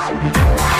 [0.00, 0.79] Bye.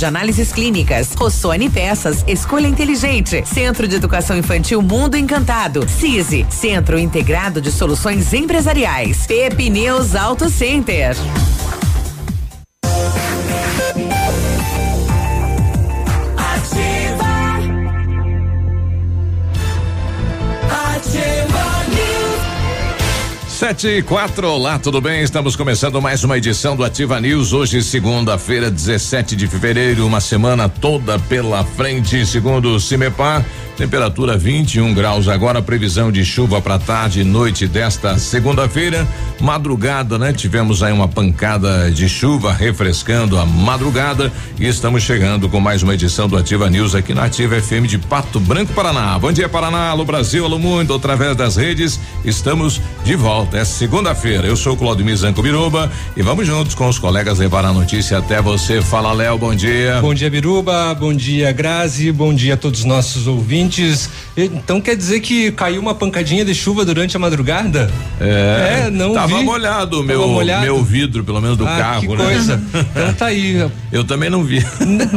[0.00, 1.14] de análises clínicas.
[1.14, 3.44] Rossoni Peças, escolha inteligente.
[3.46, 5.86] Centro de Educação Infantil Mundo Encantado.
[5.86, 9.26] CISI, Centro Integrado de Soluções Empresariais.
[9.26, 11.14] Pepineus Auto Center.
[23.60, 25.20] Sete e quatro, olá, tudo bem?
[25.20, 27.52] Estamos começando mais uma edição do Ativa News.
[27.52, 33.44] Hoje, segunda-feira, 17 de fevereiro, uma semana toda pela frente, segundo o Cimepar.
[33.80, 39.08] Temperatura 21 graus agora, previsão de chuva para tarde e noite desta segunda-feira.
[39.40, 40.34] Madrugada, né?
[40.34, 45.94] Tivemos aí uma pancada de chuva refrescando a madrugada e estamos chegando com mais uma
[45.94, 49.18] edição do Ativa News aqui na Ativa FM de Pato Branco, Paraná.
[49.18, 51.98] Bom dia, Paraná, alô Brasil, alô mundo, através das redes.
[52.22, 53.56] Estamos de volta.
[53.56, 54.46] É segunda-feira.
[54.46, 58.42] Eu sou Claudio Zanco Biruba e vamos juntos com os colegas levar a notícia até
[58.42, 58.82] você.
[58.82, 60.00] Fala, Léo, bom dia.
[60.02, 60.94] Bom dia, Biruba.
[60.94, 62.12] Bom dia, Grazi.
[62.12, 64.10] Bom dia a todos os nossos ouvintes ouvintes.
[64.36, 67.90] Então quer dizer que caiu uma pancadinha de chuva durante a madrugada?
[68.20, 69.44] É, é não tava vi.
[69.44, 70.62] molhado o meu, molhado.
[70.62, 72.16] meu vidro, pelo menos do ah, carro, que né?
[72.16, 72.62] coisa.
[72.74, 73.70] Então tá aí.
[73.92, 74.64] Eu também não vi.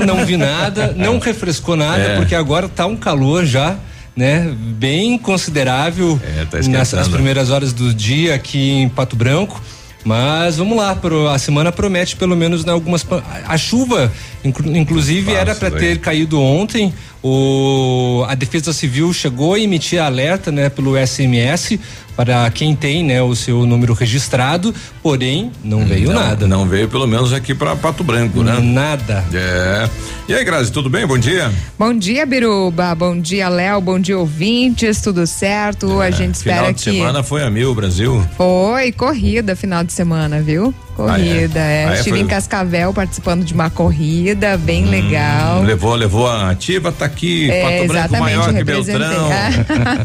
[0.05, 2.15] Não vi nada, não refrescou nada, é.
[2.15, 3.77] porque agora tá um calor já
[4.15, 4.53] né?
[4.55, 9.59] Bem considerável é, tá nessas primeiras horas do dia aqui em Pato Branco.
[10.03, 13.05] Mas vamos lá, pro, a semana promete pelo menos né, algumas.
[13.47, 14.11] A chuva,
[14.43, 16.93] inclu, inclusive, Nossa, era para ter caído ontem.
[17.23, 21.79] O, a Defesa Civil chegou a emitir alerta né, pelo SMS
[22.17, 26.47] para quem tem né, o seu número registrado, porém não veio não, nada.
[26.47, 28.59] Não veio pelo menos aqui para Pato Branco, né?
[28.59, 29.23] Nada.
[29.33, 29.89] É.
[30.27, 31.07] E aí, Grazi, tudo bem?
[31.07, 31.51] Bom dia.
[31.79, 32.93] Bom dia, Biruba.
[32.93, 33.81] Bom dia, Léo.
[33.81, 35.01] Bom dia, ouvintes.
[35.01, 36.01] Tudo certo?
[36.01, 38.23] É, a gente espera final de semana foi a mil, Brasil.
[38.37, 40.73] Foi, corrida final de semana, viu?
[40.95, 41.81] Corrida, ah, é.
[41.81, 41.85] é.
[41.85, 42.25] Ah, é Estive foi...
[42.25, 45.63] em Cascavel participando de uma corrida bem hum, legal.
[45.63, 49.29] Levou, levou a ativa, tá aqui, é, Pato Branco maior que Beltrão.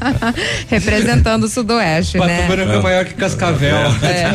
[0.68, 2.42] Representando o Sudoeste, Pato né?
[2.42, 3.76] Pato Branco é maior que Cascavel.
[4.02, 4.28] É.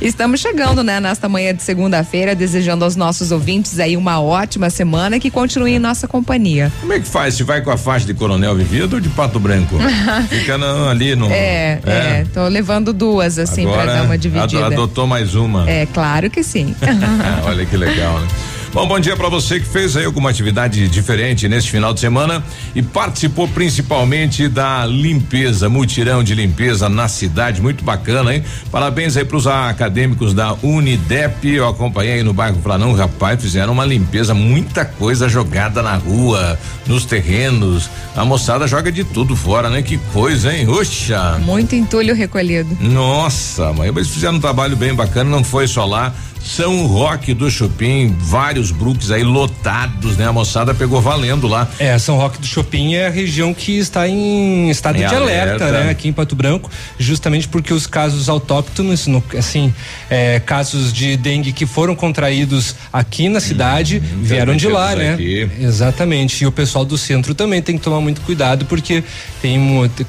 [0.00, 5.16] Estamos chegando, né, nesta manhã de segunda-feira, desejando aos nossos ouvintes aí uma ótima semana
[5.16, 6.72] e que continuem em nossa companhia.
[6.80, 7.34] Como é que faz?
[7.34, 9.76] Se vai com a faixa de Coronel Vivido ou de Pato Branco?
[10.30, 11.30] Fica no, ali no.
[11.30, 15.68] É, é, é, tô levando duas, assim, para dar uma dividida adotou mais uma.
[15.68, 16.74] É, claro que sim.
[17.44, 18.28] Olha que legal, né?
[18.70, 22.44] Bom, bom dia para você que fez aí alguma atividade diferente neste final de semana
[22.74, 28.44] e participou principalmente da limpeza, mutirão de limpeza na cidade, muito bacana, hein?
[28.70, 33.86] Parabéns aí pros acadêmicos da Unidep, eu acompanhei aí no bairro Franão, rapaz, fizeram uma
[33.86, 39.80] limpeza, muita coisa jogada na rua, nos terrenos, a moçada joga de tudo fora, né?
[39.80, 40.68] Que coisa, hein?
[40.68, 41.38] Oxa!
[41.42, 42.76] Muito entulho recolhido.
[42.82, 46.12] Nossa, mãe, eles fizeram um trabalho bem bacana, não foi só lá,
[46.42, 50.26] são Roque do Chupim, vários brooks aí lotados, né?
[50.26, 51.68] A moçada pegou valendo lá.
[51.78, 55.64] É, São Roque do Chupim é a região que está em estado em de alerta,
[55.64, 55.90] alerta, né?
[55.90, 59.72] Aqui em Pato Branco, justamente porque os casos autóctonos, no, assim,
[60.08, 65.14] é, casos de dengue que foram contraídos aqui na cidade, hum, vieram de lá, né?
[65.14, 65.50] Aqui.
[65.60, 66.44] Exatamente.
[66.44, 69.02] E o pessoal do centro também tem que tomar muito cuidado, porque
[69.42, 69.58] tem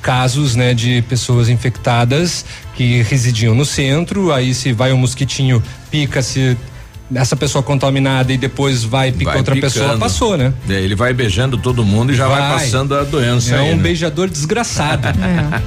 [0.01, 2.45] casos, né, de pessoas infectadas
[2.79, 6.55] que residiam no centro, aí se vai um mosquitinho pica, se
[7.13, 9.73] essa pessoa contaminada e depois vai picar outra picando.
[9.73, 10.53] pessoa, passou, né?
[10.69, 13.55] É, ele vai beijando todo mundo e já vai, vai passando a doença.
[13.55, 13.83] É aí, um né?
[13.83, 15.07] beijador desgraçado.
[15.17, 15.61] é.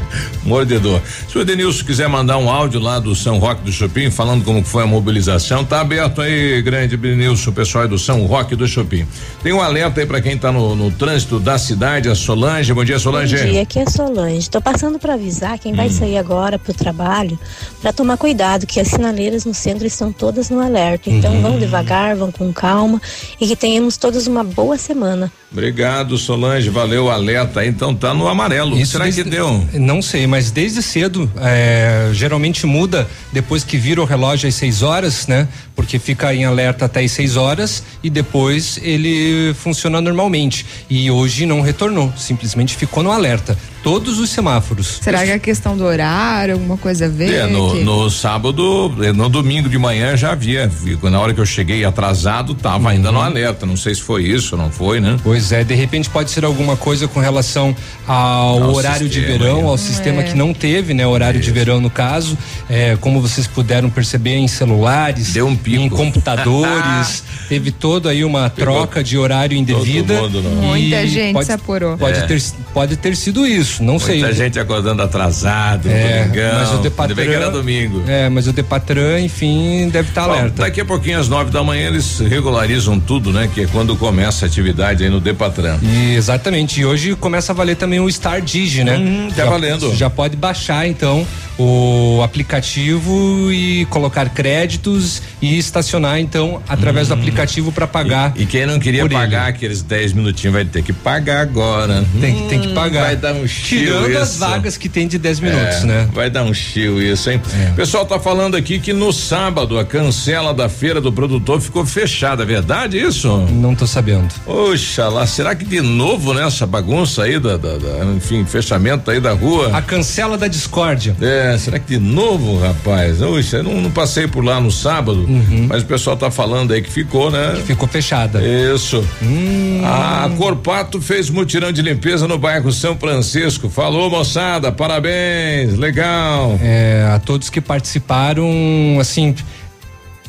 [0.44, 1.00] Mordedor.
[1.28, 4.62] Se o Edenilson quiser mandar um áudio lá do São Roque do Chopin, falando como
[4.62, 9.06] foi a mobilização, tá aberto aí, grande Edenilson, pessoal do São Roque do Chopin.
[9.42, 12.72] Tem um alerta aí para quem tá no, no, trânsito da cidade, a Solange.
[12.72, 13.36] Bom dia, Solange.
[13.36, 14.48] Bom dia, aqui é a Solange.
[14.48, 15.76] Tô passando para avisar quem hum.
[15.76, 17.38] vai sair agora pro trabalho
[17.80, 21.10] para tomar cuidado que as sinaleiras no centro estão todas no alerta.
[21.10, 21.42] Então uhum.
[21.42, 23.00] vão devagar vão com calma
[23.40, 25.30] e que tenhamos todos uma boa semana.
[25.52, 26.70] Obrigado, Solange.
[26.70, 27.64] Valeu o alerta.
[27.64, 28.76] Então tá no amarelo.
[28.78, 29.62] Isso Será desde, que deu?
[29.74, 34.82] Não sei, mas desde cedo, é, geralmente muda depois que vira o relógio às 6
[34.82, 35.46] horas, né?
[35.76, 40.64] Porque fica em alerta até às 6 horas e depois ele funciona normalmente.
[40.88, 45.00] E hoje não retornou, simplesmente ficou no alerta todos os semáforos.
[45.02, 47.34] Será que é questão do horário, alguma coisa a ver?
[47.34, 47.84] É, no, que...
[47.84, 50.70] no sábado, no domingo de manhã já havia,
[51.02, 52.88] na hora que eu cheguei atrasado, tava uhum.
[52.88, 53.64] ainda no alerta.
[53.64, 55.16] Não sei se foi isso, não foi, né?
[55.22, 57.74] Pois é, de repente pode ser alguma coisa com relação
[58.06, 59.78] ao, ao horário de verão, ao é.
[59.78, 61.06] sistema que não teve, né?
[61.06, 61.46] Horário isso.
[61.46, 62.36] de verão no caso.
[62.68, 65.82] É, como vocês puderam perceber em celulares, Deu um pico.
[65.82, 70.22] em computadores, teve toda aí uma troca de horário indevida.
[70.22, 71.96] Mundo, Muita gente pode, se apurou.
[71.96, 72.22] Pode, é.
[72.22, 72.42] ter,
[72.72, 74.20] pode ter sido isso, não Muita sei.
[74.20, 78.02] Muita gente acordando atrasado, é, domingão, mas o Depatran, era domingo.
[78.06, 80.62] É, mas o Depatran, enfim, deve estar tá alerta.
[80.62, 83.48] Daqui a pouquinho às nove da manhã eles regularizam tudo, né?
[83.52, 85.78] Que é quando começa a atividade aí no Depatran.
[85.82, 86.80] E, exatamente.
[86.80, 88.96] E hoje começa a valer também o Star Digi, né?
[88.96, 89.94] Hum, tá já, valendo.
[89.94, 91.26] Já pode baixar então
[91.58, 97.14] o aplicativo e colocar créditos e estacionar então através hum.
[97.14, 98.32] do aplicativo para pagar.
[98.36, 99.56] E, e, quem não queria pagar ele.
[99.56, 102.04] aqueles 10 minutinhos vai ter que pagar agora.
[102.20, 103.02] Tem, hum, tem que pagar.
[103.02, 104.18] Vai dar um chill Tirando isso.
[104.18, 106.08] as vagas que tem de 10 minutos, é, né?
[106.12, 107.40] Vai dar um chill isso, hein?
[107.54, 107.70] É.
[107.72, 112.42] Pessoal tá falando aqui que no sábado a cancela da feira do produtor ficou fechada,
[112.42, 113.28] é verdade isso?
[113.50, 114.32] Não tô sabendo.
[114.46, 119.32] Oxalá, será que de novo nessa bagunça aí da, da, da, enfim, fechamento aí da
[119.32, 119.76] rua?
[119.76, 121.16] A cancela da discórdia.
[121.20, 123.20] É, será que de novo, rapaz?
[123.20, 125.66] Oxa, eu não, não passei por lá no sábado, uhum.
[125.68, 127.54] mas o pessoal tá falando aí que ficou, né?
[127.56, 128.40] Que ficou fechada.
[128.42, 129.04] Isso.
[129.22, 129.82] Hum.
[129.84, 133.68] A Corpato fez mutirão de limpeza no bairro São Francisco.
[133.68, 136.58] Falou, moçada, parabéns, legal.
[136.62, 139.34] É, a todos que participaram, assim,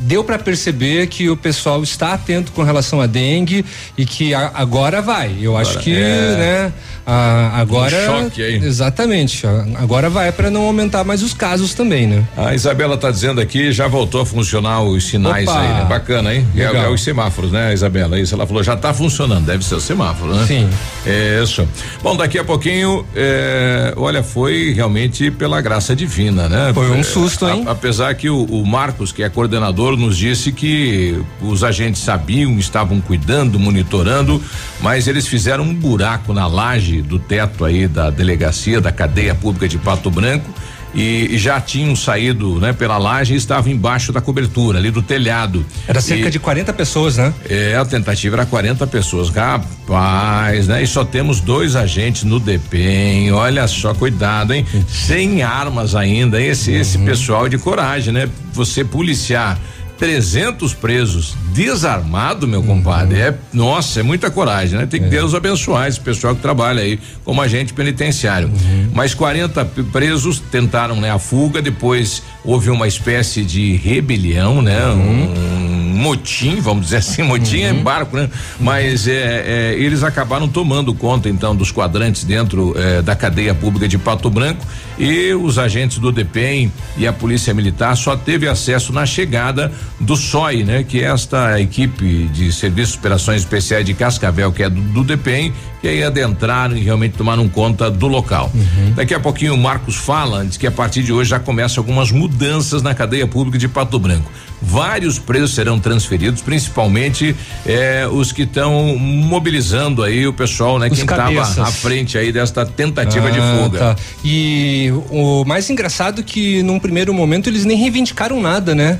[0.03, 3.65] deu para perceber que o pessoal está atento com relação à dengue
[3.97, 5.35] e que a, agora vai.
[5.41, 6.35] Eu agora, acho que, é.
[6.37, 6.73] né?
[7.05, 7.95] Ah, agora.
[7.95, 8.55] Um choque aí.
[8.55, 9.45] Exatamente.
[9.75, 12.23] Agora vai para não aumentar mais os casos também, né?
[12.37, 15.85] A Isabela tá dizendo aqui, já voltou a funcionar os sinais Opa, aí, né?
[15.85, 16.47] Bacana, hein?
[16.55, 18.19] É, é, os semáforos, né, Isabela?
[18.19, 20.45] Isso ela falou, já tá funcionando, deve ser o semáforo, né?
[20.47, 20.69] Sim.
[21.05, 21.67] É isso.
[22.01, 26.71] Bom, daqui a pouquinho, é, olha, foi realmente pela graça divina, né?
[26.73, 27.63] Foi um susto, hein?
[27.67, 32.57] A, apesar que o, o Marcos, que é coordenador, nos disse que os agentes sabiam,
[32.57, 34.41] estavam cuidando, monitorando,
[34.81, 39.67] mas eles fizeram um buraco na laje do teto aí da delegacia da cadeia pública
[39.67, 40.49] de Pato Branco
[40.93, 45.01] e, e, já tinham saído, né, pela laje e estavam embaixo da cobertura, ali do
[45.01, 45.65] telhado.
[45.87, 47.33] Era cerca e, de 40 pessoas, né?
[47.49, 49.29] É, a tentativa era 40 pessoas.
[49.29, 50.83] Rapaz, né?
[50.83, 53.31] E só temos dois agentes no DEPEN.
[53.31, 54.65] Olha só, cuidado, hein?
[54.87, 56.39] Sem armas ainda.
[56.39, 56.77] Esse, uhum.
[56.77, 58.29] esse pessoal de coragem, né?
[58.53, 59.59] Você policiar
[60.03, 63.21] 300 presos desarmado, meu compadre.
[63.21, 64.85] É, nossa, é muita coragem, né?
[64.85, 65.09] Tem que é.
[65.09, 68.49] Deus abençoar esse pessoal que trabalha aí como agente penitenciário.
[68.49, 68.89] Uhum.
[68.93, 69.63] Mas 40
[69.93, 74.85] presos tentaram, né, a fuga, depois houve uma espécie de rebelião, né?
[74.87, 75.33] Uhum.
[75.37, 77.69] Um, motim, vamos dizer assim, motim uhum.
[77.69, 78.29] é barco, né?
[78.59, 83.87] Mas é, é, eles acabaram tomando conta então dos quadrantes dentro é, da cadeia pública
[83.87, 84.65] de Pato Branco
[85.03, 90.15] e os agentes do DEPEN e a Polícia Militar só teve acesso na chegada do
[90.15, 90.83] SOI, né?
[90.83, 95.03] Que é esta equipe de Serviços de Operações Especiais de Cascavel, que é do, do
[95.03, 95.51] DEPEN,
[95.81, 98.49] que aí adentraram e realmente tomaram conta do local.
[98.53, 98.93] Uhum.
[98.95, 102.09] Daqui a pouquinho o Marcos fala, antes que a partir de hoje já começa algumas
[102.09, 104.31] mudanças na cadeia pública de Pato Branco.
[104.61, 107.35] Vários presos serão transferidos, principalmente
[107.65, 110.87] eh, os que estão mobilizando aí o pessoal, né?
[110.87, 113.79] Os quem estava à frente aí desta tentativa ah, de fuga.
[113.79, 113.95] Tá.
[114.23, 118.99] E o mais engraçado é que num primeiro momento eles nem reivindicaram nada, né?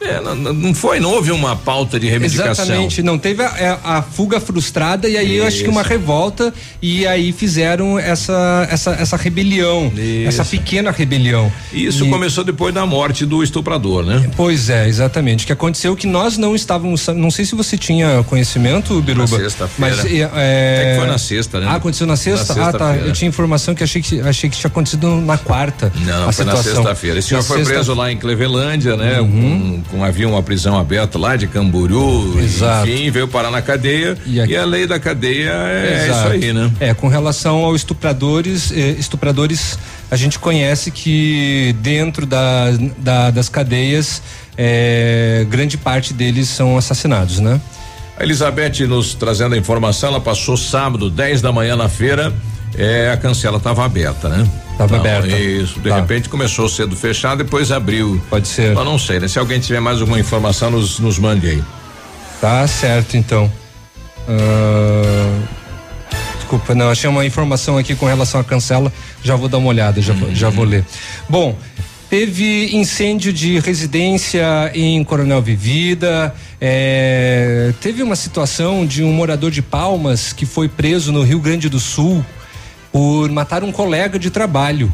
[0.00, 2.64] É, não, não, foi, não houve uma pauta de reivindicação.
[2.64, 5.36] Exatamente, não teve a, é, a fuga frustrada e aí Isso.
[5.36, 10.28] eu acho que uma revolta e aí fizeram essa essa, essa rebelião, Isso.
[10.28, 11.52] essa pequena rebelião.
[11.72, 14.30] Isso e, começou depois da morte do estuprador, né?
[14.36, 15.44] Pois é, exatamente.
[15.44, 19.36] O que aconteceu que nós não estávamos, não sei se você tinha conhecimento, Biruba.
[19.36, 19.96] Na sexta-feira.
[19.96, 21.66] Mas é, é, foi na sexta, né?
[21.68, 22.54] Ah, aconteceu na sexta?
[22.54, 22.96] Na ah, tá.
[22.96, 25.92] Eu tinha informação que achei que achei que tinha acontecido na quarta.
[26.04, 26.54] Não, foi situação.
[26.54, 27.18] na sexta-feira.
[27.18, 27.74] Esse senhor foi sexta...
[27.74, 29.20] preso lá em Clevelândia, né?
[29.20, 29.82] Uhum.
[29.90, 32.88] Com havia uma prisão aberta lá de Camburu, Exato.
[32.88, 34.52] enfim, veio parar na cadeia e, aqui...
[34.52, 36.34] e a lei da cadeia é Exato.
[36.34, 36.70] isso aí, né?
[36.80, 39.78] É, com relação aos estupradores, eh, estupradores,
[40.10, 42.66] a gente conhece que dentro da,
[42.98, 44.22] da das cadeias,
[44.56, 47.60] eh, grande parte deles são assassinados, né?
[48.18, 52.32] A Elizabeth nos trazendo a informação, ela passou sábado, 10 da manhã na feira,
[52.76, 54.48] é, a cancela estava aberta, né?
[54.78, 55.36] Estava aberta.
[55.36, 55.96] Isso, de tá.
[55.96, 58.22] repente começou cedo fechado, depois abriu.
[58.30, 58.76] Pode ser.
[58.76, 59.26] Eu não sei, né?
[59.26, 61.64] Se alguém tiver mais alguma informação, nos, nos mande aí.
[62.40, 63.50] Tá certo, então.
[64.28, 65.42] Uh,
[66.36, 70.00] desculpa, não, achei uma informação aqui com relação à cancela, já vou dar uma olhada,
[70.00, 70.32] já, uhum.
[70.32, 70.84] já vou ler.
[71.28, 71.56] Bom,
[72.08, 79.60] teve incêndio de residência em Coronel Vivida, é, teve uma situação de um morador de
[79.60, 82.24] Palmas que foi preso no Rio Grande do Sul
[82.98, 84.92] por matar um colega de trabalho.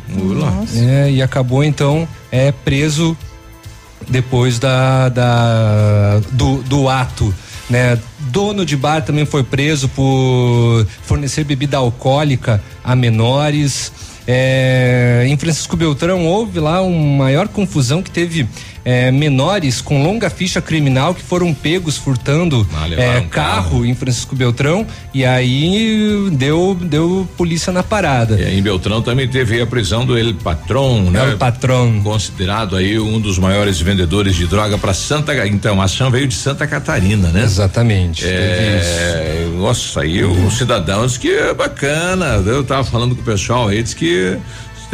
[0.77, 3.17] É, e acabou então é, preso
[4.07, 7.35] depois da, da do, do ato
[7.71, 7.99] né?
[8.19, 13.91] Dono de bar também foi preso por fornecer bebida alcoólica a menores.
[14.29, 18.47] É, em Francisco Beltrão houve lá uma maior confusão que teve
[18.85, 23.87] é, menores com longa ficha criminal que foram pegos furtando ah, é, um carro, carro,
[23.87, 28.39] em Francisco Beltrão e aí deu deu polícia na parada.
[28.39, 31.31] E aí em Beltrão também teve a prisão do El Patron, né?
[31.31, 32.03] El Patron.
[32.03, 36.35] Considerado aí um dos maiores vendedores de droga para Santa então a ação veio de
[36.35, 37.43] Santa Catarina, né?
[37.43, 38.25] Exatamente.
[38.27, 40.47] É, nossa, aí uhum.
[40.47, 44.37] os cidadãos que é bacana, eu tava falando com o pessoal aí, diz que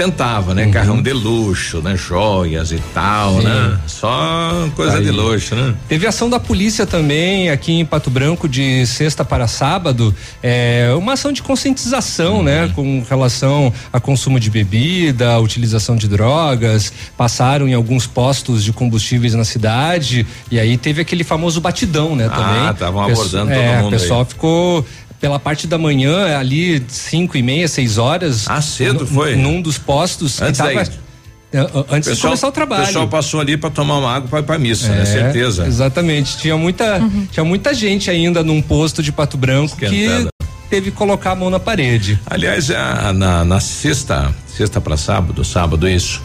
[0.00, 0.64] ostentava, né?
[0.64, 0.70] Uhum.
[0.70, 1.96] Carrão de luxo, né?
[1.96, 3.44] Joias e tal, Sim.
[3.44, 3.78] né?
[3.86, 5.04] Só coisa Aí.
[5.04, 5.74] de luxo, né?
[5.88, 11.12] Teve ação da polícia também aqui em Pato Branco de sexta para sábado, é, uma
[11.12, 12.42] ação de conscientização, uhum.
[12.42, 12.72] né?
[12.74, 19.34] Com relação a consumo de bebida, utilização de drogas, passaram em alguns postos de combustíveis
[19.34, 22.28] na cidade e aí teve aquele famoso batidão, né?
[22.28, 22.68] Também.
[22.68, 23.88] Ah, estavam abordando é, todo mundo.
[23.88, 24.26] O pessoal aí.
[24.26, 24.86] ficou
[25.20, 28.46] pela parte da manhã, ali cinco e meia, seis horas.
[28.48, 29.36] Ah, cedo foi?
[29.36, 30.40] Num dos postos.
[30.40, 30.70] Antes tava,
[31.52, 32.82] Antes pessoal, de começar o trabalho.
[32.82, 34.94] O pessoal passou ali para tomar uma água para ir pra missa, né?
[34.94, 35.04] é, né?
[35.04, 35.66] Certeza.
[35.66, 36.38] Exatamente.
[36.38, 37.26] Tinha muita, uhum.
[37.30, 40.28] tinha muita gente ainda num posto de Pato Branco Esquentada.
[40.40, 42.18] que teve que colocar a mão na parede.
[42.24, 46.22] Aliás, a, na, na sexta, sexta para sábado, sábado isso,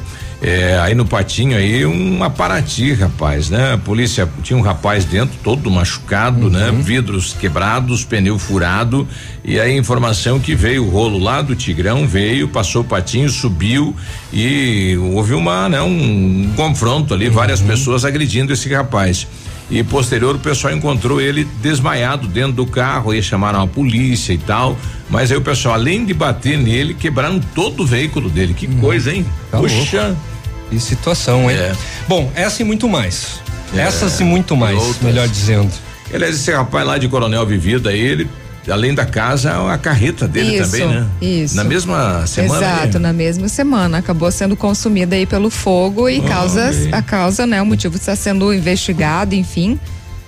[0.48, 3.74] é, aí no patinho aí uma Paraty, rapaz, né?
[3.74, 6.70] A polícia tinha um rapaz dentro, todo machucado, né?
[6.70, 6.78] uhum.
[6.78, 6.84] né?
[6.84, 9.08] Vidros quebrados, pneu furado
[9.44, 13.96] e aí informação que veio o rolo lá do Tigrão, veio, passou o patinho, subiu
[14.32, 15.82] e houve uma, né?
[15.82, 17.34] Um, um confronto ali, uhum.
[17.34, 19.26] várias pessoas agredindo esse rapaz.
[19.72, 24.38] E posterior o pessoal encontrou ele desmaiado dentro do carro e chamaram a polícia e
[24.38, 24.78] tal.
[25.10, 28.54] Mas aí o pessoal, além de bater nele, quebraram todo o veículo dele.
[28.54, 29.26] Que hum, coisa, hein?
[29.50, 30.04] Tá Puxa.
[30.04, 30.35] Louco.
[30.70, 31.58] Que situação, hein?
[31.58, 31.76] É.
[32.08, 33.40] Bom, essa e muito mais.
[33.76, 33.82] É.
[33.82, 35.72] Essas e muito mais, melhor dizendo.
[36.14, 38.30] Aliás, esse rapaz lá de Coronel Vivida, ele
[38.72, 41.08] além da casa, a carreta dele isso, também, né?
[41.22, 41.56] Isso.
[41.56, 42.66] Na mesma semana.
[42.66, 43.04] Exato, aí.
[43.04, 43.98] na mesma semana.
[44.00, 47.62] Acabou sendo consumida aí pelo fogo e oh, causa, a causa, né?
[47.62, 49.80] O motivo está sendo investigado, enfim.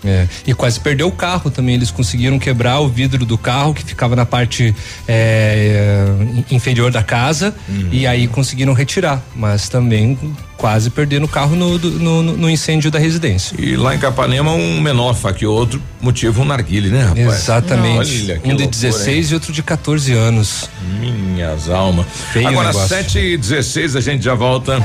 [0.04, 1.76] É, e quase perdeu o carro também.
[1.76, 4.74] Eles conseguiram quebrar o vidro do carro que ficava na parte
[5.08, 6.06] é,
[6.52, 7.90] inferior da casa uhum.
[7.92, 9.22] e aí conseguiram retirar.
[9.36, 10.18] Mas também
[10.58, 13.56] quase perdendo o carro no, no, no, incêndio da residência.
[13.60, 17.44] E lá em Capanema, um menor faqueou outro, motivo um narguile, né, rapaz?
[17.44, 18.24] Exatamente.
[18.24, 20.70] Olha, um de 16 e outro de 14 anos.
[21.00, 22.08] Minhas almas.
[22.44, 24.82] Agora, 7 e 16 a gente já volta.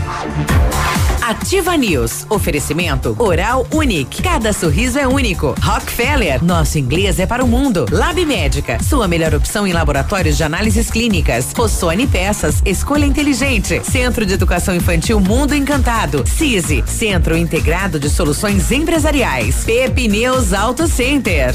[1.33, 2.27] Ativa News.
[2.29, 4.23] Oferecimento Oral Unique.
[4.23, 5.55] Cada sorriso é único.
[5.63, 6.45] Rockefeller.
[6.45, 7.87] Nosso inglês é para o mundo.
[7.91, 8.79] Lab Médica.
[8.83, 11.55] Sua melhor opção em laboratórios de análises clínicas.
[11.57, 12.61] Rossoni Peças.
[12.67, 13.81] Escolha inteligente.
[13.83, 16.23] Centro de Educação Infantil Mundo Encantado.
[16.27, 16.85] CISI.
[16.87, 19.65] Centro Integrado de Soluções Empresariais.
[19.65, 21.55] Pepineus Auto Center.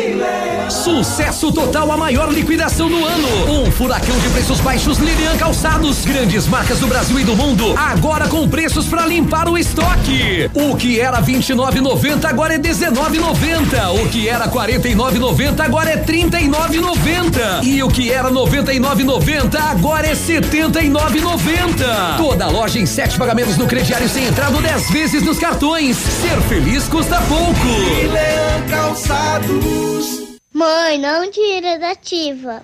[0.71, 3.27] Sucesso total, a maior liquidação do ano.
[3.51, 6.05] Um furacão de preços baixos Lilian Calçados.
[6.05, 7.77] Grandes marcas do Brasil e do mundo.
[7.77, 10.49] Agora com preços para limpar o estoque.
[10.53, 14.01] O que era 29,90 agora é 19,90.
[14.01, 17.63] O que era 49,90 agora é 39,90.
[17.63, 22.17] E o que era 99,90 agora é 79,90.
[22.17, 25.97] Toda loja em sete pagamentos no crediário sem entrada 10 vezes nos cartões.
[25.97, 27.67] Ser feliz custa pouco.
[27.67, 30.20] Lilian Calçados.
[30.61, 32.63] Mãe, não tira da ativa.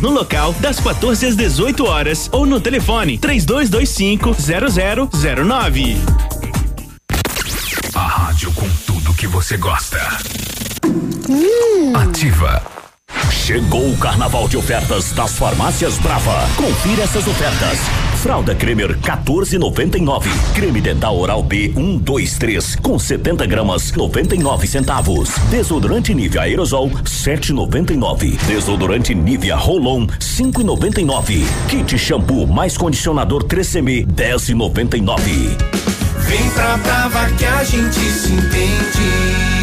[0.00, 4.36] no local das 14 às 18 horas ou no telefone 3225
[5.10, 5.96] 0009.
[7.94, 9.98] A rádio com tudo que você gosta.
[11.28, 11.92] Hum.
[11.94, 12.62] Ativa.
[13.30, 16.46] Chegou o carnaval de ofertas das farmácias Brava.
[16.56, 17.78] Confira essas ofertas.
[18.18, 20.28] Fralda Cremer 14,99.
[20.54, 25.30] Creme dental oral B 123 com 70 gramas 99 centavos.
[25.50, 28.36] Desodorante Nivea aerosol 7,99.
[28.46, 31.44] Desodorante Nivea Rolon 5,99.
[31.68, 35.56] Kit shampoo mais condicionador 3CM 10,99.
[36.18, 39.57] Vem pra Brava que a gente se entende.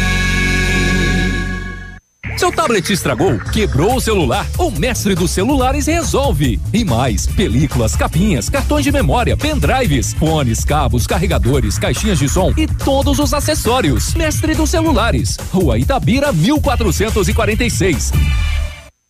[2.36, 3.38] Seu tablet estragou?
[3.38, 4.46] Quebrou o celular?
[4.58, 6.60] O mestre dos celulares resolve.
[6.72, 12.66] E mais: películas, capinhas, cartões de memória, pendrives, fones, cabos, carregadores, caixinhas de som e
[12.66, 14.14] todos os acessórios.
[14.14, 15.36] Mestre dos celulares.
[15.50, 18.12] Rua Itabira, 1446.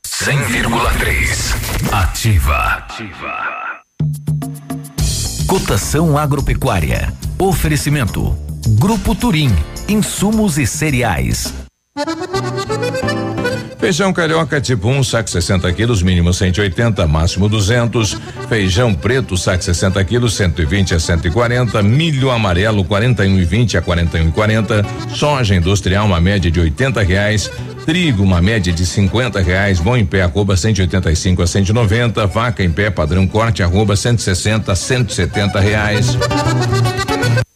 [0.06, 1.92] 100,3.
[1.92, 2.56] Ativa.
[2.56, 3.56] Ativa.
[5.46, 7.12] Cotação agropecuária.
[7.38, 8.36] Oferecimento.
[8.78, 9.50] Grupo Turim.
[9.88, 11.65] Insumos e cereais.
[13.78, 18.20] Feijão carioca tipo 1, um, saco 60 quilos, mínimo 180, máximo 200.
[18.50, 21.82] Feijão preto, saco 60 quilos, 120 a 140.
[21.82, 24.84] Milho amarelo, 41,20 a 41,40.
[25.14, 27.50] Soja industrial, uma média de 80 reais.
[27.86, 29.80] Trigo, uma média de 50 reais.
[29.80, 32.26] Bom em pé, arroba 185 a 190.
[32.26, 36.18] Vaca em pé, padrão corte, arroba 160 a 170 reais.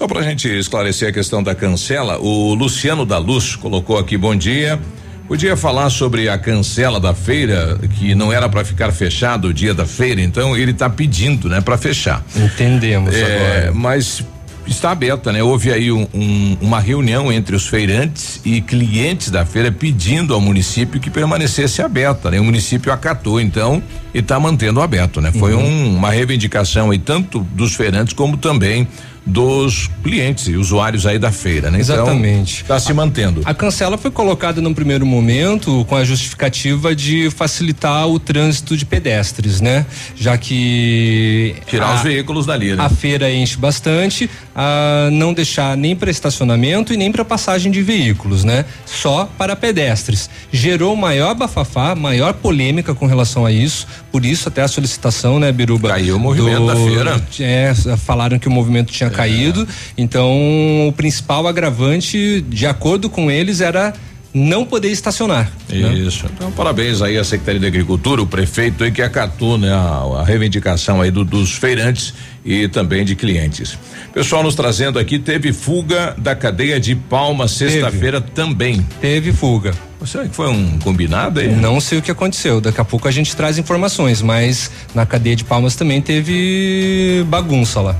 [0.00, 4.16] Só para a gente esclarecer a questão da cancela, o Luciano da Luz colocou aqui
[4.16, 4.80] bom dia.
[5.28, 9.74] Podia falar sobre a cancela da feira, que não era para ficar fechado o dia
[9.74, 12.24] da feira, então ele está pedindo, né, para fechar.
[12.34, 13.72] Entendemos é, agora.
[13.74, 14.24] Mas
[14.66, 15.42] está aberta, né?
[15.42, 20.40] Houve aí um, um, uma reunião entre os feirantes e clientes da feira pedindo ao
[20.40, 22.40] município que permanecesse aberta, né?
[22.40, 23.82] O município acatou, então,
[24.14, 25.30] e está mantendo aberto, né?
[25.30, 25.62] Foi uhum.
[25.62, 28.88] um, uma reivindicação aí tanto dos feirantes como também
[29.24, 31.80] dos clientes e usuários aí da feira, né?
[31.80, 32.62] Então, Exatamente.
[32.62, 33.42] Está se mantendo.
[33.44, 38.76] A, a cancela foi colocada num primeiro momento com a justificativa de facilitar o trânsito
[38.76, 39.86] de pedestres, né?
[40.16, 42.82] Já que tirar a, os veículos dali, né?
[42.82, 47.82] A feira enche bastante, a não deixar nem para estacionamento e nem para passagem de
[47.82, 48.64] veículos, né?
[48.86, 50.30] Só para pedestres.
[50.50, 55.52] Gerou maior bafafá, maior polêmica com relação a isso, por isso até a solicitação, né,
[55.52, 55.90] Biruba?
[55.90, 57.22] Caiu o movimento do, da feira.
[57.40, 59.16] É, falaram que o movimento tinha é.
[59.16, 59.66] caído.
[59.96, 63.92] Então, o principal agravante, de acordo com eles, era
[64.32, 65.50] não poder estacionar.
[65.68, 65.92] Né?
[65.94, 66.24] Isso.
[66.26, 66.32] Né?
[66.36, 70.24] Então, parabéns aí à Secretaria de Agricultura, o prefeito aí que acatou, né, a, a
[70.24, 73.76] reivindicação aí do, dos feirantes e também de clientes.
[74.12, 78.84] Pessoal nos trazendo aqui, teve fuga da cadeia de Palmas sexta-feira também.
[79.00, 79.72] Teve fuga.
[80.06, 81.48] Será que foi um combinado aí?
[81.48, 82.60] Não sei o que aconteceu.
[82.60, 87.80] Daqui a pouco a gente traz informações, mas na cadeia de Palmas também teve bagunça
[87.80, 87.96] lá.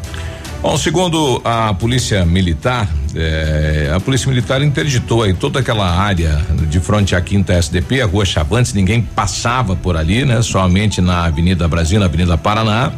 [0.62, 6.78] Bom, segundo a polícia militar, eh, a polícia militar interditou aí toda aquela área de
[6.78, 10.42] frente à quinta SDP, a rua Chavantes, ninguém passava por ali, né?
[10.42, 12.92] Somente na Avenida Brasil, na Avenida Paraná.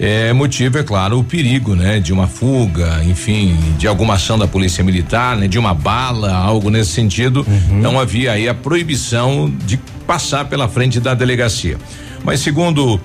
[0.00, 2.00] É, motivo, é claro, o perigo, né?
[2.00, 5.46] De uma fuga, enfim, de alguma ação da polícia militar, né?
[5.46, 7.46] De uma bala, algo nesse sentido.
[7.46, 7.78] Uhum.
[7.80, 11.78] Não havia aí a proibição de passar pela frente da delegacia.
[12.24, 13.00] Mas segundo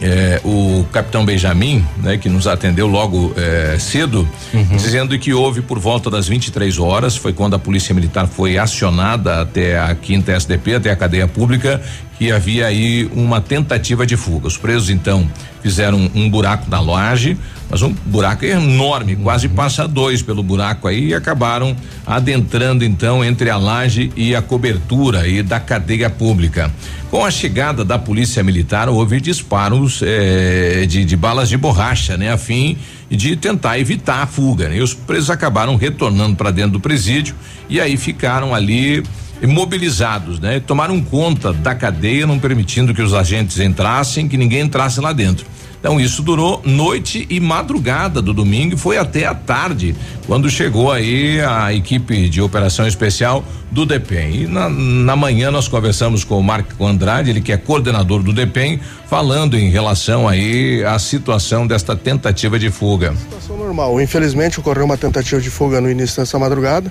[0.00, 4.76] é, o capitão Benjamin, né, que nos atendeu logo é, cedo, uhum.
[4.76, 9.40] dizendo que houve por volta das 23 horas, foi quando a polícia militar foi acionada
[9.40, 11.80] até a quinta SDP, até a cadeia pública,
[12.18, 14.46] que havia aí uma tentativa de fuga.
[14.48, 15.28] Os presos então
[15.62, 17.36] fizeram um, buraco na laje,
[17.70, 21.76] mas um buraco enorme, quase passa dois pelo buraco aí e acabaram
[22.06, 26.72] adentrando então entre a laje e a cobertura aí da cadeia pública.
[27.10, 32.30] Com a chegada da polícia militar, houve disparos eh, de, de, balas de borracha, né?
[32.30, 32.76] A fim
[33.10, 34.68] de tentar evitar a fuga.
[34.68, 34.76] Né?
[34.76, 37.34] E os presos acabaram retornando para dentro do presídio
[37.68, 39.02] e aí ficaram ali
[39.40, 40.60] imobilizados, né?
[40.60, 45.46] Tomaram conta da cadeia, não permitindo que os agentes entrassem, que ninguém entrasse lá dentro.
[45.80, 49.94] Então isso durou noite e madrugada do domingo e foi até a tarde
[50.26, 54.42] quando chegou aí a equipe de operação especial do DEPEN.
[54.42, 58.32] E na, na manhã nós conversamos com o Marco Andrade, ele que é coordenador do
[58.32, 63.14] DEPEN, falando em relação aí à situação desta tentativa de fuga.
[63.14, 64.00] Situação normal.
[64.00, 66.90] Infelizmente ocorreu uma tentativa de fuga no início dessa madrugada.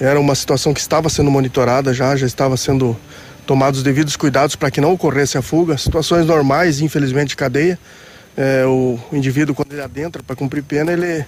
[0.00, 2.96] Era uma situação que estava sendo monitorada já, já estava sendo
[3.46, 5.76] tomados os devidos cuidados para que não ocorresse a fuga.
[5.76, 7.78] Situações normais, infelizmente, de cadeia
[8.36, 11.24] é, o indivíduo quando ele adentra para cumprir pena, ele,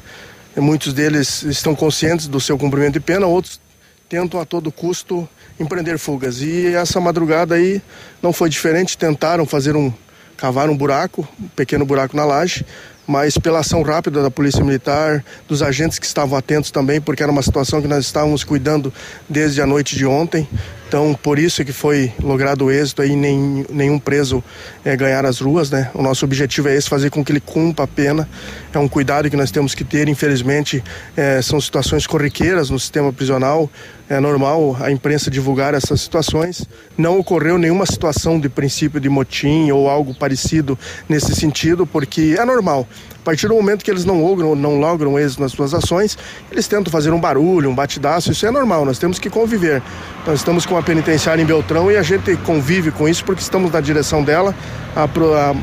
[0.57, 3.61] muitos deles estão conscientes do seu cumprimento de pena, outros
[4.09, 6.40] tentam a todo custo empreender fugas.
[6.40, 7.83] E essa madrugada aí
[8.23, 9.92] não foi diferente, tentaram fazer um
[10.37, 12.64] cavar um buraco, um pequeno buraco na laje,
[13.07, 17.31] mas pela ação rápida da Polícia Militar, dos agentes que estavam atentos também, porque era
[17.31, 18.92] uma situação que nós estávamos cuidando
[19.29, 20.49] desde a noite de ontem.
[20.88, 24.42] Então, por isso que foi logrado o êxito aí, nem, nenhum preso
[24.85, 25.90] é, ganhar as ruas, né?
[25.92, 28.29] O nosso objetivo é esse, fazer com que ele cumpra a pena.
[28.73, 30.83] É um cuidado que nós temos que ter, infelizmente,
[31.16, 33.69] é, são situações corriqueiras no sistema prisional.
[34.09, 36.64] É normal a imprensa divulgar essas situações.
[36.97, 42.45] Não ocorreu nenhuma situação de princípio de motim ou algo parecido nesse sentido, porque é
[42.45, 42.87] normal.
[43.21, 46.16] A partir do momento que eles não logram, não logram êxito nas suas ações,
[46.53, 49.83] eles tentam fazer um barulho, um batidaço, isso é normal, nós temos que conviver.
[50.25, 53.73] Nós estamos com a penitenciária em Beltrão e a gente convive com isso porque estamos
[53.73, 54.55] na direção dela
[54.95, 55.55] a, a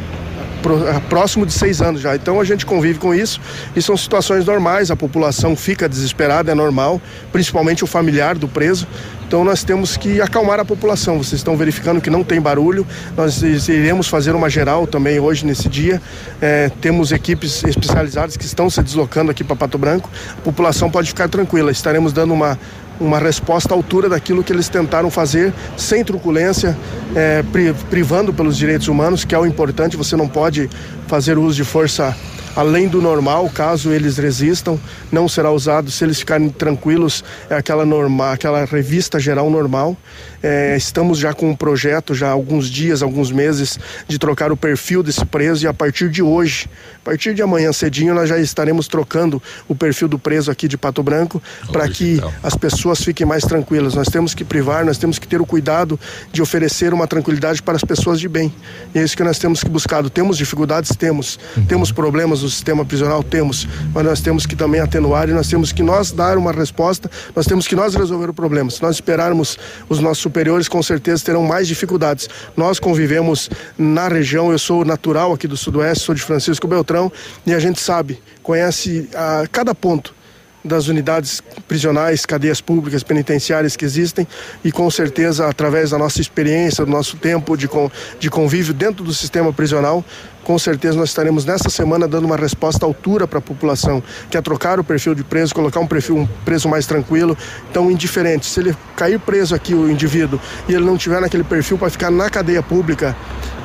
[1.10, 2.16] próximo de seis anos já.
[2.16, 3.40] Então a gente convive com isso
[3.76, 4.90] e são situações normais.
[4.92, 8.88] A população fica desesperada, é normal, principalmente o familiar do preso.
[9.28, 11.18] Então nós temos que acalmar a população.
[11.18, 12.86] Vocês estão verificando que não tem barulho.
[13.18, 16.00] Nós iremos fazer uma geral também hoje nesse dia.
[16.40, 20.08] É, temos equipes especializadas que estão se deslocando aqui para Pato Branco.
[20.38, 21.72] A população pode ficar tranquila.
[21.72, 22.60] Estaremos dando uma
[23.00, 26.78] uma resposta à altura daquilo que eles tentaram fazer, sem truculência,
[27.16, 27.44] é,
[27.90, 29.98] privando pelos direitos humanos, que é o importante.
[29.98, 30.70] Você não pode
[31.08, 32.16] fazer uso de força
[32.56, 34.80] além do normal, caso eles resistam,
[35.12, 39.98] não será usado se eles ficarem tranquilos, é aquela normal, aquela revista geral normal.
[40.42, 44.58] É, estamos já com um projeto, já há alguns dias, alguns meses, de trocar o
[44.58, 48.38] perfil desse preso e a partir de hoje, a partir de amanhã cedinho, nós já
[48.38, 53.26] estaremos trocando o perfil do preso aqui de Pato Branco para que as pessoas fiquem
[53.26, 53.96] mais tranquilas.
[53.96, 55.98] Nós temos que privar, nós temos que ter o cuidado
[56.32, 58.54] de oferecer uma tranquilidade para as pessoas de bem.
[58.94, 60.08] E é isso que nós temos que buscar.
[60.10, 60.94] Temos dificuldades?
[60.96, 61.40] Temos.
[61.56, 61.66] Uhum.
[61.66, 63.24] Temos problemas no sistema prisional?
[63.24, 63.68] Temos.
[63.94, 67.46] Mas nós temos que também atenuar e nós temos que nós dar uma resposta, nós
[67.46, 68.70] temos que nós resolver o problema.
[68.70, 69.58] Se nós esperarmos
[69.90, 72.30] os nossos superiores com certeza terão mais dificuldades.
[72.56, 77.12] Nós convivemos na região, eu sou natural aqui do Sudoeste, sou de Francisco Beltrão
[77.46, 80.14] e a gente sabe, conhece a cada ponto
[80.64, 84.26] das unidades prisionais, cadeias públicas, penitenciárias que existem
[84.64, 87.70] e com certeza através da nossa experiência, do nosso tempo de,
[88.20, 90.04] de convívio dentro do sistema prisional,
[90.44, 94.38] com certeza nós estaremos nessa semana dando uma resposta à altura para a população, que
[94.38, 97.38] é trocar o perfil de preso, colocar um perfil um preso mais tranquilo,
[97.70, 98.46] então indiferente.
[98.46, 102.12] Se ele cair preso aqui o indivíduo e ele não tiver naquele perfil para ficar
[102.12, 103.16] na cadeia pública,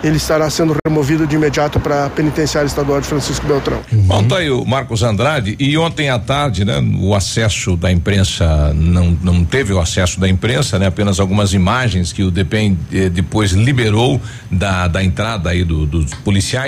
[0.03, 3.81] ele estará sendo removido de imediato para a penitenciária estadual de Francisco Beltrão.
[3.93, 4.03] Uhum.
[4.03, 8.73] Bom, tá aí o Marcos Andrade e ontem à tarde, né, o acesso da imprensa
[8.75, 13.09] não não teve o acesso da imprensa, né, apenas algumas imagens que o DEPEN eh,
[13.09, 16.68] depois liberou da da entrada aí do, dos policiais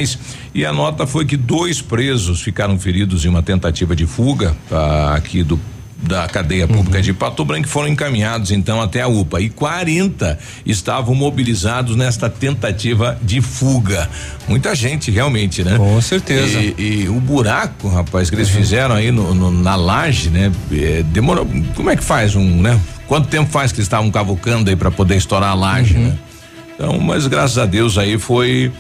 [0.55, 5.15] e a nota foi que dois presos ficaram feridos em uma tentativa de fuga tá,
[5.15, 5.59] aqui do
[6.03, 7.03] da cadeia pública uhum.
[7.03, 13.19] de Pato Branco foram encaminhados então até a UPA e 40 estavam mobilizados nesta tentativa
[13.23, 14.09] de fuga.
[14.49, 15.77] Muita gente realmente, né?
[15.77, 16.59] Com certeza.
[16.59, 18.57] E, e o buraco, rapaz, que eles uhum.
[18.57, 20.51] fizeram aí no, no, na laje, né?
[20.73, 21.47] É, demorou.
[21.77, 22.81] Como é que faz um, né?
[23.07, 26.07] Quanto tempo faz que eles estavam cavucando aí para poder estourar a laje, uhum.
[26.07, 26.19] né?
[26.75, 28.73] Então, mas graças a Deus aí foi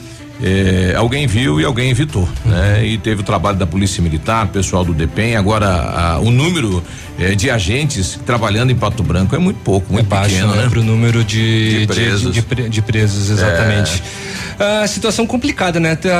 [0.42, 2.50] é, alguém viu e alguém evitou, uhum.
[2.50, 2.84] né?
[2.86, 5.36] E teve o trabalho da Polícia Militar, pessoal do DEPEN.
[5.36, 6.82] Agora, a, o número
[7.18, 10.62] é, de agentes trabalhando em Pato Branco é muito pouco, muito é baixo, pequeno, né?
[10.62, 10.68] né?
[10.70, 14.02] Para o número de, de presos, de, de, de presos exatamente.
[14.58, 14.82] É.
[14.82, 15.92] A situação complicada, né?
[15.92, 16.10] Até,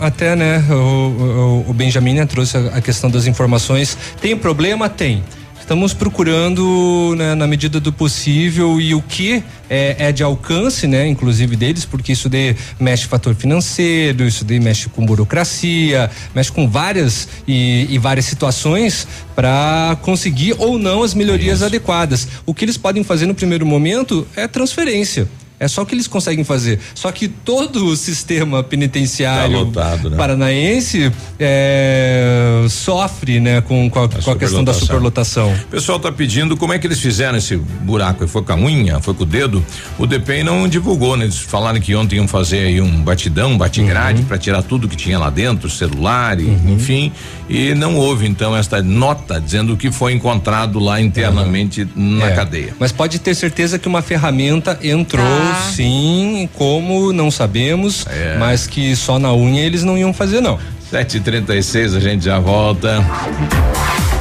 [0.00, 0.64] até né?
[0.70, 3.96] O, o, o Benjamin né, trouxe a, a questão das informações.
[4.20, 4.88] Tem problema?
[4.88, 5.22] Tem.
[5.68, 11.06] Estamos procurando, né, na medida do possível, e o que é, é, de alcance, né,
[11.06, 16.66] inclusive deles, porque isso daí mexe fator financeiro, isso daí mexe com burocracia, mexe com
[16.66, 21.66] várias e, e várias situações para conseguir ou não as melhorias isso.
[21.66, 22.28] adequadas.
[22.46, 25.28] O que eles podem fazer no primeiro momento é transferência.
[25.60, 26.78] É só o que eles conseguem fazer.
[26.94, 30.16] Só que todo o sistema penitenciário tá lotado, né?
[30.16, 35.52] paranaense é, sofre, né, com, com, a, a, com a questão da superlotação.
[35.52, 38.26] O pessoal está pedindo como é que eles fizeram esse buraco.
[38.28, 39.00] Foi com a unha?
[39.00, 39.64] Foi com o dedo?
[39.98, 41.24] O DPEM não divulgou, né?
[41.24, 44.26] Eles falaram que ontem iam fazer aí um batidão, um batigrade uhum.
[44.26, 46.74] para tirar tudo que tinha lá dentro, celular, e, uhum.
[46.74, 47.12] enfim.
[47.48, 52.18] E não houve então esta nota dizendo que foi encontrado lá internamente uhum.
[52.18, 52.34] na é.
[52.34, 52.74] cadeia.
[52.78, 55.24] Mas pode ter certeza que uma ferramenta entrou.
[55.24, 58.36] Ah sim, como não sabemos, é.
[58.38, 60.58] mas que só na unha eles não iam fazer não.
[60.90, 63.04] Sete e trinta e seis, a gente já volta.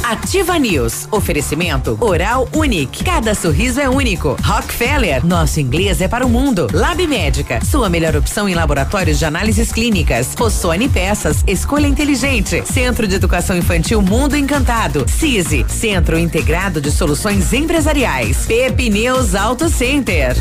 [0.09, 1.05] Ativa News.
[1.11, 3.03] Oferecimento Oral Unique.
[3.03, 4.37] Cada sorriso é único.
[4.41, 5.25] Rockefeller.
[5.25, 6.69] Nosso inglês é para o mundo.
[6.71, 7.59] Lab Médica.
[7.65, 10.33] Sua melhor opção em laboratórios de análises clínicas.
[10.39, 11.43] Rossoni Peças.
[11.45, 12.63] Escolha inteligente.
[12.65, 15.05] Centro de Educação Infantil Mundo Encantado.
[15.09, 15.65] CISI.
[15.67, 18.45] Centro Integrado de Soluções Empresariais.
[18.45, 20.37] Pepineus Auto Center.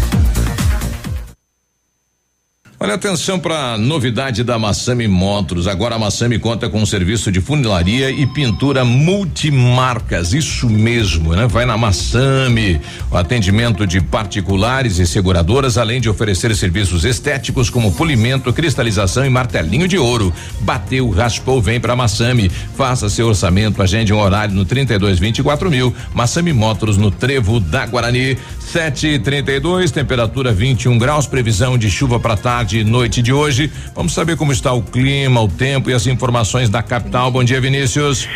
[2.79, 5.67] Olha atenção para novidade da Massami Motors.
[5.67, 10.35] Agora a Massami conta com um serviço de funilaria e pintura multimarcas.
[10.35, 11.47] Isso mesmo, né?
[11.47, 12.79] Vai na Massami.
[13.11, 19.31] O atendimento de particulares e seguradoras, além de oferecer serviços estéticos como polimento, cristalização e
[19.31, 20.31] martelinho de ouro.
[20.61, 22.51] Bateu, raspou, vem para Massami.
[22.77, 25.95] Faça seu orçamento, agende um horário no 32 24 mil.
[26.13, 28.37] Massami Motors no Trevo da Guarani.
[28.61, 33.71] 7 e 32 temperatura 21 graus, previsão de chuva para tarde e noite de hoje.
[33.95, 37.31] Vamos saber como está o clima, o tempo e as informações da capital.
[37.31, 38.29] Bom dia, Vinícius.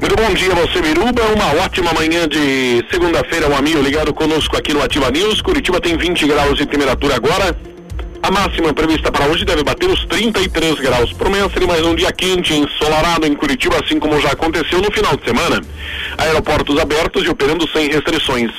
[0.00, 1.22] Muito bom dia, você, Miruba.
[1.34, 5.40] Uma ótima manhã de segunda-feira, um amigo ligado conosco aqui no Ativa News.
[5.40, 7.56] Curitiba tem 20 graus de temperatura agora.
[8.22, 11.12] A máxima prevista para hoje deve bater os 33 graus.
[11.12, 15.16] Promessa de mais um dia quente, ensolarado em Curitiba, assim como já aconteceu no final
[15.16, 15.60] de semana.
[16.18, 18.50] Aeroportos abertos e operando sem restrições.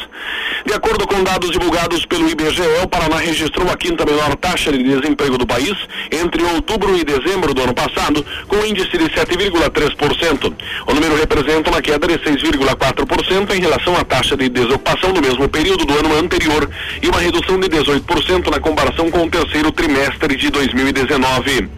[0.65, 4.83] De acordo com dados divulgados pelo IBGE, o Paraná registrou a quinta menor taxa de
[4.83, 5.75] desemprego do país
[6.11, 10.53] entre outubro e dezembro do ano passado, com índice de 7,3%.
[10.87, 15.49] O número representa uma queda de 6,4% em relação à taxa de desocupação do mesmo
[15.49, 16.69] período do ano anterior
[17.01, 21.69] e uma redução de 18% na comparação com o terceiro trimestre de 2019.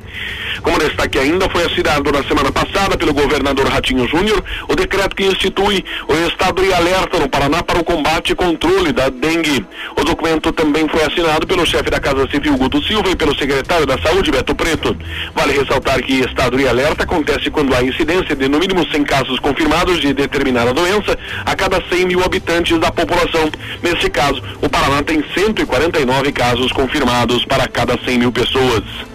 [0.64, 5.26] Como destaque ainda, foi assinado na semana passada pelo governador Ratinho Júnior o decreto que
[5.26, 9.66] institui o estado de alerta no Paraná para o combate e controle da dengue.
[9.98, 13.86] O documento também foi assinado pelo chefe da Casa Civil Guto Silva e pelo secretário
[13.86, 14.96] da Saúde Beto Preto.
[15.36, 19.40] Vale ressaltar que estado de alerta acontece quando há incidência de no mínimo 100 casos
[19.40, 23.52] confirmados de determinada doença a cada 100 mil habitantes da população.
[23.82, 29.13] Nesse caso, o Paraná tem 149 casos confirmados para cada 100 mil pessoas.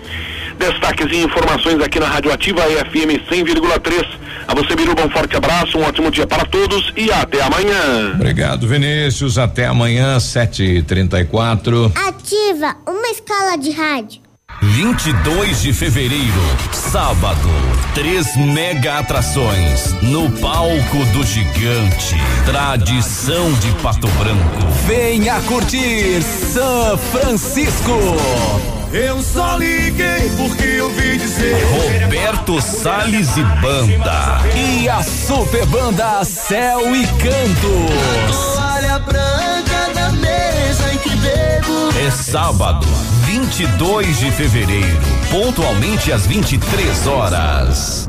[0.58, 4.06] Destaques e informações aqui na Rádio Ativa FM 100,3.
[4.48, 8.12] A você, Biruba, um forte abraço, um ótimo dia para todos e até amanhã.
[8.14, 9.38] Obrigado, Vinícius.
[9.38, 11.92] Até amanhã, 7h34.
[11.94, 14.28] Ativa uma escala de rádio.
[14.62, 16.42] 22 de fevereiro,
[16.72, 17.48] sábado,
[17.94, 22.16] três mega atrações no palco do gigante.
[22.44, 24.66] Tradição de Pato Branco.
[24.86, 28.77] Venha curtir São Francisco.
[28.92, 31.56] Eu só liguei porque eu vi dizer.
[32.02, 34.40] Roberto Salles e Banda.
[34.56, 38.54] E a super banda Céu e Cantos.
[38.54, 41.98] Toalha branca na mesa em que bebo.
[42.06, 42.86] É sábado,
[43.26, 48.08] 22 de fevereiro, pontualmente às 23 horas.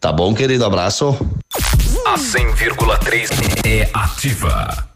[0.00, 0.64] Tá bom, querido?
[0.64, 1.16] Abraço.
[2.06, 3.30] A 100,3
[3.66, 4.95] é ativa.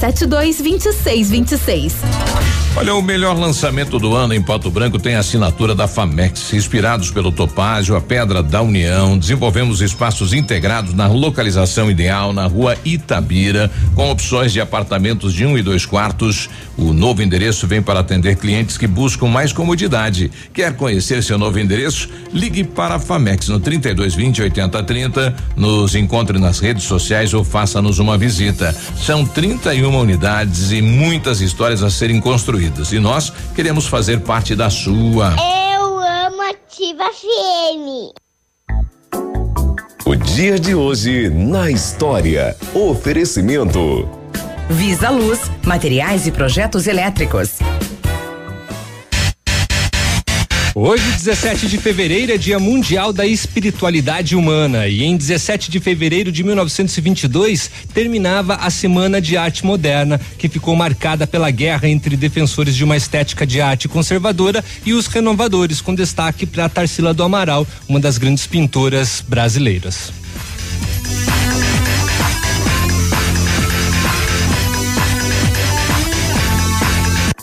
[0.00, 1.94] 72 26 26.
[2.78, 6.52] Olha, o melhor lançamento do ano em Pato Branco tem a assinatura da Famex.
[6.52, 12.76] Inspirados pelo Topázio, a Pedra da União, desenvolvemos espaços integrados na localização ideal na rua
[12.84, 16.50] Itabira, com opções de apartamentos de um e dois quartos.
[16.76, 20.30] O novo endereço vem para atender clientes que buscam mais comodidade.
[20.52, 22.10] Quer conhecer seu novo endereço?
[22.30, 28.18] Ligue para a Famex no 3220 8030, nos encontre nas redes sociais ou faça-nos uma
[28.18, 28.76] visita.
[28.98, 34.70] São 31 unidades e muitas histórias a serem construídas e nós queremos fazer parte da
[34.70, 35.34] sua.
[35.38, 38.12] Eu amo Ativa FM.
[40.04, 42.56] O dia de hoje na história.
[42.74, 44.08] Oferecimento.
[44.68, 47.58] Visa Luz, materiais e projetos elétricos.
[50.78, 54.86] Hoje, 17 de fevereiro, é Dia Mundial da Espiritualidade Humana.
[54.86, 60.76] E em 17 de fevereiro de 1922, terminava a Semana de Arte Moderna, que ficou
[60.76, 65.94] marcada pela guerra entre defensores de uma estética de arte conservadora e os renovadores, com
[65.94, 70.12] destaque para Tarsila do Amaral, uma das grandes pintoras brasileiras.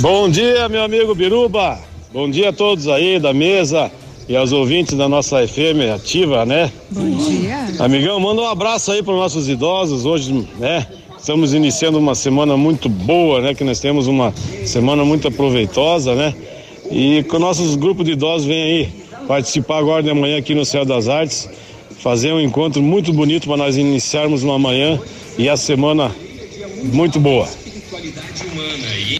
[0.00, 1.78] Bom dia, meu amigo Biruba.
[2.12, 3.90] Bom dia a todos aí da mesa
[4.28, 6.70] e aos ouvintes da nossa FM ativa, né?
[6.90, 7.66] Bom dia.
[7.78, 10.86] Amigão, manda um abraço aí para os nossos idosos hoje, né?
[11.24, 13.54] Estamos iniciando uma semana muito boa, né?
[13.54, 14.30] Que nós temos uma
[14.66, 16.34] semana muito proveitosa, né?
[16.90, 18.92] E com nossos grupos de idosos vem aí
[19.26, 21.48] participar agora de manhã aqui no Céu das Artes,
[21.98, 25.00] fazer um encontro muito bonito para nós iniciarmos uma manhã
[25.38, 26.14] e a semana
[26.92, 27.48] muito boa.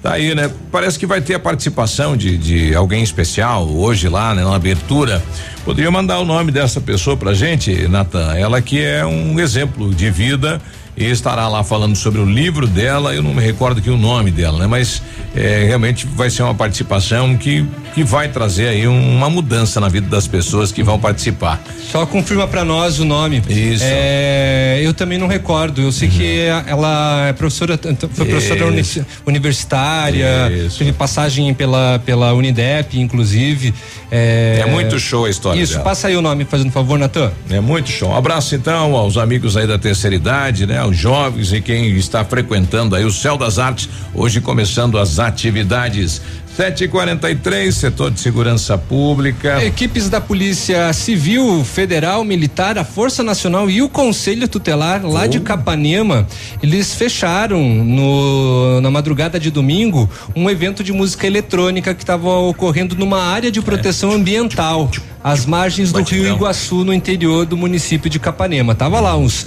[0.02, 0.52] Tá aí, né?
[0.70, 4.44] Parece que vai ter a participação de, de alguém especial hoje lá, né?
[4.44, 5.24] Na abertura.
[5.64, 8.34] Poderia mandar o nome dessa pessoa pra gente, Natan?
[8.36, 10.60] Ela que é um exemplo de vida
[10.96, 13.14] e estará lá falando sobre o livro dela.
[13.14, 14.66] Eu não me recordo aqui o nome dela, né?
[14.66, 15.02] Mas
[15.34, 20.08] é, realmente vai ser uma participação que que vai trazer aí uma mudança na vida
[20.08, 21.62] das pessoas que vão participar.
[21.92, 23.40] Só confirma para nós o nome.
[23.48, 23.84] Isso.
[23.86, 25.80] É, eu também não recordo.
[25.80, 26.14] Eu sei uhum.
[26.14, 27.78] que ela é professora,
[28.12, 29.06] foi professora Isso.
[29.24, 30.78] universitária, Isso.
[30.78, 33.72] teve passagem pela pela Unidep, inclusive.
[34.10, 35.60] É, é muito show a história.
[35.60, 35.74] Isso.
[35.74, 35.84] Dela.
[35.84, 37.30] Passa aí o nome, fazendo favor, Natan.
[37.48, 38.10] É muito show.
[38.10, 40.78] Um abraço então aos amigos aí da terceira idade, né?
[40.84, 43.88] Aos jovens e quem está frequentando aí o Céu das Artes.
[44.12, 46.20] Hoje começando as atividades.
[46.56, 49.64] 743, setor de segurança pública.
[49.64, 55.28] Equipes da Polícia Civil, Federal, Militar, a Força Nacional e o Conselho Tutelar lá oh.
[55.28, 56.28] de Capanema,
[56.62, 62.94] eles fecharam no, na madrugada de domingo um evento de música eletrônica que estava ocorrendo
[62.94, 64.14] numa área de proteção é.
[64.14, 64.88] ambiental,
[65.24, 68.76] às margens do Rio Iguaçu, no interior do município de Capanema.
[68.76, 69.44] Tava lá uns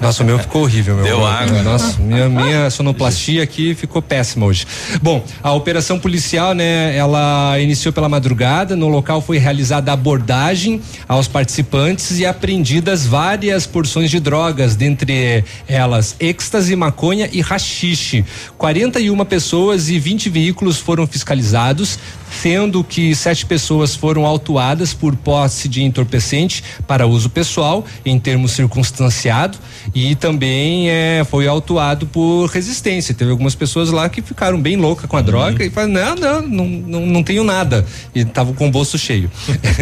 [0.00, 1.04] nossa, o meu ficou horrível, meu.
[1.04, 1.62] Deu água.
[1.62, 4.66] Nossa, minha, minha sonoplastia aqui ficou péssima hoje.
[5.02, 8.76] Bom, a operação policial, né, ela iniciou pela madrugada.
[8.76, 16.16] No local foi realizada abordagem aos participantes e apreendidas várias porções de drogas, dentre elas
[16.20, 18.24] êxtase, maconha e rachixe.
[18.58, 21.98] 41 pessoas e 20 veículos foram fiscalizados
[22.40, 28.52] sendo que sete pessoas foram autuadas por posse de entorpecente para uso pessoal, em termos
[28.52, 29.58] circunstanciado,
[29.92, 33.14] e também é, foi autuado por resistência.
[33.14, 35.26] Teve algumas pessoas lá que ficaram bem loucas com a uhum.
[35.26, 37.84] droga e falaram: não, não, não, não, não tenho nada.
[38.14, 39.30] E estavam com o bolso cheio.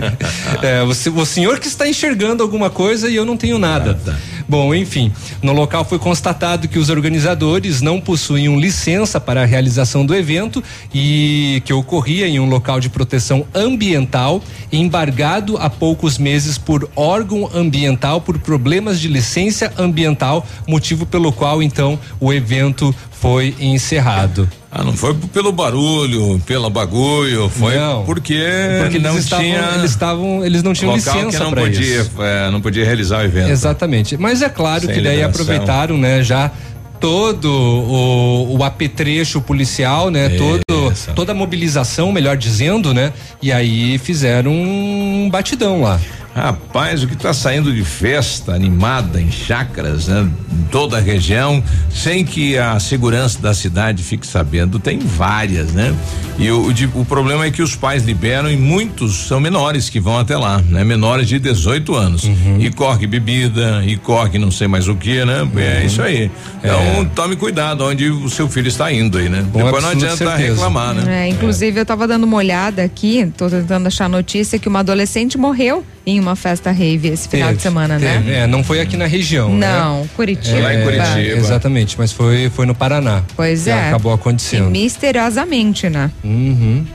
[0.62, 3.92] é, você, o senhor que está enxergando alguma coisa e eu não tenho nada.
[3.92, 4.18] nada.
[4.52, 5.10] Bom, enfim,
[5.42, 10.62] no local foi constatado que os organizadores não possuíam licença para a realização do evento
[10.92, 17.48] e que ocorria em um local de proteção ambiental, embargado há poucos meses por órgão
[17.54, 24.46] ambiental por problemas de licença ambiental, motivo pelo qual então o evento foi encerrado.
[24.74, 28.42] Ah, não foi pelo barulho, pelo bagulho, foi não, porque,
[28.80, 32.10] porque não eles tinha estavam, eles estavam, eles não tinham licença para isso.
[32.22, 33.50] É, não podia realizar o evento.
[33.50, 34.16] Exatamente.
[34.16, 35.42] Mas é claro Sem que daí liberação.
[35.42, 36.50] aproveitaram, né, já
[36.98, 40.30] todo o, o apetrecho policial, né?
[40.30, 43.12] Todo, toda a mobilização, melhor dizendo, né?
[43.42, 46.00] E aí fizeram um batidão lá.
[46.34, 50.26] Rapaz, o que está saindo de festa animada em chácaras, né?
[50.50, 55.94] Em toda a região, sem que a segurança da cidade fique sabendo, tem várias, né?
[56.38, 60.00] E o, o, o, problema é que os pais liberam e muitos são menores que
[60.00, 60.82] vão até lá, né?
[60.82, 62.24] Menores de 18 anos.
[62.24, 62.56] Uhum.
[62.58, 65.40] E corre bebida, e corre não sei mais o que, né?
[65.40, 65.58] É uhum.
[65.58, 66.30] É isso aí.
[66.58, 67.04] Então, é.
[67.14, 69.44] tome cuidado onde o seu filho está indo aí, né?
[69.52, 71.26] Com Depois não adianta reclamar, né?
[71.26, 75.36] É, inclusive, eu estava dando uma olhada aqui, tô tentando achar notícia que uma adolescente
[75.36, 78.12] morreu em uma festa rave esse final teve, de semana, né?
[78.14, 78.30] teve.
[78.30, 78.38] né?
[78.40, 79.54] É, não foi aqui na região.
[79.54, 79.66] Né?
[79.66, 80.08] Não, né?
[80.16, 80.58] Curitiba.
[80.58, 81.38] É, lá em Curitiba.
[81.38, 83.22] Exatamente, mas foi, foi no Paraná.
[83.36, 83.88] Pois é.
[83.88, 84.68] Acabou acontecendo.
[84.68, 86.10] E misteriosamente, né?
[86.24, 86.86] Uhum.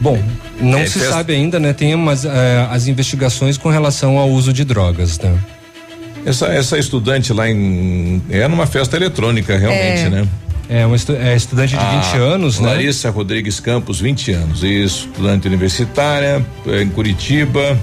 [0.00, 0.22] Bom,
[0.60, 1.14] não é, se festa...
[1.14, 1.72] sabe ainda, né?
[1.72, 5.38] Tem umas, é, as investigações com relação ao uso de drogas, né?
[6.24, 8.20] Essa, essa estudante lá em.
[8.28, 10.10] É numa festa eletrônica, realmente, é.
[10.10, 10.28] né?
[10.68, 12.68] É, uma estu é estudante de a 20 anos, né?
[12.68, 14.64] Larissa Rodrigues Campos, 20 anos.
[14.64, 17.78] Isso, estudante universitária, é, em Curitiba.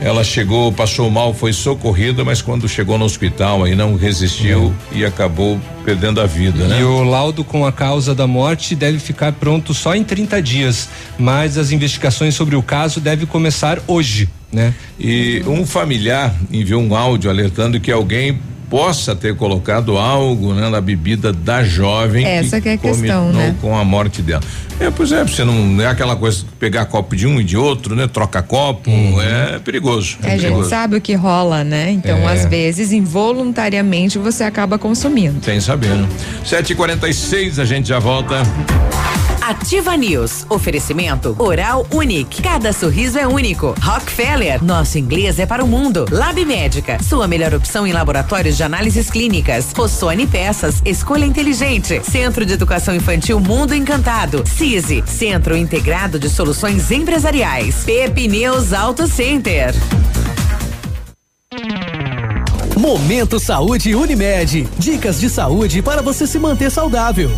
[0.00, 4.98] Ela chegou, passou mal, foi socorrida, mas quando chegou no hospital aí não resistiu é.
[4.98, 6.80] e acabou perdendo a vida, e né?
[6.80, 10.88] E o laudo com a causa da morte deve ficar pronto só em 30 dias,
[11.18, 14.74] mas as investigações sobre o caso devem começar hoje, né?
[14.98, 18.38] E um familiar enviou um áudio alertando que alguém
[18.68, 22.24] possa ter colocado algo né, na bebida da jovem.
[22.24, 23.54] Essa que, que é a questão, né?
[23.60, 24.42] Com a morte dela.
[24.78, 27.96] É, pois é, você não é aquela coisa pegar copo de um e de outro,
[27.96, 28.06] né?
[28.06, 29.20] Troca copo, uhum.
[29.22, 30.18] é perigoso.
[30.22, 31.90] É, a gente sabe o que rola, né?
[31.90, 32.32] Então, é.
[32.32, 35.42] às vezes, involuntariamente, você acaba consumindo.
[35.42, 35.90] Sem saber?
[36.44, 38.42] Sete e quarenta e seis, a gente já volta.
[39.46, 40.44] Ativa News.
[40.50, 42.42] Oferecimento Oral Unique.
[42.42, 43.76] Cada sorriso é único.
[43.80, 44.60] Rockefeller.
[44.60, 46.04] Nosso inglês é para o mundo.
[46.10, 47.00] Lab Médica.
[47.00, 49.72] Sua melhor opção em laboratórios de análises clínicas.
[49.72, 50.82] Rossoni Peças.
[50.84, 52.02] Escolha inteligente.
[52.02, 54.42] Centro de Educação Infantil Mundo Encantado.
[54.44, 55.04] CISI.
[55.06, 57.84] Centro Integrado de Soluções Empresariais.
[57.84, 59.72] Pepineus Auto Center.
[62.76, 64.68] Momento Saúde Unimed.
[64.76, 67.30] Dicas de saúde para você se manter saudável.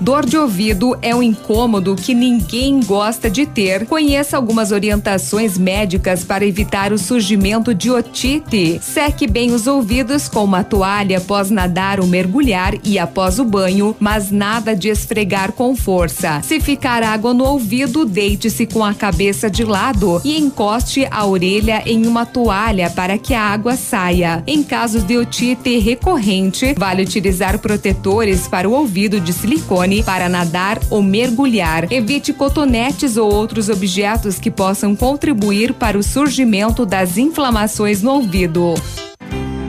[0.00, 3.84] Dor de ouvido é um incômodo que ninguém gosta de ter.
[3.84, 8.80] Conheça algumas orientações médicas para evitar o surgimento de otite.
[8.82, 13.94] Seque bem os ouvidos com uma toalha após nadar ou mergulhar e após o banho,
[14.00, 16.40] mas nada de esfregar com força.
[16.42, 21.82] Se ficar água no ouvido, deite-se com a cabeça de lado e encoste a orelha
[21.84, 24.42] em uma toalha para que a água saia.
[24.46, 30.78] Em casos de otite recorrente, vale utilizar protetores para o ouvido de silicone para nadar
[30.88, 31.92] ou mergulhar.
[31.92, 38.74] Evite cotonetes ou outros objetos que possam contribuir para o surgimento das inflamações no ouvido.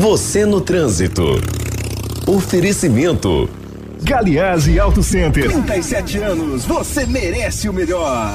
[0.00, 1.24] Você no trânsito.
[2.24, 3.50] Oferecimento.
[4.02, 5.50] Galiase Auto Center.
[5.50, 8.32] 37 anos, você merece o melhor.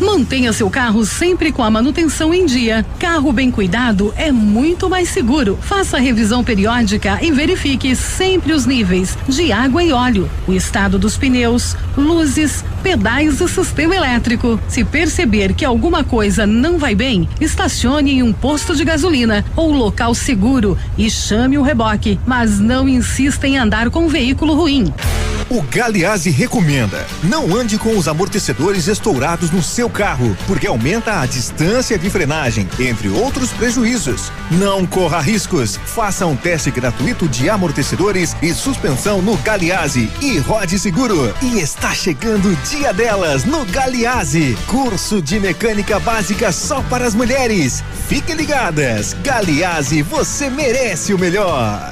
[0.00, 2.84] Mantenha seu carro sempre com a manutenção em dia.
[2.98, 5.58] Carro bem cuidado é muito mais seguro.
[5.60, 10.98] Faça a revisão periódica e verifique sempre os níveis de água e óleo, o estado
[10.98, 14.58] dos pneus, luzes, pedais e sistema elétrico.
[14.66, 19.72] Se perceber que alguma coisa não vai bem, estacione em um posto de gasolina ou
[19.72, 24.91] local seguro e chame o reboque, mas não insista em andar com um veículo ruim.
[25.52, 31.26] O Galiase recomenda: não ande com os amortecedores estourados no seu carro, porque aumenta a
[31.26, 34.32] distância de frenagem, entre outros prejuízos.
[34.50, 35.76] Não corra riscos.
[35.76, 41.34] Faça um teste gratuito de amortecedores e suspensão no Galiase e rode seguro.
[41.42, 44.56] E está chegando o dia delas no Galiase.
[44.66, 47.84] Curso de mecânica básica só para as mulheres.
[48.08, 49.14] Fiquem ligadas.
[49.22, 51.91] Galiase, você merece o melhor.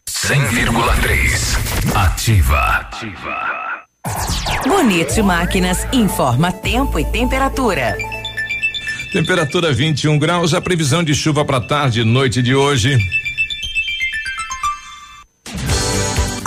[0.23, 1.95] 100,3.
[1.95, 2.59] Ativa.
[2.59, 3.83] Ativa.
[4.67, 7.97] Bonito Máquinas informa tempo e temperatura.
[9.11, 12.99] Temperatura 21 graus, a previsão de chuva para tarde e noite de hoje.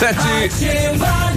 [0.00, 0.48] Sete,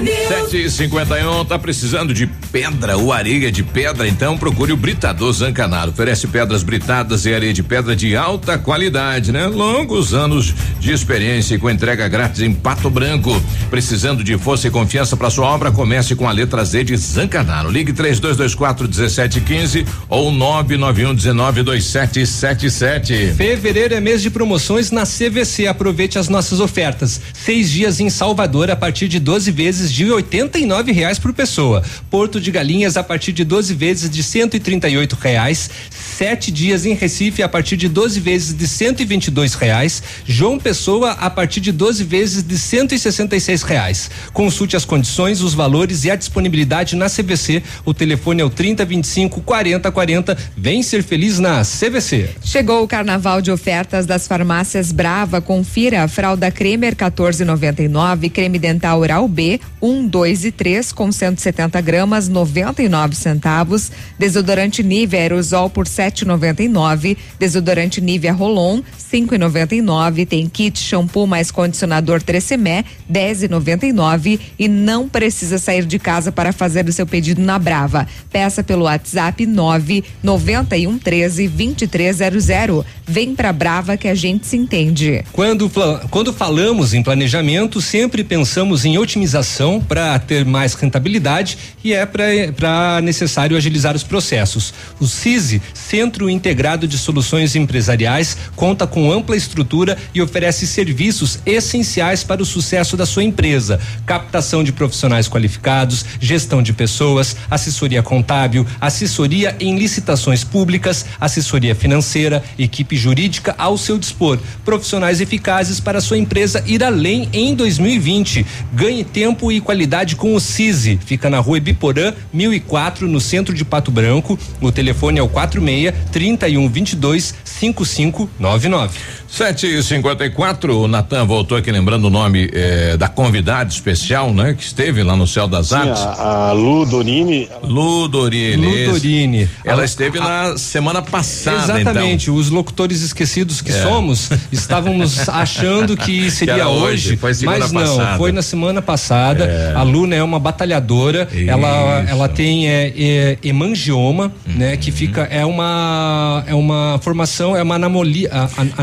[0.06, 4.08] sete e cinquenta e um, tá precisando de pedra ou areia de pedra?
[4.08, 5.92] Então procure o Britador Zancanaro.
[5.92, 9.48] Oferece pedras britadas e areia de pedra de alta qualidade, né?
[9.48, 13.42] Longos anos de experiência e com entrega grátis em Pato Branco.
[13.70, 15.72] Precisando de força e confiança para sua obra?
[15.72, 17.72] Comece com a letra Z de Zancanaro.
[17.72, 22.70] Ligue três dois, dois quatro dezessete quinze ou nove nove um dezenove dois sete sete
[22.70, 23.34] sete.
[23.36, 25.68] Fevereiro é mês de promoções na CVC.
[25.68, 27.22] Aproveite as nossas ofertas.
[27.34, 31.84] Seis dias em Salvador a partir de 12 vezes de R$ reais por pessoa.
[32.10, 35.70] Porto de Galinhas a partir de 12 vezes de R$ reais.
[35.90, 40.02] Sete dias em Recife a partir de 12 vezes de R$ reais.
[40.26, 44.10] João Pessoa a partir de 12 vezes de R$ reais.
[44.34, 47.62] Consulte as condições, os valores e a disponibilidade na CVC.
[47.86, 50.38] O telefone é o 3025 4040.
[50.58, 52.30] Vem ser feliz na CVC.
[52.44, 55.42] Chegou o carnaval de ofertas das farmácias Brava.
[55.42, 61.82] Confira a fralda Cremer 14,99 creme dental Oral B, 1, 2 e 3 com 170
[61.82, 63.92] gramas, 99 centavos.
[64.18, 67.18] Desodorante Nivea Aerosol por 7,99.
[67.38, 68.82] Desodorante Nivea Rolon,
[69.12, 70.26] 5,99.
[70.26, 74.40] Tem kit shampoo mais condicionador Tresemmé, 10,99.
[74.58, 78.08] E não precisa sair de casa para fazer o seu pedido na Brava.
[78.32, 82.86] Peça pelo WhatsApp 9 91 13 2300.
[83.06, 85.26] Vem pra Brava que a gente se entende.
[85.34, 85.70] Quando,
[86.10, 93.02] quando falamos em planejamento, sempre pensamos em otimização para ter mais rentabilidade e é para
[93.02, 94.74] necessário agilizar os processos.
[95.00, 102.24] O CISI, Centro Integrado de Soluções Empresariais, conta com ampla estrutura e oferece serviços essenciais
[102.24, 108.66] para o sucesso da sua empresa: captação de profissionais qualificados, gestão de pessoas, assessoria contábil,
[108.80, 116.18] assessoria em licitações públicas, assessoria financeira, equipe jurídica ao seu dispor, profissionais eficazes para sua
[116.18, 121.00] empresa ir além em 2020 Ganhe tempo e qualidade com o CISI.
[121.06, 124.38] Fica na rua Ibiporã, 1004, no centro de Pato Branco.
[124.62, 129.00] O telefone é o 46 3122 5599.
[129.34, 133.68] Sete e cinquenta e quatro, o Natan voltou aqui lembrando o nome eh, da convidada
[133.68, 134.54] especial, né?
[134.54, 136.04] Que esteve lá no Céu das Sim, Artes.
[136.04, 137.50] A, a Lu Dorini.
[137.64, 138.86] Lu Dorini.
[138.86, 139.50] Lu Dorini.
[139.66, 142.36] Ela a, esteve a, na semana passada, Exatamente, então.
[142.36, 143.82] os locutores esquecidos que é.
[143.82, 148.18] somos, estávamos achando que seria hoje, hoje mas não, passada.
[148.20, 149.43] foi na semana passada.
[149.46, 149.74] É.
[149.76, 151.50] A Lu né, é uma batalhadora, Isso.
[151.50, 154.54] ela ela tem é, é hemangioma, uhum.
[154.56, 154.78] né?
[154.78, 158.30] Que fica, é uma é uma formação, é uma anomalia.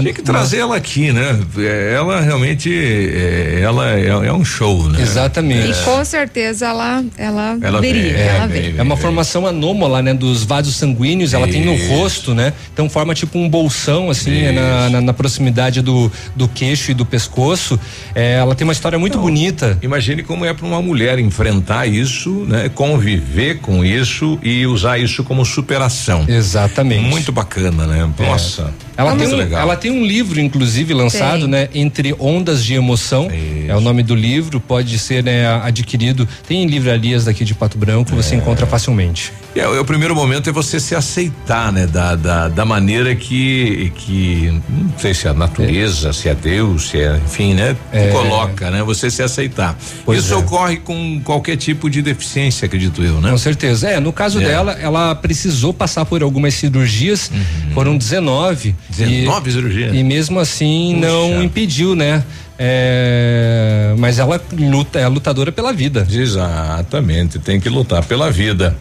[0.02, 1.38] Tem que trazer ela aqui, né?
[1.58, 5.00] É, ela realmente, é, ela é, é, um show, né?
[5.00, 5.70] Exatamente.
[5.70, 8.74] E com certeza ela, ela, ela veria, vem, ela vem.
[8.76, 10.14] É uma formação anômala, né?
[10.14, 11.58] Dos vasos sanguíneos, ela Isso.
[11.58, 12.52] tem no rosto, né?
[12.72, 17.04] Então forma tipo um bolsão, assim, na, na, na, proximidade do, do queixo e do
[17.04, 17.78] pescoço.
[18.14, 19.78] É, ela tem uma história muito Não, bonita.
[19.82, 22.68] Imagine como é para uma mulher enfrentar isso, né?
[22.68, 26.24] Conviver com isso e usar isso como superação.
[26.28, 27.03] Exatamente.
[27.03, 28.09] Muito bacana, né?
[28.18, 28.72] Nossa.
[29.01, 29.61] Ela, tem um, legal.
[29.62, 31.48] ela tem um livro, inclusive, lançado, Tem.
[31.48, 31.68] né?
[31.74, 33.26] Entre Ondas de Emoção.
[33.26, 33.70] Isso.
[33.70, 36.28] É o nome do livro, pode ser né, adquirido.
[36.46, 38.16] Tem em livrarias daqui de Pato Branco, é.
[38.16, 39.32] você encontra facilmente.
[39.55, 41.86] É, o, primeiro momento é você se aceitar, né?
[41.86, 44.61] Da, da, da maneira que, que.
[44.68, 46.12] Não sei se é a natureza, é.
[46.12, 47.20] se é Deus, se é.
[47.24, 47.76] Enfim, né?
[47.92, 48.09] É.
[48.09, 48.82] Coloca, né?
[48.82, 49.76] Você se aceitar.
[50.05, 50.36] Pois Isso é.
[50.36, 53.30] ocorre com qualquer tipo de deficiência, acredito eu, né?
[53.30, 53.88] Com certeza.
[53.88, 54.44] É, no caso é.
[54.44, 57.74] dela, ela precisou passar por algumas cirurgias, uhum.
[57.74, 58.74] foram 19.
[58.91, 59.95] 19 e, cirurgias.
[59.95, 61.07] E mesmo assim Puxa.
[61.07, 62.24] não impediu, né?
[62.59, 66.07] É, mas ela luta, é lutadora pela vida.
[66.11, 68.76] Exatamente, tem que lutar pela vida.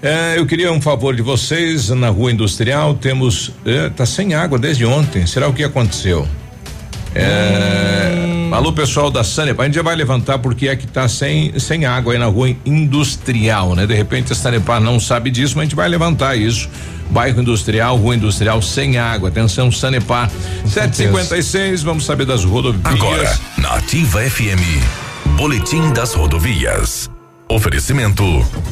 [0.00, 2.94] É, eu queria um favor de vocês na rua industrial.
[2.94, 3.50] Temos.
[3.64, 5.26] É, tá sem água desde ontem.
[5.26, 6.28] Será o que aconteceu?
[7.14, 8.50] É, hum.
[8.54, 11.86] Alô, pessoal da Sanepar, a gente já vai levantar porque é que tá sem, sem
[11.86, 13.86] água aí na rua industrial, né?
[13.86, 16.68] De repente a Sanepar não sabe disso, mas a gente vai levantar isso.
[17.10, 19.28] Bairro Industrial, Rua Industrial sem água.
[19.28, 20.30] Atenção, Sanepar.
[20.66, 22.84] 756, vamos saber das rodovias.
[22.84, 24.82] Agora, na Ativa FM,
[25.36, 27.10] Boletim das Rodovias.
[27.48, 28.24] Oferecimento: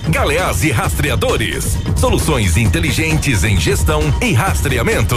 [0.08, 1.76] Galeás e Rastreadores.
[1.96, 5.16] Soluções inteligentes em gestão e rastreamento.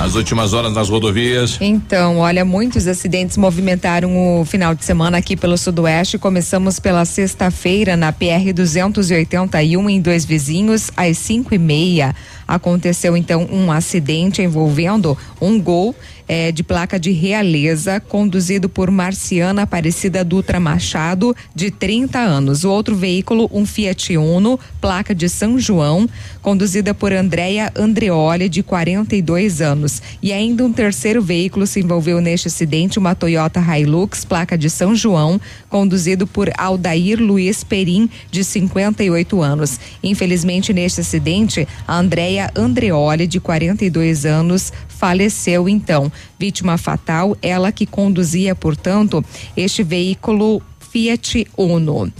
[0.00, 1.58] As últimas horas nas rodovias.
[1.60, 6.18] Então, olha, muitos acidentes movimentaram o final de semana aqui pelo Sudoeste.
[6.18, 12.14] Começamos pela sexta-feira na PR 281 em dois vizinhos, às cinco e meia.
[12.48, 15.94] Aconteceu então um acidente envolvendo um gol
[16.32, 22.64] é, de placa de realeza, conduzido por Marciana Aparecida Dutra Machado, de 30 anos.
[22.64, 26.08] O outro veículo, um Fiat Uno, placa de São João,
[26.40, 30.00] conduzida por Andréia Andreoli, de 42 anos.
[30.22, 34.96] E ainda um terceiro veículo se envolveu neste acidente, uma Toyota Hilux, placa de São
[34.96, 39.78] João, conduzido por Aldair Luiz Perim, de 58 anos.
[40.02, 44.72] Infelizmente, neste acidente, a Andréia Andreoli, de 42 anos,
[45.02, 46.12] faleceu então.
[46.38, 49.24] Vítima fatal, ela que conduzia, portanto,
[49.56, 52.12] este veículo Fiat Uno.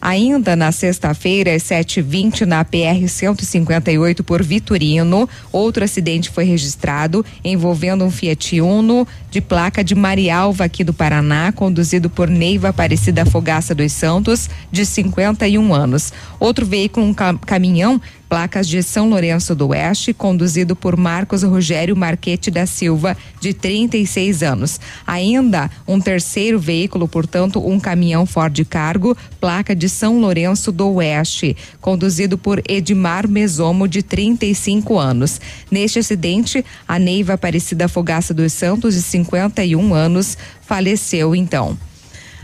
[0.00, 8.04] Ainda na sexta-feira, às 7h20, na PR 158 por Vitorino, outro acidente foi registrado envolvendo
[8.04, 13.74] um Fiat Uno de placa de Marialva, aqui do Paraná, conduzido por Neiva Aparecida Fogaça
[13.74, 16.12] dos Santos, de 51 anos.
[16.38, 22.50] Outro veículo, um caminhão, placas de São Lourenço do Oeste, conduzido por Marcos Rogério Marquete
[22.50, 24.80] da Silva, de 36 anos.
[25.06, 31.56] Ainda um terceiro veículo, portanto, um caminhão Ford Cargo, placa de São Lourenço do Oeste,
[31.80, 35.40] conduzido por Edmar Mesomo, de 35 anos.
[35.70, 41.78] Neste acidente, a Neiva Aparecida Fogaça dos Santos, de 51 anos, faleceu então.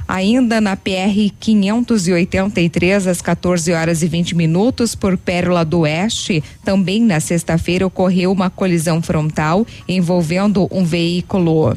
[0.07, 7.03] Ainda na PR 583, às 14 horas e 20 minutos, por Pérola do Oeste, também
[7.03, 11.75] na sexta-feira ocorreu uma colisão frontal envolvendo um veículo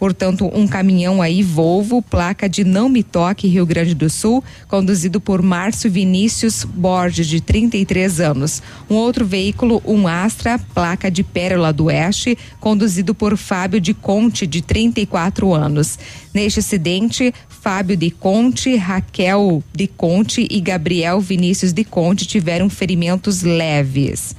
[0.00, 5.20] Portanto, um caminhão aí Volvo, placa de Não Me Toque, Rio Grande do Sul, conduzido
[5.20, 8.62] por Márcio Vinícius Borges, de 33 anos.
[8.88, 14.46] Um outro veículo, um Astra, placa de Pérola do Oeste, conduzido por Fábio de Conte,
[14.46, 15.98] de 34 anos.
[16.32, 23.42] Neste acidente, Fábio de Conte, Raquel de Conte e Gabriel Vinícius de Conte tiveram ferimentos
[23.42, 24.34] leves.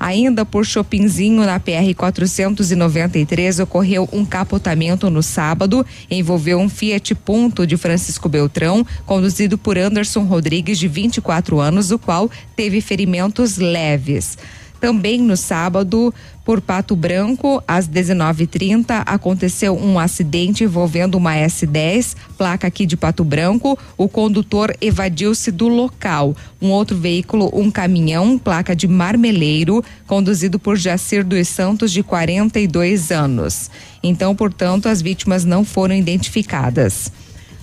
[0.00, 7.66] Ainda por Chopinzinho, na PR 493, ocorreu um capotamento no sábado, envolveu um Fiat Punto
[7.66, 14.36] de Francisco Beltrão, conduzido por Anderson Rodrigues, de 24 anos, o qual teve ferimentos leves.
[14.82, 16.12] Também no sábado,
[16.44, 23.22] por Pato Branco, às 19:30, aconteceu um acidente envolvendo uma S10, placa aqui de Pato
[23.22, 23.78] Branco.
[23.96, 26.34] O condutor evadiu-se do local.
[26.60, 33.12] Um outro veículo, um caminhão, placa de Marmeleiro, conduzido por Jacir dos Santos, de 42
[33.12, 33.70] anos.
[34.02, 37.12] Então, portanto, as vítimas não foram identificadas.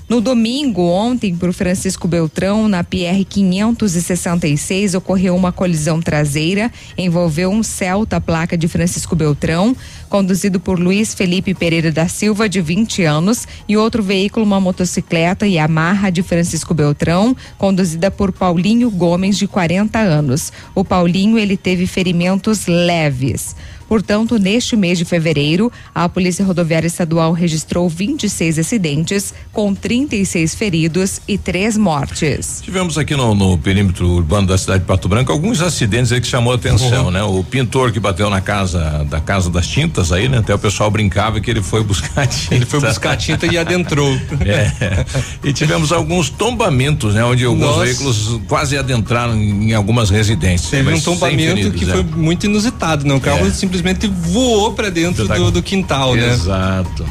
[0.09, 7.61] No domingo, ontem, por Francisco Beltrão, na PR 566, ocorreu uma colisão traseira, envolveu um
[7.61, 9.77] Celta placa de Francisco Beltrão,
[10.09, 15.45] conduzido por Luiz Felipe Pereira da Silva, de 20 anos, e outro veículo, uma motocicleta
[15.45, 20.51] Yamaha de Francisco Beltrão, conduzida por Paulinho Gomes, de 40 anos.
[20.73, 23.55] O Paulinho, ele teve ferimentos leves.
[23.89, 31.19] Portanto, neste mês de fevereiro, a Polícia Rodoviária Estadual registrou 26 acidentes, com 36 feridos
[31.27, 32.61] e três mortes.
[32.63, 36.27] Tivemos aqui no, no perímetro urbano da cidade de Pato Branco alguns acidentes aí que
[36.27, 37.11] chamou a atenção, uhum.
[37.11, 37.23] né?
[37.23, 40.37] O pintor que bateu na casa da Casa das Tintas aí, né?
[40.37, 42.53] Até o pessoal brincava que ele foi buscar tinta.
[42.53, 44.09] Ele foi buscar tinta e adentrou.
[44.49, 45.05] É.
[45.43, 47.23] E tivemos alguns tombamentos, né?
[47.23, 47.85] Onde alguns Nossa.
[47.85, 50.71] veículos quase adentraram em, algumas residências.
[50.71, 51.93] Teve um tombamento feridos, que é.
[51.93, 53.17] foi muito inusitado, não?
[53.17, 53.51] O carro é.
[53.51, 55.35] simplesmente simplesmente voou para dentro tá...
[55.35, 56.31] do, do, quintal, né?
[56.31, 57.05] Exato.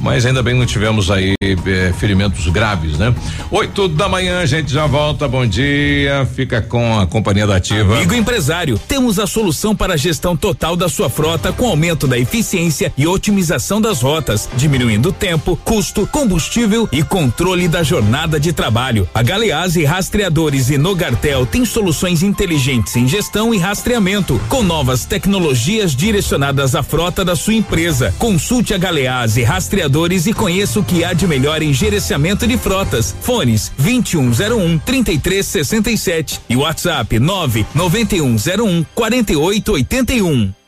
[0.00, 3.14] Mas ainda bem não tivemos aí é, ferimentos graves, né?
[3.50, 5.28] Oito da manhã, a gente já volta.
[5.28, 6.26] Bom dia.
[6.34, 7.96] Fica com a companhia da Ativa.
[7.96, 12.18] Amigo empresário, temos a solução para a gestão total da sua frota com aumento da
[12.18, 19.08] eficiência e otimização das rotas, diminuindo tempo, custo, combustível e controle da jornada de trabalho.
[19.14, 25.94] A Galease Rastreadores e Nogartel tem soluções inteligentes em gestão e rastreamento, com novas tecnologias
[25.94, 28.14] direcionadas à frota da sua empresa.
[28.18, 32.56] Consulte a Galease Rastreadores rastreadores e conheça o que há de melhor em gerenciamento de
[32.56, 33.14] frotas.
[33.20, 40.59] Fones 2101 3367 e WhatsApp 99101 4881.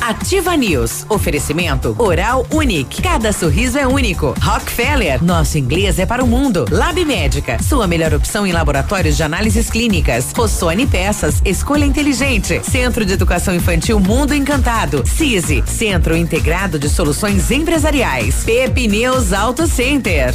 [0.00, 1.04] Ativa News.
[1.08, 3.02] Oferecimento Oral Unique.
[3.02, 4.34] Cada sorriso é único.
[4.40, 5.22] Rockefeller.
[5.22, 6.64] Nosso inglês é para o mundo.
[6.70, 7.62] Lab Médica.
[7.62, 10.32] Sua melhor opção em laboratórios de análises clínicas.
[10.32, 11.40] Rossoni Peças.
[11.44, 12.60] Escolha inteligente.
[12.64, 15.04] Centro de Educação Infantil Mundo Encantado.
[15.06, 15.62] CISI.
[15.66, 18.42] Centro Integrado de Soluções Empresariais.
[18.44, 20.34] Pepineus Auto Center.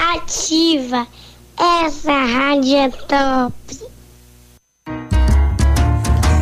[0.00, 1.06] Ativa.
[1.58, 3.52] Essa rádio é top.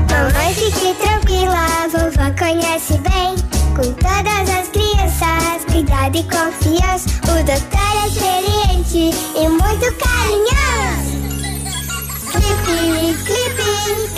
[0.09, 3.34] Mamãe, fique tranquila, vovó conhece bem.
[3.74, 7.09] Com todas as crianças, cuidado e confiança.
[7.24, 11.18] O doutor é experiente e muito carinhoso.
[12.30, 14.18] Clipe, clipe.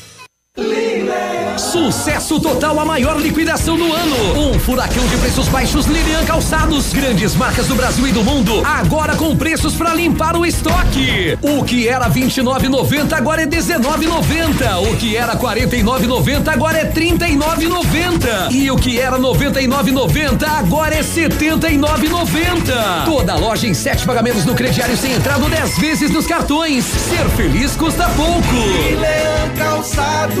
[1.57, 4.15] Sucesso total, a maior liquidação do ano.
[4.37, 6.91] Um furacão de preços baixos Lilian Calçados.
[6.91, 8.61] Grandes marcas do Brasil e do mundo.
[8.65, 11.37] Agora com preços para limpar o estoque.
[11.41, 14.91] O que era 29,90 agora é 19,90.
[14.91, 18.51] O que era 49,90 agora é 39,90.
[18.51, 23.05] E o que era 99,90 agora é 79,90.
[23.05, 26.83] Toda loja em sete pagamentos no crediário sem entrada 10 vezes nos cartões.
[26.83, 28.53] Ser feliz custa pouco.
[28.53, 30.40] Lilian Calçados.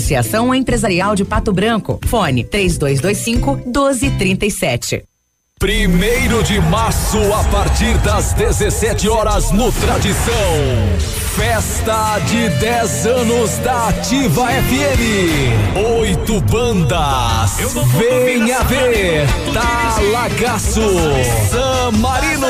[0.01, 1.99] Associação Empresarial de Pato Branco.
[2.07, 5.03] Fone 3225 1237.
[5.59, 11.20] Primeiro de março, a partir das 17 horas, no Tradição.
[11.35, 15.79] Festa de 10 anos da Ativa FM.
[15.99, 17.57] Oito bandas.
[17.97, 19.27] Venha ver.
[19.53, 20.81] Talagaço.
[21.49, 22.47] San Marino.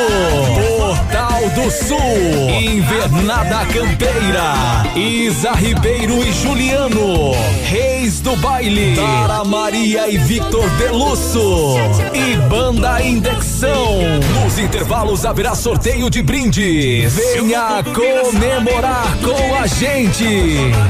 [0.78, 2.50] Portal do Sul.
[2.60, 4.84] Invernada Campeira.
[4.96, 7.34] Isa Ribeiro e Juliano.
[7.64, 8.96] Reis do Baile.
[8.96, 11.76] Tara Maria e Victor Delusso.
[12.14, 14.00] E Banda Indexão.
[14.44, 17.14] Nos intervalos haverá sorteio de brindes.
[17.14, 18.71] Venha comemorar
[19.24, 20.24] com a gente.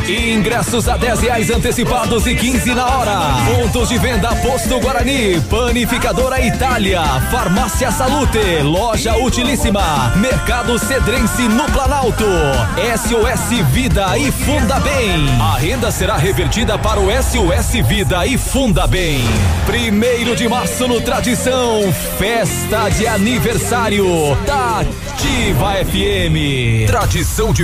[0.07, 3.19] Ingressos a 10 reais antecipados e 15 na hora.
[3.45, 7.01] Pontos de venda Posto Guarani, Panificadora Itália,
[7.32, 12.25] Farmácia Salute, Loja Utilíssima, Mercado Cedrense no Planalto,
[12.97, 15.27] SOS Vida e Funda Bem.
[15.41, 19.23] A renda será revertida para o SOS Vida e Funda Bem.
[19.65, 24.05] Primeiro de março no Tradição, festa de aniversário
[24.45, 24.84] da
[25.21, 26.88] Ativa FM.
[26.88, 27.63] Tradição de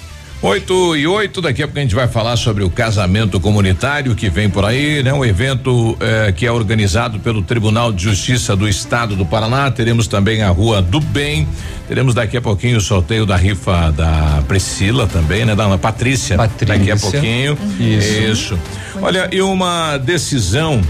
[0.42, 4.28] 8 e 8, daqui a pouco a gente vai falar sobre o casamento comunitário que
[4.28, 5.12] vem por aí, né?
[5.12, 9.70] Um evento eh, que é organizado pelo Tribunal de Justiça do Estado do Paraná.
[9.70, 11.46] Teremos também a Rua do Bem.
[11.86, 15.54] Teremos daqui a pouquinho o sorteio da rifa da Priscila também, né?
[15.54, 16.36] Da Patrícia.
[16.36, 16.76] Patrícia.
[16.76, 17.56] Daqui a pouquinho.
[17.78, 18.22] Isso.
[18.22, 18.58] Isso.
[19.00, 20.82] Olha, e uma decisão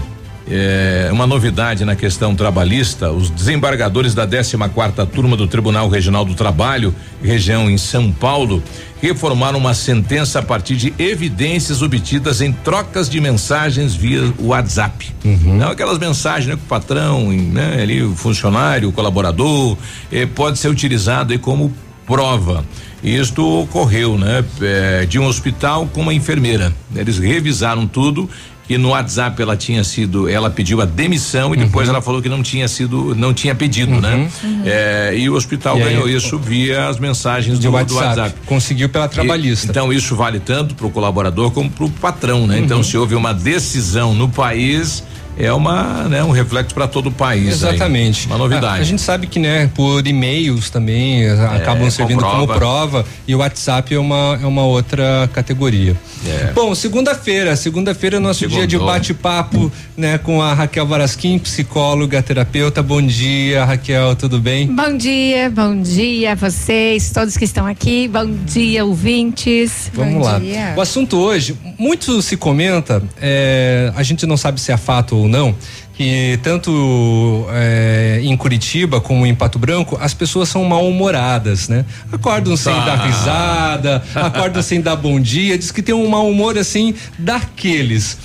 [0.49, 6.25] é, uma novidade na questão trabalhista, os desembargadores da 14 quarta turma do Tribunal Regional
[6.25, 8.61] do Trabalho, região em São Paulo,
[9.01, 15.13] reformaram uma sentença a partir de evidências obtidas em trocas de mensagens via WhatsApp.
[15.23, 15.57] Uhum.
[15.57, 19.77] Não aquelas mensagens né, que o patrão, né, ali o funcionário, o colaborador,
[20.11, 21.73] eh, pode ser utilizado aí como
[22.05, 22.63] prova.
[23.03, 24.45] Isto ocorreu, né?
[24.61, 26.73] Eh, de um hospital com uma enfermeira.
[26.95, 28.29] Eles revisaram tudo
[28.67, 31.95] que no WhatsApp ela tinha sido, ela pediu a demissão e depois Uhum.
[31.95, 34.29] ela falou que não tinha sido, não tinha pedido, né?
[34.65, 38.05] É, e o hospital E aí, ganhou isso via as mensagens De do, do WhatsApp.
[38.19, 38.35] WhatsApp.
[38.45, 39.67] Conseguiu pela trabalhista.
[39.67, 42.57] E- então isso vale tanto para o colaborador como para o patrão, né?
[42.59, 42.83] Então Uhum.
[42.83, 45.03] se houve uma decisão no país
[45.37, 47.43] é uma, né, um reflexo para todo o país.
[47.43, 47.49] aí.
[47.49, 48.27] Exatamente.
[48.27, 48.79] Uma novidade.
[48.79, 53.05] A, a gente sabe que, né, por e-mails também eh, acabam com servindo como prova.
[53.27, 55.95] e o WhatsApp é uma, é uma outra categoria.
[56.25, 56.51] É.
[56.53, 58.93] Bom, segunda-feira, segunda-feira é nosso dia de Segundou.
[58.93, 62.81] bate-papo, né, com a Raquel Varasquim, psicóloga, terapeuta.
[62.81, 64.67] Bom dia, Raquel, tudo bem?
[64.67, 68.07] Bom dia, bom dia a vocês, todos que estão aqui.
[68.07, 69.91] Bom dia, ouvintes.
[69.93, 70.39] Vamos bom lá.
[70.39, 70.73] Dia.
[70.77, 75.22] O assunto hoje, muito se comenta, é, a gente não sabe se é fato ou
[75.27, 75.55] não,
[75.93, 81.85] que tanto é, em Curitiba como em Pato Branco, as pessoas são mal-humoradas, né?
[82.11, 86.57] Acordam sem dar risada, acordam sem dar bom dia, diz que tem um mau humor
[86.57, 88.17] assim daqueles.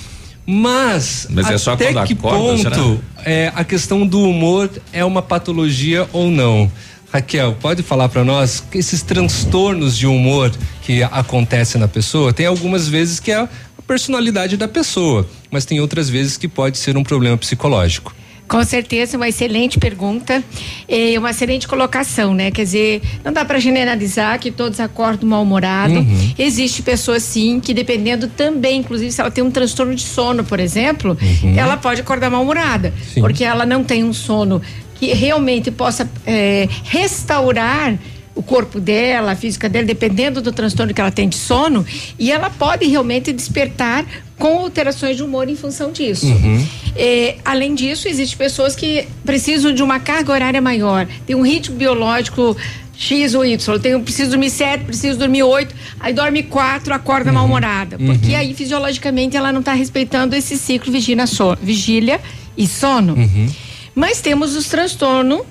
[0.47, 5.21] Mas, Mas é só até que acorda, ponto é, a questão do humor é uma
[5.21, 6.71] patologia ou não?
[7.13, 10.51] Raquel, pode falar para nós que esses transtornos de humor
[10.83, 13.49] que acontecem na pessoa, tem algumas vezes que é
[13.89, 18.15] personalidade da pessoa, mas tem outras vezes que pode ser um problema psicológico.
[18.47, 20.43] Com certeza, uma excelente pergunta
[20.89, 22.51] e uma excelente colocação, né?
[22.51, 25.95] Quer dizer, não dá para generalizar que todos acordam mal-humorado.
[25.95, 26.35] Uhum.
[26.39, 30.61] Existe pessoas sim que dependendo também, inclusive se ela tem um transtorno de sono, por
[30.61, 31.59] exemplo, Uhum.
[31.59, 34.63] ela pode acordar mal-humorada, porque ela não tem um sono
[34.95, 37.99] que realmente possa eh, restaurar
[38.39, 41.85] o corpo dela, a física dela, dependendo do transtorno que ela tem de sono,
[42.17, 44.07] e ela pode realmente despertar
[44.39, 46.27] com alterações de humor em função disso.
[46.27, 46.65] Uhum.
[46.95, 51.75] É, além disso, existem pessoas que precisam de uma carga horária maior, tem um ritmo
[51.75, 52.57] biológico
[52.97, 53.75] X ou Y.
[53.75, 57.35] Eu tenho, preciso dormir sete, preciso dormir oito, aí dorme quatro, acorda uhum.
[57.35, 57.99] mal-humorada.
[57.99, 58.37] Porque uhum.
[58.37, 62.21] aí, fisiologicamente, ela não está respeitando esse ciclo vigília, sono, vigília
[62.57, 63.15] e sono.
[63.15, 63.51] Uhum.
[63.97, 65.43] Mas temos os transtornos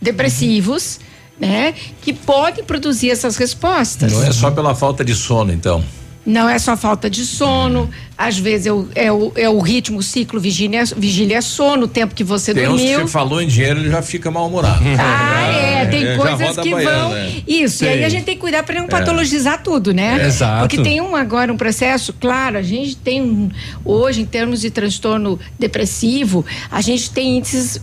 [0.00, 0.98] depressivos,
[1.46, 1.74] né?
[2.00, 4.12] Que podem produzir essas respostas.
[4.12, 5.82] Não é só pela falta de sono, então.
[6.24, 9.98] Não é só falta de sono, às vezes é o, é o, é o ritmo,
[9.98, 12.86] o ciclo vigília, vigília sono, o tempo que você tem dormiu.
[12.86, 14.82] Tem você falou em dinheiro, ele já fica mal-humorado.
[15.00, 17.10] Ah, é, tem é, coisas que vão.
[17.10, 17.42] Né?
[17.44, 17.86] Isso, Sim.
[17.86, 18.88] e aí a gente tem que cuidar para não é.
[18.88, 20.20] patologizar tudo, né?
[20.22, 20.60] É, exato.
[20.60, 23.50] Porque tem um agora um processo, claro, a gente tem um,
[23.84, 27.80] hoje em termos de transtorno depressivo, a gente tem índices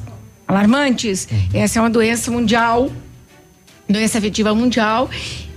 [0.48, 1.28] alarmantes.
[1.30, 1.50] Uhum.
[1.54, 2.90] Essa é uma doença mundial,
[3.90, 5.10] doença afetiva mundial,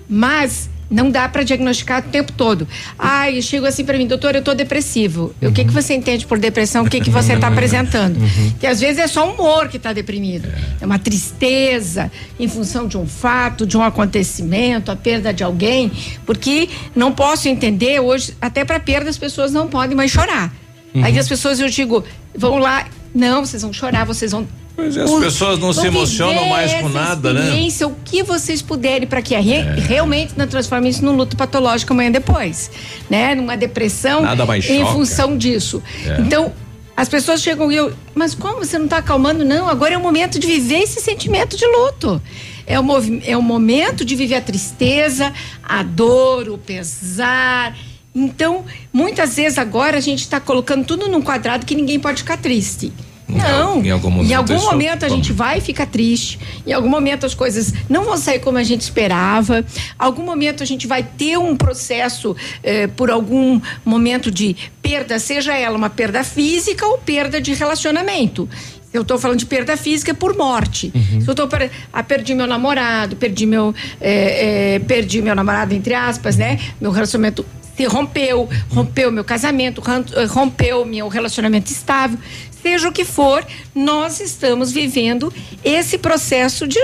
[0.09, 2.69] mas não dá para diagnosticar o tempo todo.
[2.99, 5.35] Ai, ah, chego assim para mim, doutor, eu tô depressivo.
[5.41, 5.49] Uhum.
[5.49, 6.85] O que que você entende por depressão?
[6.85, 8.19] O que que você está apresentando?
[8.19, 8.53] Uhum.
[8.61, 10.49] Que às vezes é só humor que está deprimido.
[10.49, 10.83] É.
[10.83, 15.91] é uma tristeza em função de um fato, de um acontecimento, a perda de alguém,
[16.27, 20.53] porque não posso entender hoje, até para perda as pessoas não podem mais chorar.
[20.95, 21.03] Uhum.
[21.05, 22.05] Aí as pessoas eu digo,
[22.37, 26.49] vão lá, não, vocês vão chorar, vocês vão Pois é, as pessoas não se emocionam
[26.49, 27.69] mais com nada, né?
[27.85, 29.75] O que vocês puderem para que re, é.
[29.75, 32.71] realmente não transforme isso num luto patológico amanhã depois,
[33.11, 33.35] né?
[33.35, 34.93] Numa depressão nada mais em choca.
[34.93, 35.83] função disso.
[36.07, 36.21] É.
[36.21, 36.53] Então,
[36.97, 39.45] as pessoas chegam e eu, mas como você não está acalmando?
[39.45, 42.21] Não, agora é o momento de viver esse sentimento de luto.
[42.67, 42.85] É o,
[43.25, 45.33] é o momento de viver a tristeza,
[45.63, 47.77] a dor, o pesar.
[48.15, 52.37] Então, muitas vezes agora a gente está colocando tudo num quadrado que ninguém pode ficar
[52.37, 52.93] triste.
[53.29, 53.83] Não.
[53.83, 56.39] Em algum momento, em algum momento a gente vai ficar triste.
[56.67, 59.65] Em algum momento as coisas não vão sair como a gente esperava.
[59.99, 65.57] Algum momento a gente vai ter um processo eh, por algum momento de perda, seja
[65.57, 68.49] ela uma perda física ou perda de relacionamento.
[68.93, 70.93] Eu estou falando de perda física por morte.
[70.95, 71.21] Uhum.
[71.23, 71.49] Se eu estou
[71.93, 76.59] ah, perdi meu namorado, perdi meu eh, eh, perdi meu namorado entre aspas, né?
[76.79, 79.83] Meu relacionamento se rompeu, rompeu meu casamento,
[80.29, 82.19] rompeu meu relacionamento estável
[82.63, 83.45] seja o que for,
[83.75, 85.33] nós estamos vivendo
[85.65, 86.81] esse processo de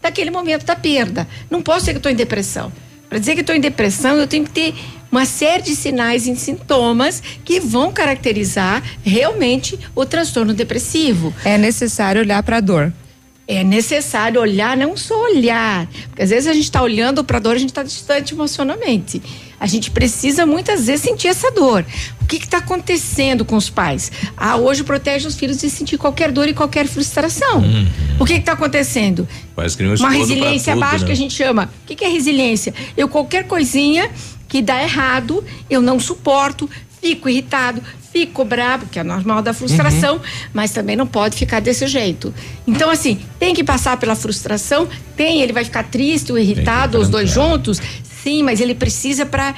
[0.00, 1.28] daquele momento da perda.
[1.50, 2.72] Não posso dizer que estou em depressão.
[3.08, 4.74] Para dizer que estou em depressão, eu tenho que ter
[5.10, 11.34] uma série de sinais e sintomas que vão caracterizar realmente o transtorno depressivo.
[11.44, 12.92] É necessário olhar para a dor.
[13.46, 17.40] É necessário olhar, não só olhar, porque às vezes a gente está olhando para a
[17.40, 19.22] dor, a gente está distante emocionalmente.
[19.60, 21.84] A gente precisa muitas vezes sentir essa dor.
[22.20, 24.12] O que está acontecendo com os pais?
[24.36, 27.58] Ah, hoje protege os filhos de sentir qualquer dor e qualquer frustração.
[27.58, 27.88] Uhum.
[28.20, 29.26] O que está acontecendo?
[30.00, 31.06] Uma resiliência tudo, baixa né?
[31.06, 31.70] que a gente chama.
[31.82, 32.72] O que, que é resiliência?
[32.96, 34.10] Eu qualquer coisinha
[34.46, 36.68] que dá errado, eu não suporto,
[37.00, 37.82] fico irritado,
[38.12, 40.22] fico bravo, que é normal da frustração, uhum.
[40.52, 42.34] mas também não pode ficar desse jeito.
[42.66, 47.08] Então, assim, tem que passar pela frustração, tem, ele vai ficar triste ou irritado, os
[47.08, 47.80] dois juntos,
[48.22, 49.54] sim, mas ele precisa para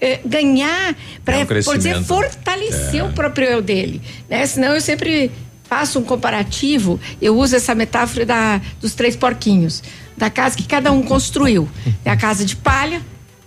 [0.00, 3.04] eh, ganhar, para, é um fortalecer é.
[3.04, 4.02] o próprio eu dele.
[4.28, 4.44] Né?
[4.46, 5.30] Senão eu sempre
[5.64, 9.82] faço um comparativo, eu uso essa metáfora da, dos três porquinhos,
[10.16, 11.68] da casa que cada um construiu.
[12.04, 13.00] É a casa de palha,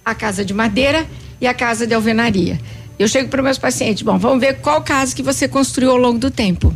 [0.03, 1.05] a casa de madeira
[1.39, 2.59] e a casa de alvenaria.
[2.97, 6.17] Eu chego para meus pacientes, bom, vamos ver qual casa que você construiu ao longo
[6.17, 6.75] do tempo.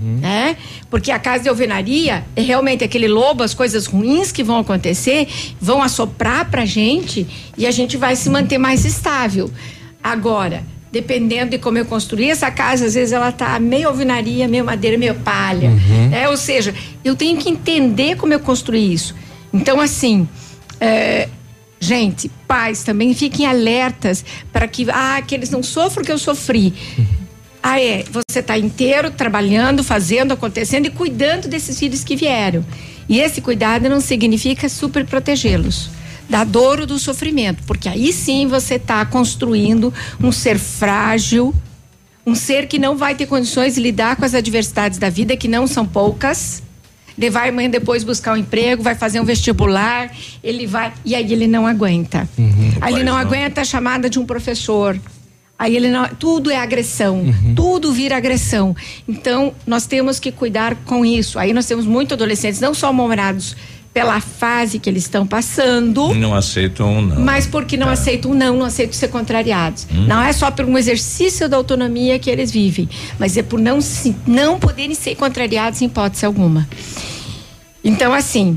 [0.00, 0.18] Uhum.
[0.20, 0.56] Né?
[0.90, 5.28] Porque a casa de alvenaria é realmente aquele lobo, as coisas ruins que vão acontecer
[5.60, 7.26] vão assoprar pra gente
[7.56, 9.50] e a gente vai se manter mais estável.
[10.02, 14.64] Agora, dependendo de como eu construir essa casa, às vezes ela tá meio alvenaria, meio
[14.64, 15.70] madeira, meio palha.
[15.70, 16.08] Uhum.
[16.08, 16.28] Né?
[16.28, 16.74] Ou seja,
[17.04, 19.14] eu tenho que entender como eu construí isso.
[19.52, 20.28] Então, assim,
[20.80, 21.28] é,
[21.80, 26.18] Gente, pais também fiquem alertas para que, ah, que eles não sofram o que eu
[26.18, 26.74] sofri.
[27.62, 32.64] Ah, é, você está inteiro trabalhando, fazendo, acontecendo e cuidando desses filhos que vieram.
[33.08, 35.90] E esse cuidado não significa super protegê-los
[36.28, 41.54] da dor ou do sofrimento, porque aí sim você está construindo um ser frágil,
[42.26, 45.48] um ser que não vai ter condições de lidar com as adversidades da vida, que
[45.48, 46.62] não são poucas
[47.18, 50.08] ele vai amanhã depois buscar um emprego, vai fazer um vestibular,
[50.42, 50.92] ele vai.
[51.04, 52.28] E aí ele não aguenta.
[52.38, 54.96] Uhum, aí ele não, não aguenta a chamada de um professor.
[55.58, 57.54] Aí ele não, tudo é agressão, uhum.
[57.56, 58.76] tudo vira agressão.
[59.08, 61.36] Então, nós temos que cuidar com isso.
[61.38, 63.56] Aí nós temos muitos adolescentes, não só namorados
[63.92, 66.14] pela fase que eles estão passando.
[66.14, 67.20] Não aceitam não.
[67.20, 67.94] Mas porque não tá.
[67.94, 69.88] aceitam não, não aceitam ser contrariados.
[69.92, 70.06] Hum.
[70.06, 73.80] Não é só por um exercício da autonomia que eles vivem, mas é por não
[73.80, 76.68] se, não poderem ser contrariados em hipótese alguma.
[77.82, 78.56] Então assim,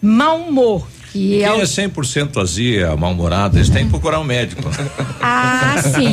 [0.00, 1.60] mau humor, que Quem é, o...
[1.60, 4.62] é 100% azia, mal-humorado, eles têm que procurar um médico.
[5.24, 6.12] Ah, sim.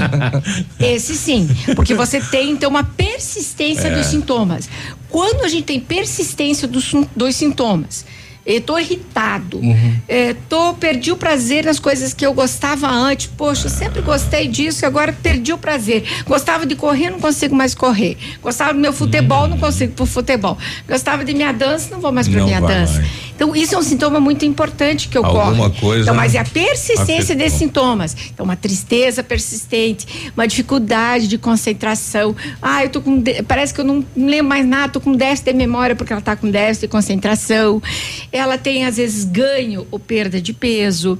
[0.80, 1.50] Esse sim.
[1.76, 3.96] Porque você tem, então, uma persistência é.
[3.96, 4.70] dos sintomas.
[5.10, 8.06] Quando a gente tem persistência dos, dos sintomas,
[8.46, 9.58] Eu tô irritado.
[9.60, 9.96] Uhum.
[10.08, 13.28] É, tô, perdi o prazer nas coisas que eu gostava antes.
[13.28, 16.04] Poxa, eu sempre gostei disso e agora perdi o prazer.
[16.26, 18.18] Gostava de correr, não consigo mais correr.
[18.42, 19.50] Gostava do meu futebol, uhum.
[19.50, 20.58] não consigo pro futebol.
[20.88, 23.00] Gostava de minha dança, não vou mais pra não minha dança.
[23.00, 23.29] Mais.
[23.40, 25.52] Então, isso é um sintoma muito importante que ocorre.
[25.52, 26.02] Alguma coisa.
[26.02, 28.14] Então, mas é a persistência desses sintomas.
[28.34, 32.36] Então, uma tristeza persistente, uma dificuldade de concentração.
[32.62, 33.24] Ah, eu tô com.
[33.48, 36.36] Parece que eu não lembro mais nada, tô com déficit de memória porque ela tá
[36.36, 37.82] com déficit de concentração.
[38.30, 41.18] Ela tem, às vezes, ganho ou perda de peso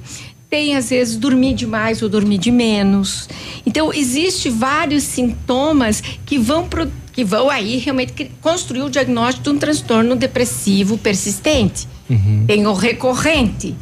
[0.50, 3.28] tem às vezes dormir demais ou dormir de menos.
[3.64, 6.90] Então existe vários sintomas que vão pro,
[7.20, 11.86] que vão aí realmente construir o diagnóstico de um transtorno depressivo persistente.
[12.08, 12.44] Uhum.
[12.46, 13.76] Tem o recorrente.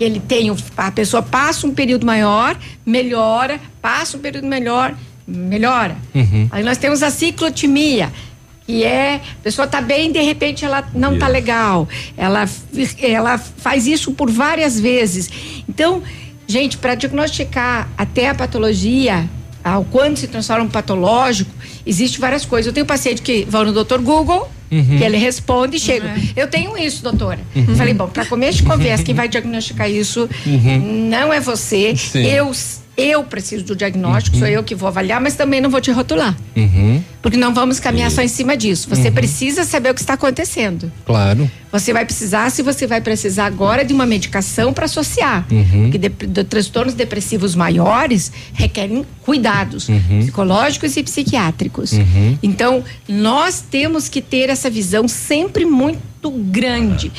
[0.00, 4.94] Ele tem, a pessoa passa um período maior, melhora, passa um período melhor,
[5.26, 5.98] melhora.
[6.14, 6.48] Uhum.
[6.50, 8.10] Aí nós temos a ciclotimia,
[8.66, 11.86] que é, a pessoa está bem, de repente ela não está legal.
[12.16, 12.48] Ela,
[13.02, 15.28] ela faz isso por várias vezes.
[15.68, 16.02] Então,
[16.46, 19.28] gente, para diagnosticar até a patologia,
[19.68, 21.50] ao quando se transforma um patológico,
[21.86, 22.66] existe várias coisas.
[22.66, 23.98] Eu tenho paciente que vão no Dr.
[23.98, 24.98] Google, Uhum.
[24.98, 26.08] Que ele responde e chega.
[26.08, 26.28] Uhum.
[26.36, 27.40] Eu tenho isso, doutora.
[27.56, 27.74] Uhum.
[27.74, 31.08] Falei, bom, para começo de conversa, quem vai diagnosticar isso uhum.
[31.08, 31.96] não é você.
[31.96, 32.26] Sim.
[32.26, 32.52] Eu
[32.98, 34.40] eu preciso do diagnóstico, uhum.
[34.40, 36.36] sou eu que vou avaliar, mas também não vou te rotular.
[36.56, 37.00] Uhum.
[37.22, 38.88] Porque não vamos caminhar só em cima disso.
[38.88, 39.14] Você uhum.
[39.14, 40.90] precisa saber o que está acontecendo.
[41.06, 41.48] Claro.
[41.70, 45.46] Você vai precisar, se você vai precisar agora de uma medicação para associar.
[45.48, 45.82] Uhum.
[45.82, 50.20] Porque de, de, transtornos depressivos maiores requerem cuidados uhum.
[50.20, 51.92] psicológicos e psiquiátricos.
[51.92, 52.38] Uhum.
[52.42, 57.12] Então, nós temos que ter essa visão sempre muito grande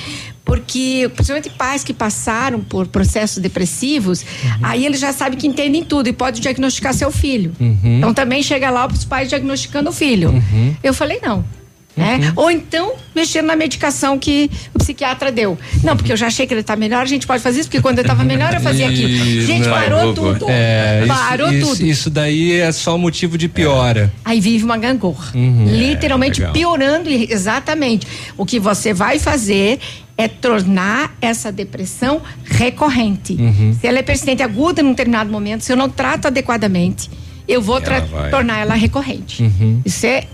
[0.50, 4.60] porque principalmente pais que passaram por processos depressivos, uhum.
[4.64, 7.54] aí eles já sabem que entendem tudo e pode diagnosticar seu filho.
[7.60, 8.00] Uhum.
[8.00, 10.32] Então também chega lá os pais diagnosticando o filho.
[10.32, 10.76] Uhum.
[10.82, 11.46] Eu falei não.
[11.96, 12.18] Né?
[12.18, 12.34] Uhum.
[12.36, 15.58] Ou então mexendo na medicação que o psiquiatra deu.
[15.84, 17.82] Não, porque eu já achei que ele está melhor, a gente pode fazer isso, porque
[17.82, 19.10] quando ele estava melhor eu fazia aquilo.
[19.46, 20.46] Gente, não, parou tudo.
[20.48, 21.86] É, parou isso, tudo.
[21.86, 24.12] Isso daí é só motivo de piora.
[24.24, 25.32] Aí vive uma gangorra.
[25.36, 25.66] Uhum.
[25.68, 28.08] Literalmente é, piorando, exatamente.
[28.38, 29.80] O que você vai fazer
[30.18, 33.34] é tornar essa depressão recorrente.
[33.34, 33.76] Uhum.
[33.80, 37.10] Se ela é persistente aguda num determinado momento, se eu não trato adequadamente,
[37.48, 39.44] eu vou ela tornar ela recorrente.
[39.44, 39.82] Uhum.
[39.86, 40.28] Isso é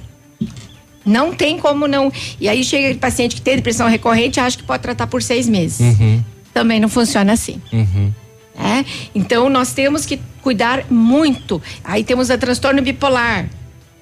[1.05, 2.11] não tem como não.
[2.39, 5.47] E aí chega aquele paciente que tem depressão recorrente acha que pode tratar por seis
[5.47, 5.79] meses.
[5.79, 6.23] Uhum.
[6.53, 7.61] Também não funciona assim.
[7.71, 8.11] Uhum.
[8.57, 8.85] É?
[9.13, 11.61] Então nós temos que cuidar muito.
[11.83, 13.47] Aí temos a transtorno bipolar.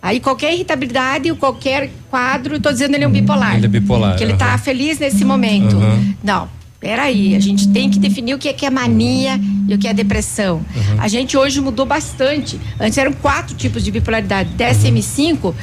[0.02, 3.56] Aí qualquer irritabilidade, qualquer quadro, estou dizendo ele é um bipolar.
[3.56, 4.18] Ele é bipolar.
[4.18, 5.76] Que ele está feliz nesse momento.
[5.76, 6.14] Uhum.
[6.24, 6.50] Não.
[6.84, 9.40] Peraí, a gente tem que definir o que é, que é mania
[9.70, 10.58] e o que é depressão.
[10.76, 11.00] Uhum.
[11.00, 12.60] A gente hoje mudou bastante.
[12.78, 14.50] Antes eram quatro tipos de bipolaridade.
[14.58, 15.54] DSM-5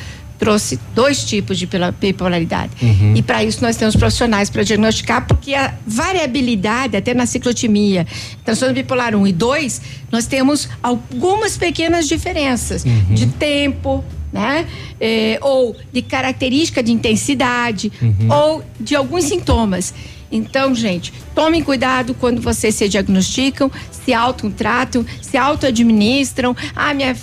[0.41, 1.69] trouxe dois tipos de
[2.01, 2.73] bipolaridade.
[2.83, 3.13] Uhum.
[3.15, 8.07] E para isso nós temos profissionais para diagnosticar, porque a variabilidade, até na ciclotimia,
[8.43, 13.15] transtorno bipolar 1 e 2, nós temos algumas pequenas diferenças uhum.
[13.15, 14.03] de tempo,
[14.33, 14.67] né?
[14.99, 18.29] É, ou de característica de intensidade, uhum.
[18.31, 19.93] ou de alguns sintomas.
[20.33, 26.57] Então, gente, tomem cuidado quando vocês se diagnosticam, se autotratam, se auto-administram.
[26.75, 27.17] Ah, minha,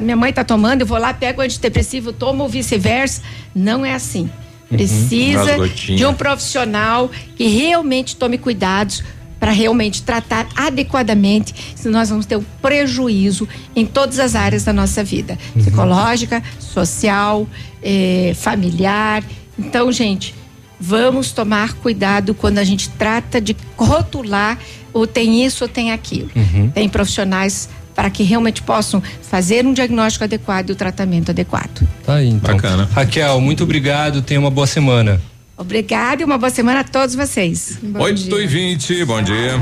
[0.00, 3.22] minha mãe está tomando, eu vou lá, pego o antidepressivo, tomo ou vice-versa.
[3.54, 4.22] Não é assim.
[4.70, 4.76] Uhum.
[4.76, 9.02] Precisa uhum, de um profissional que realmente tome cuidados
[9.38, 13.46] para realmente tratar adequadamente, senão nós vamos ter um prejuízo
[13.76, 15.60] em todas as áreas da nossa vida, uhum.
[15.60, 17.46] psicológica, social,
[17.82, 19.22] eh, familiar.
[19.58, 20.34] Então, gente,
[20.80, 24.58] vamos tomar cuidado quando a gente trata de rotular
[24.94, 26.30] ou tem isso ou tem aquilo.
[26.34, 26.70] Uhum.
[26.70, 31.86] Tem profissionais para que realmente possam fazer um diagnóstico adequado e o tratamento adequado.
[32.04, 32.54] Tá aí, então.
[32.54, 32.88] Bacana.
[32.92, 35.20] Raquel, muito obrigado, tenha uma boa semana.
[35.56, 37.78] Obrigada e uma boa semana a todos vocês.
[37.82, 39.60] Bom 8 e 20, bom dia.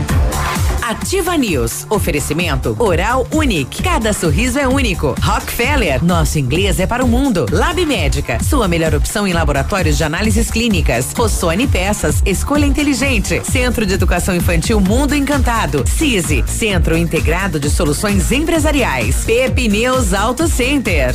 [0.82, 1.86] Ativa News.
[1.88, 3.82] Oferecimento Oral Unique.
[3.84, 5.14] Cada sorriso é único.
[5.22, 6.04] Rockefeller.
[6.04, 7.46] Nosso inglês é para o mundo.
[7.52, 8.42] Lab Médica.
[8.42, 11.12] Sua melhor opção em laboratórios de análises clínicas.
[11.16, 12.20] Rossoni Peças.
[12.26, 13.40] Escolha inteligente.
[13.44, 15.84] Centro de Educação Infantil Mundo Encantado.
[15.86, 16.42] CISI.
[16.48, 19.24] Centro Integrado de Soluções Empresariais.
[19.24, 21.14] Pepineus Auto Center.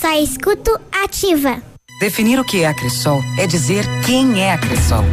[0.00, 1.62] só escuto ativa.
[1.98, 5.04] Definir o que é a Cressol é dizer quem é a Cressol.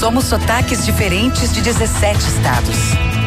[0.00, 2.76] Somos sotaques diferentes de 17 estados.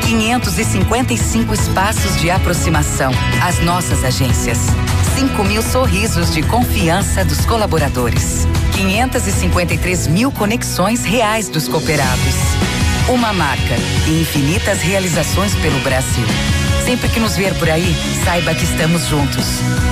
[0.08, 3.12] 555 espaços de aproximação.
[3.44, 4.58] As nossas agências.
[5.16, 8.48] 5 mil sorrisos de confiança dos colaboradores.
[8.76, 12.36] 553 mil conexões reais dos cooperados.
[13.10, 13.76] Uma marca
[14.08, 16.26] e infinitas realizações pelo Brasil.
[16.88, 17.94] Sempre que nos ver por aí,
[18.24, 19.44] saiba que estamos juntos.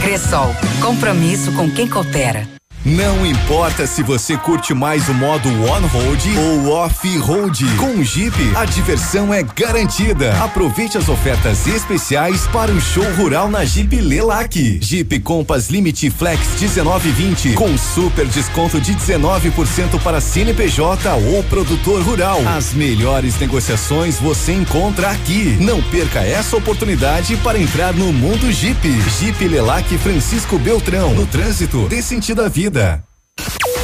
[0.02, 2.48] Cressol, compromisso com quem coopera.
[2.86, 7.66] Não importa se você curte mais o modo on-road ou off-road.
[7.78, 10.32] Com o Jeep, a diversão é garantida.
[10.44, 14.78] Aproveite as ofertas especiais para o show rural na Jeep Lelac.
[14.80, 22.40] Jeep Compass Limite Flex 1920 com super desconto de 19% para CNPJ ou produtor rural.
[22.56, 25.58] As melhores negociações você encontra aqui.
[25.60, 28.78] Não perca essa oportunidade para entrar no mundo Jeep.
[29.20, 31.16] Jeep Lelac Francisco Beltrão.
[31.16, 32.75] No trânsito, dê sentido à vida.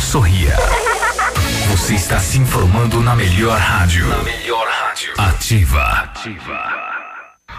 [0.01, 0.53] Sorria.
[1.69, 4.05] Você está se informando na melhor rádio.
[4.05, 5.13] Na melhor rádio.
[5.17, 5.81] Ativa.
[5.81, 6.59] Ativa.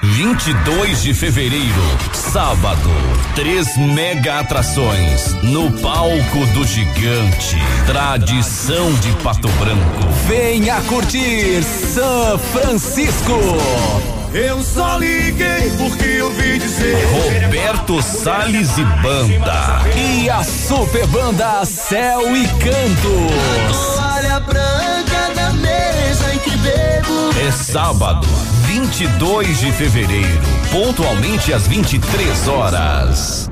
[0.03, 2.91] 22 de fevereiro, sábado,
[3.35, 7.57] três mega atrações no palco do gigante.
[7.87, 10.13] Tradição de Pato Branco.
[10.27, 14.22] Venha curtir São Francisco.
[14.35, 16.97] Eu só liguei porque eu vi dizer.
[17.07, 19.83] Roberto Salles e Banda.
[19.95, 23.95] E a super banda Céu e Cantos.
[23.95, 27.47] Toalha branca da mesa em que bebo.
[27.47, 28.27] É sábado,
[28.65, 30.41] 22 de fevereiro,
[30.71, 33.52] pontualmente às 23 horas.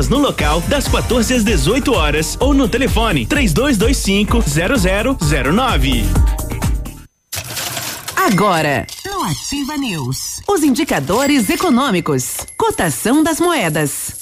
[0.00, 4.42] vendas no local das 14 às 18 horas ou no telefone 3225
[5.18, 6.04] 0009.
[8.16, 14.12] Agora, no Ativa News, os indicadores econômicos, cotação das moedas.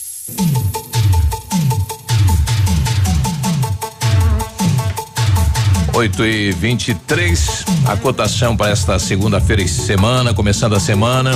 [5.95, 11.33] Oito e vinte e três, a cotação para esta segunda-feira e semana, começando a semana.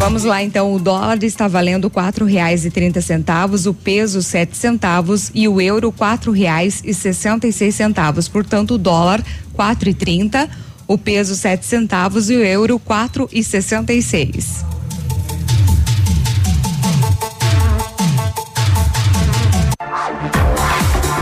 [0.00, 0.72] Vamos lá, então.
[0.72, 5.60] O dólar está valendo quatro reais e trinta centavos, o peso sete centavos e o
[5.60, 8.26] euro quatro reais e sessenta e seis centavos.
[8.26, 9.22] Portanto, o dólar
[9.52, 10.48] quatro e trinta,
[10.88, 14.64] o peso sete centavos e o euro quatro e sessenta e seis.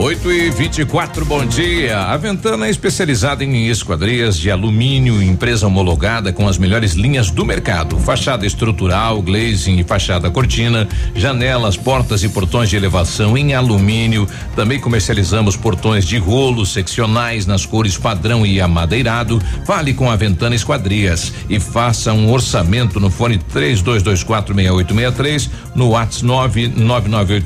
[0.00, 1.98] Oito e vinte e quatro, bom dia.
[1.98, 7.44] A Ventana é especializada em esquadrias de alumínio, empresa homologada com as melhores linhas do
[7.44, 7.98] mercado.
[7.98, 14.28] Fachada estrutural, glazing e fachada cortina, janelas, portas e portões de elevação em alumínio.
[14.54, 19.42] Também comercializamos portões de rolo seccionais nas cores padrão e amadeirado.
[19.66, 24.54] Fale com a Ventana Esquadrias e faça um orçamento no fone três dois dois quatro
[24.54, 27.42] meia oito meia três, no WhatsApp nove nove nove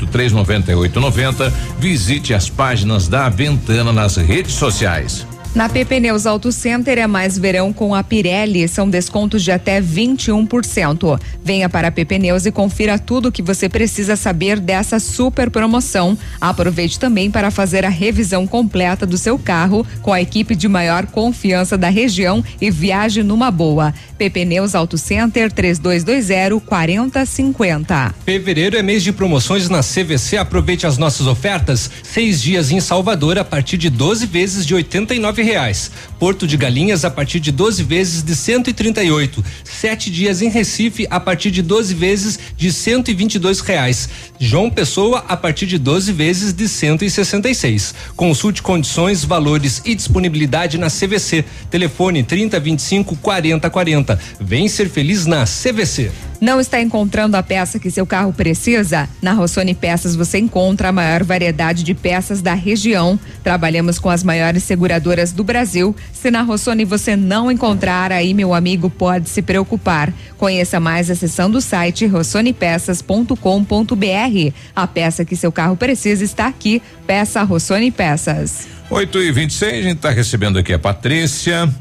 [2.43, 5.32] as páginas da Ventana nas redes sociais.
[5.55, 9.83] Na PP Neus Auto Center é mais verão com a Pirelli, são descontos de até
[9.83, 11.21] 21%.
[11.45, 15.51] Venha para a PP Neus e confira tudo o que você precisa saber dessa super
[15.51, 16.17] promoção.
[16.41, 21.05] Aproveite também para fazer a revisão completa do seu carro com a equipe de maior
[21.05, 23.93] confiança da região e viaje numa boa.
[24.17, 28.15] PP Neus Auto Center 3220 4050.
[28.25, 30.39] Fevereiro é mês de promoções na CVC.
[30.39, 31.91] Aproveite as nossas ofertas.
[32.03, 35.91] Seis dias em Salvador a partir de 12 vezes de 89 reais.
[36.19, 39.45] Porto de Galinhas a partir de 12 vezes de 138.
[39.65, 44.09] Sete dias em Recife a partir de 12 vezes de 122 reais.
[44.39, 47.95] João Pessoa a partir de 12 vezes de 166.
[48.17, 51.45] Consulte condições, valores e disponibilidade na CVC.
[51.71, 54.19] Telefone 3025 4040.
[54.41, 56.11] Vem ser feliz na CVC.
[56.43, 59.09] Não está encontrando a peça que seu carro precisa?
[59.23, 63.17] Na Rossoni Peças você encontra a maior variedade de peças da região.
[63.45, 65.95] Trabalhamos com as maiores seguradoras do Brasil.
[66.13, 70.13] Se na Rossoni você não encontrar, aí meu amigo pode se preocupar.
[70.37, 74.55] Conheça mais acessando o site rossonepeças.com.br.
[74.75, 76.83] A peça que seu carro precisa está aqui.
[77.07, 78.67] Peça Rossoni Peças.
[78.91, 81.73] 8 e 26 a gente está recebendo aqui a Patrícia.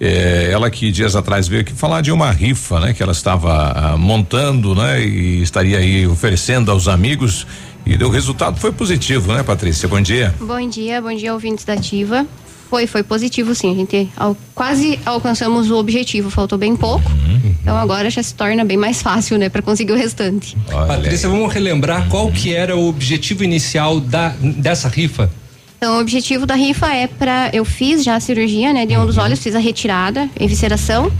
[0.00, 2.94] É, ela que dias atrás veio aqui falar de uma rifa, né?
[2.94, 5.04] Que ela estava ah, montando, né?
[5.04, 7.46] E estaria aí oferecendo aos amigos
[7.88, 9.88] e o resultado foi positivo, né, Patrícia?
[9.88, 10.34] Bom dia.
[10.38, 12.26] Bom dia, bom dia, ouvintes da Ativa.
[12.68, 13.72] Foi, foi positivo sim.
[13.72, 17.10] A gente ao, quase alcançamos o objetivo, faltou bem pouco.
[17.10, 17.54] Uhum.
[17.62, 20.54] Então agora já se torna bem mais fácil, né, para conseguir o restante.
[20.70, 20.86] Olha.
[20.86, 25.30] Patrícia, vamos relembrar qual que era o objetivo inicial da, dessa rifa?
[25.78, 27.50] Então, o objetivo da rifa é para.
[27.52, 28.84] Eu fiz já a cirurgia, né?
[28.84, 29.22] De um dos uhum.
[29.22, 31.10] olhos, fiz a retirada, evisceração.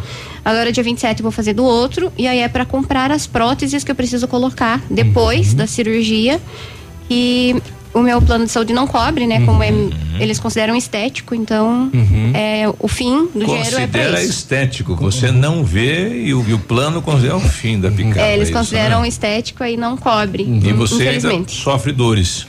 [0.44, 2.12] Agora, dia 27, eu vou fazer do outro.
[2.18, 5.56] E aí é para comprar as próteses que eu preciso colocar depois uhum.
[5.58, 6.40] da cirurgia.
[7.08, 7.54] E
[7.94, 9.44] o meu plano de saúde não cobre, né?
[9.44, 9.90] Como é, uhum.
[10.18, 12.32] eles consideram estético, então uhum.
[12.34, 14.30] é o fim do Considera dinheiro é para isso.
[14.30, 18.22] estético, você não vê e o, e o plano considera o fim da picada.
[18.22, 19.08] É, eles é consideram né?
[19.08, 20.42] estético aí não cobre.
[20.42, 22.46] E você sofre dores.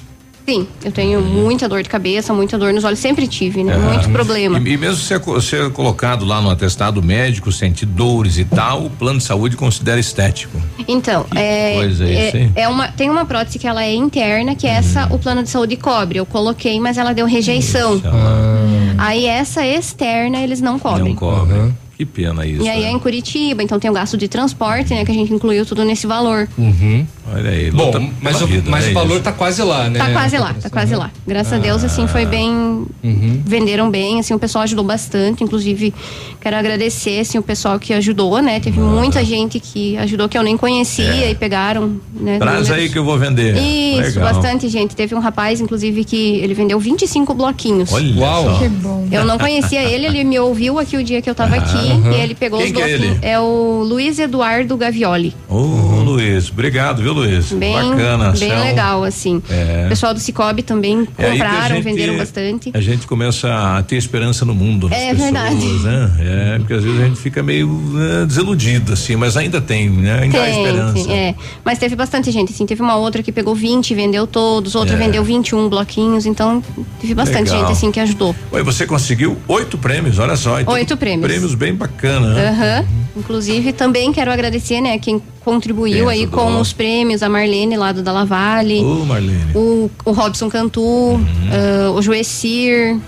[0.50, 3.78] Sim, eu tenho muita dor de cabeça, muita dor nos olhos, sempre tive, né?
[3.78, 4.58] Muito problema.
[4.58, 8.90] E, e mesmo ser, ser colocado lá no atestado médico, sentir dores e tal, o
[8.90, 10.60] plano de saúde considera estético.
[10.88, 14.56] Então, que é, coisa é, é, é, uma, tem uma prótese que ela é interna,
[14.56, 15.18] que essa hum.
[15.18, 16.18] o plano de saúde cobre.
[16.18, 18.02] Eu coloquei, mas ela deu rejeição.
[18.04, 18.96] Ah.
[18.98, 21.10] Aí essa externa eles não cobrem.
[21.10, 21.60] Não cobrem.
[21.60, 21.74] Uhum.
[22.00, 22.64] Que pena isso.
[22.64, 22.88] E aí né?
[22.88, 25.04] é em Curitiba, então tem o gasto de transporte, né?
[25.04, 26.48] Que a gente incluiu tudo nesse valor.
[26.58, 27.06] Uhum.
[27.30, 27.70] Olha aí.
[27.72, 29.24] Bom, mas, o, vida, mas né, o valor isso.
[29.24, 30.00] tá quase lá, né?
[30.00, 31.12] Tá quase lá, tá quase lá.
[31.28, 31.58] Graças ah.
[31.58, 32.50] a Deus, assim, foi bem.
[32.50, 33.42] Uhum.
[33.46, 35.44] Venderam bem, assim, o pessoal ajudou bastante.
[35.44, 35.94] Inclusive,
[36.40, 38.62] quero agradecer, assim, o pessoal que ajudou, né?
[38.62, 38.84] Teve ah.
[38.84, 41.32] muita gente que ajudou que eu nem conhecia é.
[41.32, 42.40] e pegaram, né?
[42.40, 43.58] Traz aí que eu vou vender.
[43.58, 44.34] Isso, Legal.
[44.34, 44.96] bastante gente.
[44.96, 47.92] Teve um rapaz, inclusive, que ele vendeu 25 bloquinhos.
[47.92, 48.44] Olha Uau.
[48.46, 48.60] Só.
[48.60, 49.06] Que bom.
[49.12, 52.12] Eu não conhecia ele, ele me ouviu aqui o dia que eu tava aqui uhum.
[52.12, 53.02] e ele pegou Quem os bloquinhos.
[53.02, 53.20] É, ele?
[53.22, 55.36] é o Luiz Eduardo Gavioli.
[55.48, 57.52] Ô, oh, Luiz, obrigado, viu, Luiz?
[57.52, 58.32] Bem, Bacana.
[58.32, 58.64] Bem céu.
[58.64, 59.42] legal, assim.
[59.50, 59.86] É.
[59.86, 62.72] O pessoal do Cicobi também é compraram, gente, venderam bastante.
[62.74, 64.88] A gente começa a ter esperança no mundo.
[64.92, 65.66] É pessoas, verdade.
[65.84, 66.12] Né?
[66.20, 70.22] É, porque às vezes a gente fica meio né, desiludido, assim, mas ainda tem, né?
[70.22, 70.94] Ainda tem, há esperança.
[70.94, 71.36] Tem, é.
[71.64, 72.66] Mas teve bastante gente, assim.
[72.66, 74.98] Teve uma outra que pegou 20 vendeu todos, outra é.
[74.98, 76.64] vendeu 21 bloquinhos, então
[77.02, 77.60] teve bastante legal.
[77.60, 78.36] gente, assim, que ajudou.
[78.52, 80.60] Oi, você conseguiu oito prêmios, olha só.
[80.60, 81.30] Então, oito prêmios.
[81.30, 82.36] Prêmios bem bacanas.
[82.36, 82.86] Né?
[83.16, 83.22] Uhum.
[83.22, 88.04] Inclusive, também quero agradecer, né, quem contribuiu aí com os prêmios, a Marlene lá do
[88.04, 88.84] Dalla Vale.
[88.84, 89.56] Ô, Marlene.
[89.56, 91.18] O, o Robson Cantu, uhum.
[91.18, 93.00] uh, o Joecir,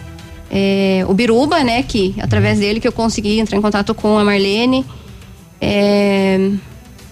[0.49, 4.23] é, o Biruba, né, que através dele que eu consegui entrar em contato com a
[4.23, 4.85] Marlene.
[5.59, 6.51] É,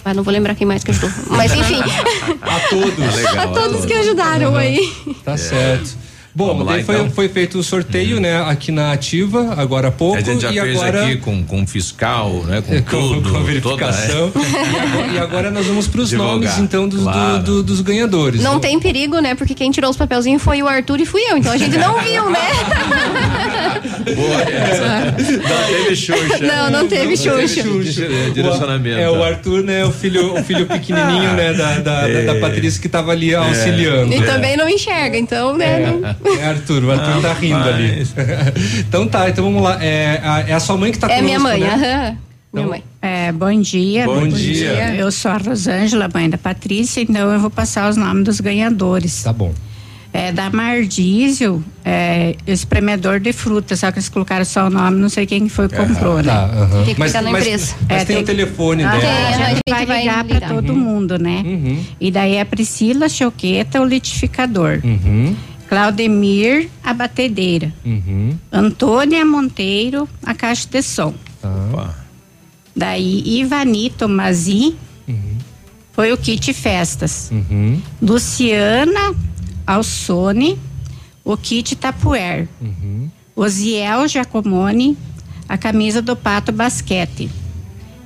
[0.04, 1.12] ah, não vou lembrar quem mais que ajudou.
[1.30, 1.80] Mas enfim.
[2.42, 3.16] a todos.
[3.16, 4.58] legal, a todos que ajudaram uhum.
[4.58, 4.92] aí.
[5.24, 5.96] Tá certo.
[6.40, 7.12] Bom, lá, foi, então.
[7.12, 8.22] foi, feito o sorteio, uhum.
[8.22, 10.16] né, aqui na Ativa, agora há pouco.
[10.16, 11.04] A gente já e fez agora...
[11.04, 13.30] aqui com, com fiscal, né, com, com tudo.
[13.34, 14.32] Com verificação.
[14.32, 14.50] Toda, é.
[14.50, 17.40] e, agora, e, agora, nós vamos para os nomes, então, dos, claro.
[17.40, 18.42] do, do, dos ganhadores.
[18.42, 18.60] Não né?
[18.62, 21.52] tem perigo, né, porque quem tirou os papelzinhos foi o Arthur e fui eu, então
[21.52, 22.40] a gente não viu, né?
[24.16, 25.12] Boa, essa.
[25.12, 26.40] Não teve Xuxa.
[26.40, 27.62] Não, não teve Xuxa.
[28.06, 28.98] É, direcionamento.
[28.98, 32.24] É, o Arthur, né, o filho, o filho pequenininho, né, da, da, é.
[32.24, 34.14] da, Patrícia que estava ali auxiliando.
[34.14, 34.22] E é.
[34.22, 35.84] também não enxerga, então, né?
[35.84, 36.29] É, não...
[36.38, 38.08] é Arthur, o Arthur não, tá rindo ali.
[38.80, 39.84] então tá, então vamos lá.
[39.84, 41.74] É a, é a sua mãe que tá É conosco, minha mãe, né?
[41.74, 42.30] aham.
[42.52, 42.84] Minha mãe.
[43.02, 44.06] É, bom dia.
[44.06, 44.74] Bom, bom dia.
[44.74, 44.96] dia.
[44.96, 49.24] Eu sou a Rosângela, mãe da Patrícia, então eu vou passar os nomes dos ganhadores.
[49.24, 49.54] Tá bom.
[50.12, 55.08] É, da Mardísio, é, espremedor de frutas, só que eles colocaram só o nome, não
[55.08, 56.34] sei quem foi que comprou, né?
[56.34, 56.86] Tá, uhum.
[56.86, 57.76] Tem que mas, na mas, empresa.
[57.88, 59.02] Mas, é, tem, o telefone ah, dela.
[59.02, 60.80] Tem, a gente vai ligar para todo uhum.
[60.80, 61.44] mundo, né?
[61.46, 61.84] Uhum.
[62.02, 64.82] E daí a Priscila Choqueta, o litificador.
[64.84, 65.36] Uhum.
[65.70, 67.72] Claudemir, a batedeira.
[67.86, 68.36] Uhum.
[68.52, 71.14] Antônia Monteiro, a caixa de som.
[71.44, 71.94] Ah.
[72.76, 74.76] Daí Ivani Tomazi,
[75.08, 75.38] uhum.
[75.94, 77.30] foi o kit festas.
[77.32, 77.80] Uhum.
[78.02, 79.14] Luciana
[79.68, 80.58] Alsone,
[81.24, 82.48] o kit Tapuer.
[82.60, 83.08] Uhum.
[83.36, 84.98] Osiel Giacomoni,
[85.48, 87.30] a camisa do Pato Basquete.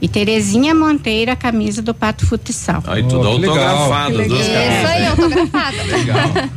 [0.01, 2.83] E Terezinha Monteiro, a camisa do Pato Futsal.
[2.87, 4.21] Aí tudo oh, autografado.
[4.21, 4.49] Isso
[4.85, 5.77] aí, autografado.
[5.89, 6.49] legal.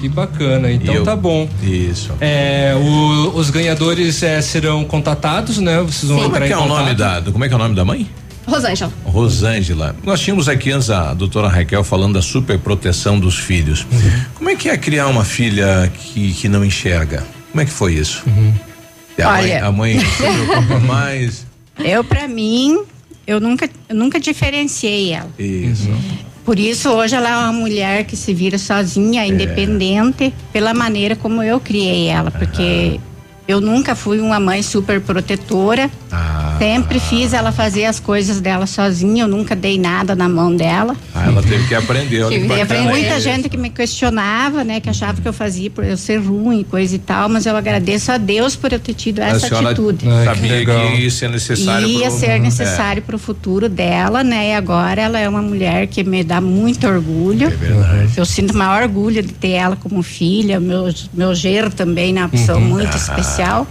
[0.00, 1.48] Que bacana, então eu, tá bom.
[1.62, 2.12] Isso.
[2.20, 5.80] É, o, os ganhadores é, serão contatados, né?
[5.82, 6.26] Vocês vão Sim.
[6.26, 7.84] entrar como é que é o nome da, como é que é o nome da
[7.84, 8.08] mãe?
[8.46, 8.92] Rosângela.
[9.04, 9.96] Rosângela.
[10.02, 13.86] Nós tínhamos aqui antes a doutora Raquel falando da super proteção dos filhos.
[13.92, 14.24] Uhum.
[14.34, 17.24] Como é que é criar uma filha que, que não enxerga?
[17.50, 18.22] Como é que foi isso?
[18.26, 18.54] Uhum.
[19.22, 19.70] A, Olha.
[19.70, 21.46] mãe, a mãe se preocupa mais.
[21.78, 22.78] Eu, para mim,
[23.26, 25.30] eu nunca, eu nunca diferenciei ela.
[25.38, 25.90] Isso.
[26.48, 31.42] Por isso, hoje ela é uma mulher que se vira sozinha, independente, pela maneira como
[31.42, 32.30] eu criei ela.
[32.30, 32.98] Porque
[33.46, 35.90] eu nunca fui uma mãe super protetora.
[36.58, 40.96] Sempre fiz ela fazer as coisas dela sozinha, eu nunca dei nada na mão dela.
[41.14, 42.22] Ah, ela teve que aprender.
[42.22, 43.20] Olha que bacana muita isso.
[43.20, 46.94] gente que me questionava, né, que achava que eu fazia por eu ser ruim, coisa
[46.94, 50.04] e tal, mas eu agradeço a Deus por eu ter tido A essa atitude.
[50.24, 51.86] sabia que isso é necessário.
[51.88, 54.50] Ia pro- ser necessário para o futuro dela, né?
[54.50, 57.46] E agora ela é uma mulher que me dá muito orgulho.
[57.46, 58.12] É verdade.
[58.16, 62.22] Eu sinto maior orgulho de ter ela como filha, meu, meu genro também, né?
[62.22, 62.64] Uma pessoa Uhum.
[62.64, 62.96] muito Ah.
[62.96, 63.66] especial.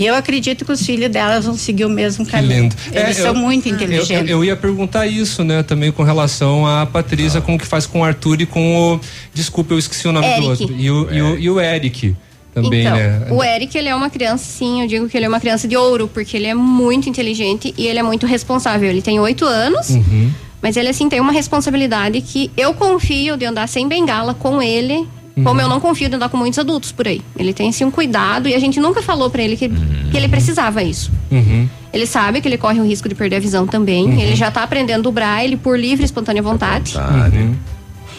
[0.00, 2.62] E eu acredito que os filhos dela vão seguir o mesmo Que caminho.
[2.62, 2.76] lindo.
[2.90, 4.30] Eles É, são eu- muito Eu, inteligentes.
[4.30, 8.04] eu ia perguntar isso, né, também com relação à Patrícia, como que faz com o
[8.04, 9.00] Arthur e com o.
[9.34, 10.40] Desculpa, eu esqueci o nome Eric.
[10.40, 10.74] do outro.
[10.76, 12.16] E o, e o, e o Eric
[12.54, 13.26] também, então, né?
[13.30, 15.76] o Eric, ele é uma criança, sim, eu digo que ele é uma criança de
[15.76, 18.88] ouro, porque ele é muito inteligente e ele é muito responsável.
[18.88, 20.30] Ele tem oito anos, Uhum.
[20.62, 25.06] mas ele, assim, tem uma responsabilidade que eu confio de andar sem bengala com ele,
[25.44, 27.20] como eu não confio de andar com muitos adultos por aí.
[27.36, 30.28] Ele tem, assim, um cuidado e a gente nunca falou pra ele que, que ele
[30.28, 31.10] precisava isso.
[31.30, 31.68] Uhum.
[31.92, 34.06] Ele sabe que ele corre o risco de perder a visão também.
[34.06, 34.20] Uhum.
[34.20, 36.96] Ele já tá aprendendo o braille por livre e espontânea vontade.
[36.96, 37.54] Uhum.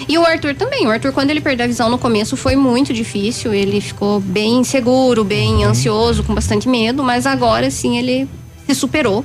[0.08, 0.88] E o Arthur também.
[0.88, 3.54] O Arthur, quando ele perdeu a visão no começo, foi muito difícil.
[3.54, 7.04] Ele ficou bem inseguro, bem ansioso, com bastante medo.
[7.04, 8.28] Mas agora, sim, ele
[8.68, 9.24] se superou.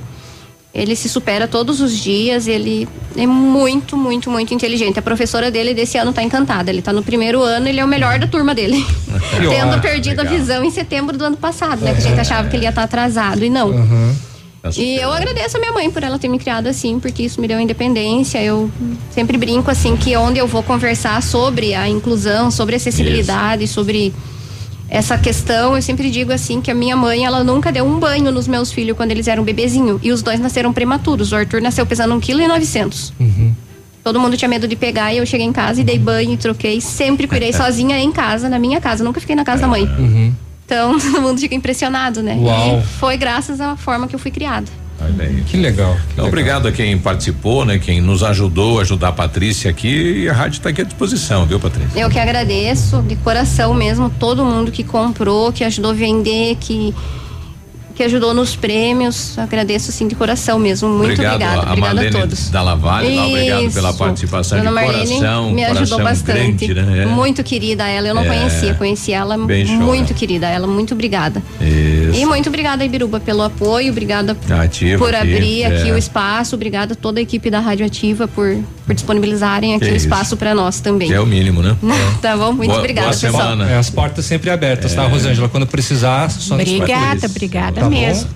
[0.73, 2.47] Ele se supera todos os dias.
[2.47, 4.99] Ele é muito, muito, muito inteligente.
[4.99, 6.69] A professora dele desse ano tá encantada.
[6.69, 8.85] Ele tá no primeiro ano, ele é o melhor da turma dele.
[9.49, 11.93] Tendo perdido a visão em setembro do ano passado, né?
[11.93, 13.43] Que a gente achava que ele ia estar atrasado.
[13.43, 13.73] E não.
[14.75, 17.47] E eu agradeço a minha mãe por ela ter me criado assim, porque isso me
[17.47, 18.43] deu independência.
[18.43, 18.69] Eu
[19.11, 24.13] sempre brinco assim que onde eu vou conversar sobre a inclusão, sobre a acessibilidade, sobre
[24.89, 28.31] essa questão, eu sempre digo assim que a minha mãe, ela nunca deu um banho
[28.31, 31.31] nos meus filhos quando eles eram bebezinho e os dois nasceram prematuros.
[31.31, 33.13] O Arthur nasceu pesando 1,9 kg.
[33.19, 33.53] Uhum.
[34.03, 36.37] Todo mundo tinha medo de pegar e eu cheguei em casa e dei banho e
[36.37, 36.79] troquei.
[36.79, 39.03] Sempre cuidei sozinha em casa, na minha casa.
[39.03, 39.83] Nunca fiquei na casa da mãe.
[39.83, 40.33] Uhum.
[40.65, 42.37] Então todo mundo fica impressionado, né?
[42.39, 42.79] Uau.
[42.79, 44.67] E foi graças à forma que eu fui criada.
[44.99, 45.43] Olha aí.
[45.45, 45.95] Que legal.
[46.13, 47.77] Então, obrigado a quem participou, né?
[47.77, 50.23] Quem nos ajudou a ajudar a Patrícia aqui.
[50.23, 51.99] E a rádio está aqui à disposição, viu, Patrícia?
[51.99, 56.93] Eu que agradeço de coração mesmo todo mundo que comprou, que ajudou a vender, que
[57.97, 59.37] que ajudou nos prêmios.
[59.39, 60.87] Agradeço assim de coração mesmo.
[60.87, 61.57] Muito obrigado obrigada.
[61.57, 62.49] a Obrigada a Marlene todos.
[62.51, 65.51] da Lavalle, obrigado pela participação Dona de Marlene coração.
[65.51, 66.67] me ajudou coração bastante.
[66.67, 67.03] Grande, né?
[67.03, 67.05] É.
[67.07, 68.07] Muito querida ela.
[68.07, 68.27] Eu não É.
[68.27, 70.15] conhecia, conheci ela Bem show, muito né?
[70.19, 70.47] querida.
[70.47, 71.41] Ela muito obrigada.
[71.59, 72.19] Isso.
[72.19, 73.91] E muito obrigada, Ibiruba, pelo apoio.
[73.91, 75.93] Obrigada Ativa por aqui, abrir aqui é.
[75.93, 76.55] o espaço.
[76.55, 78.55] Obrigada a toda a equipe da Rádio Ativa por,
[78.85, 79.95] por disponibilizarem aqui o isso.
[80.05, 81.07] espaço para nós também.
[81.07, 81.75] Que é o mínimo, né?
[82.21, 82.53] tá bom?
[82.53, 83.41] Muito Boa- obrigada, boa pessoal.
[83.41, 83.69] semana.
[83.71, 85.07] É, as portas sempre abertas, tá, É.
[85.07, 85.49] Rosângela?
[85.49, 88.01] Quando precisar, só nos Obrigada, obrigada Tá bom?
[88.01, 88.29] mesmo.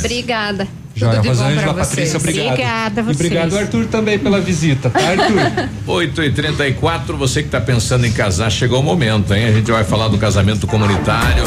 [0.00, 0.68] Obrigada.
[0.98, 1.88] Joia, Tudo de bom Rosângela, vocês.
[1.88, 2.48] Patrícia, obrigado.
[2.52, 3.16] Obrigada a E vocês.
[3.16, 5.68] obrigado, Arthur, também pela visita, tá, Arthur?
[5.86, 9.46] 8 e 34 você que está pensando em casar, chegou o momento, hein?
[9.46, 11.44] A gente vai falar do casamento comunitário.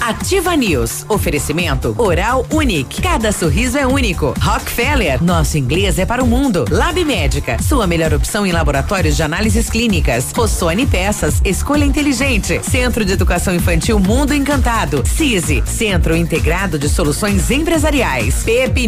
[0.00, 1.04] Ativa News.
[1.08, 3.00] Oferecimento Oral Unique.
[3.00, 4.34] Cada sorriso é único.
[4.40, 5.22] Rockefeller.
[5.22, 6.64] Nosso inglês é para o mundo.
[6.70, 7.56] Lab Médica.
[7.62, 10.30] Sua melhor opção em laboratórios de análises clínicas.
[10.36, 11.40] Rossoni Peças.
[11.44, 12.60] Escolha inteligente.
[12.62, 15.02] Centro de Educação Infantil Mundo Encantado.
[15.06, 15.62] CISI.
[15.64, 18.42] Centro Integrado de Soluções Empresariais.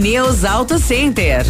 [0.06, 1.44] Pepineus Auto Center.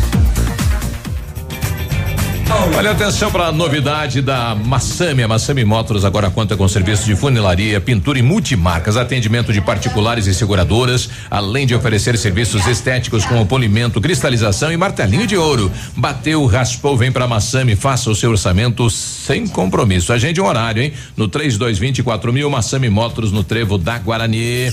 [2.77, 5.23] Olha atenção para a novidade da Massami.
[5.23, 10.27] A Massami Motors agora conta com serviço de funilaria, pintura e multimarcas, atendimento de particulares
[10.27, 15.73] e seguradoras, além de oferecer serviços estéticos como polimento, cristalização e martelinho de ouro.
[15.97, 20.13] Bateu, raspou, vem para Massami, faça o seu orçamento sem compromisso.
[20.13, 20.93] Agende um horário, hein?
[21.17, 24.71] No 3224 mil, Massami Motors no Trevo da Guarani.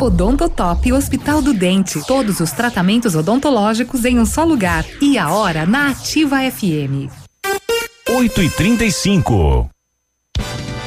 [0.00, 2.00] Odontotop Hospital do Dente.
[2.06, 4.84] Todos os tratamentos odontológicos em um só lugar.
[5.00, 6.93] E a hora na Ativa FM.
[8.14, 9.73] 8 e 35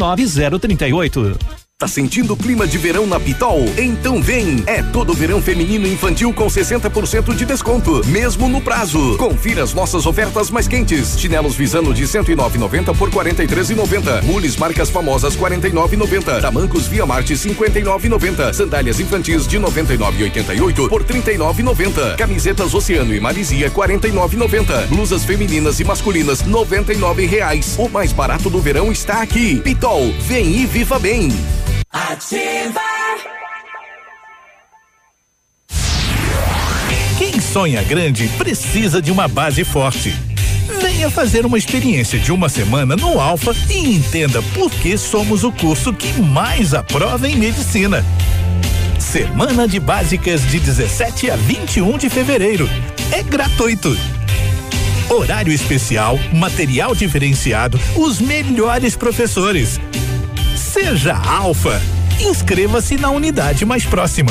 [0.00, 1.59] 29038.
[1.80, 3.64] Tá sentindo o clima de verão na Pitol?
[3.78, 4.62] Então vem!
[4.66, 9.16] É todo verão feminino e infantil com 60% de desconto, mesmo no prazo.
[9.16, 11.18] Confira as nossas ofertas mais quentes.
[11.18, 14.22] Chinelos Visano de 109,90 por 43,90.
[14.24, 16.42] Mules marcas famosas 49,90.
[16.42, 18.52] Tamancos Via Marte 59,90.
[18.52, 22.16] Sandálias infantis de 99,88 por 39,90.
[22.16, 24.86] Camisetas Oceano e Marizia 49,90.
[24.88, 27.74] Blusas femininas e masculinas 99 reais.
[27.78, 29.60] O mais barato do verão está aqui.
[29.60, 31.30] Pitol, vem e viva bem.
[31.92, 32.80] Ativa.
[37.18, 40.14] Quem sonha grande precisa de uma base forte.
[40.80, 45.50] Venha fazer uma experiência de uma semana no Alfa e entenda por que somos o
[45.50, 48.04] curso que mais aprova em medicina.
[49.00, 52.70] Semana de Básicas de 17 a 21 de fevereiro.
[53.10, 53.98] É gratuito.
[55.08, 59.80] Horário especial, material diferenciado, os melhores professores.
[60.72, 61.82] Seja Alfa.
[62.20, 64.30] Inscreva-se na unidade mais próxima.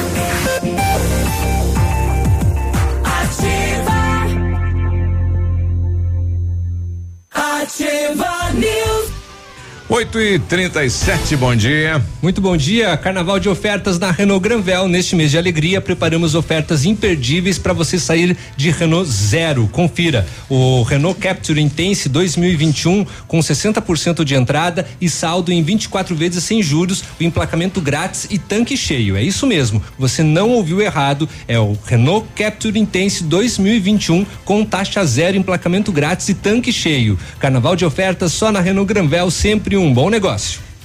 [7.61, 9.00] Ativa News.
[9.91, 12.01] 8 e 37 bom dia.
[12.21, 12.95] Muito bom dia.
[12.95, 14.87] Carnaval de ofertas na Renault Granvel.
[14.87, 19.67] Neste mês de alegria, preparamos ofertas imperdíveis para você sair de Renault zero.
[19.67, 20.25] Confira.
[20.49, 26.63] O Renault Capture Intense 2021 com 60% de entrada e saldo em 24 vezes sem
[26.63, 29.17] juros, o emplacamento grátis e tanque cheio.
[29.17, 29.83] É isso mesmo.
[29.99, 31.27] Você não ouviu errado.
[31.49, 37.19] É o Renault Capture Intense 2021 com taxa zero, emplacamento grátis e tanque cheio.
[37.39, 40.70] Carnaval de ofertas só na Renault Granvel, sempre um bom negócio.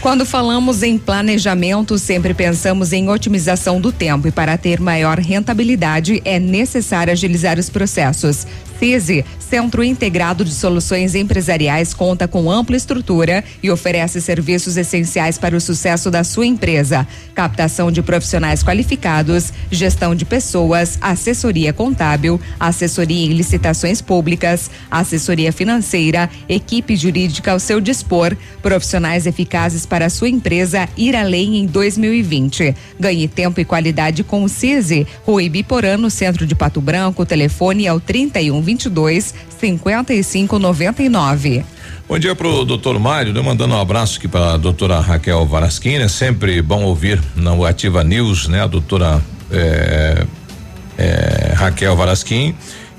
[0.00, 6.22] Quando falamos em planejamento, sempre pensamos em otimização do tempo e para ter maior rentabilidade
[6.24, 8.46] é necessário agilizar os processos.
[8.78, 15.56] CISI, Centro Integrado de Soluções Empresariais, conta com ampla estrutura e oferece serviços essenciais para
[15.56, 23.26] o sucesso da sua empresa: captação de profissionais qualificados, gestão de pessoas, assessoria contábil, assessoria
[23.26, 30.28] em licitações públicas, assessoria financeira, equipe jurídica ao seu dispor, profissionais eficazes para a sua
[30.28, 32.74] empresa ir além em 2020.
[33.00, 37.24] Ganhe tempo e qualidade com o CISI, Rui Biporã, no centro de Pato Branco.
[37.24, 41.64] Telefone é o 31 22 55 99.
[42.06, 43.40] Bom dia pro doutor Mário, né?
[43.40, 48.04] mandando um abraço aqui para a doutora Raquel Varasquini, é sempre bom ouvir na Ativa
[48.04, 48.62] News, né?
[48.62, 50.26] A doutora é,
[50.98, 52.54] é, Raquel Varasquim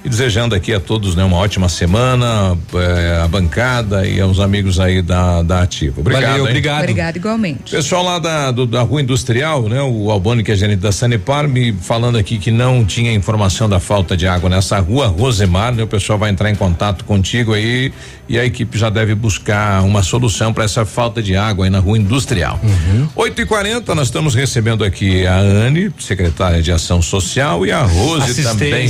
[0.10, 4.80] e desejando aqui a todos né, uma ótima semana, eh, a bancada e aos amigos
[4.80, 6.00] aí da, da Ativa.
[6.00, 6.30] Obrigado.
[6.32, 6.80] Valeu, obrigado.
[6.80, 7.72] Obrigado igualmente.
[7.72, 9.82] Pessoal lá da, do, da rua industrial, né?
[9.82, 13.80] O Albani, que é gerente da Sanepar, me falando aqui que não tinha informação da
[13.80, 15.84] falta de água nessa rua, Rosemar, né?
[15.84, 17.92] O pessoal vai entrar em contato contigo aí
[18.28, 21.80] e a equipe já deve buscar uma solução para essa falta de água aí na
[21.80, 22.60] rua industrial.
[22.64, 23.10] Uhum.
[23.16, 27.82] 8 e 40 nós estamos recebendo aqui a Anne, secretária de Ação Social, e a
[27.82, 28.90] Rose também.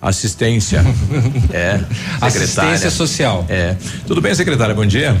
[0.00, 0.80] Assistência.
[0.80, 1.52] Assistência.
[1.52, 1.78] é.
[1.78, 2.26] Secretária.
[2.26, 3.46] Assistência social.
[3.48, 3.76] É.
[4.06, 4.74] Tudo bem, secretária?
[4.74, 5.16] Bom dia.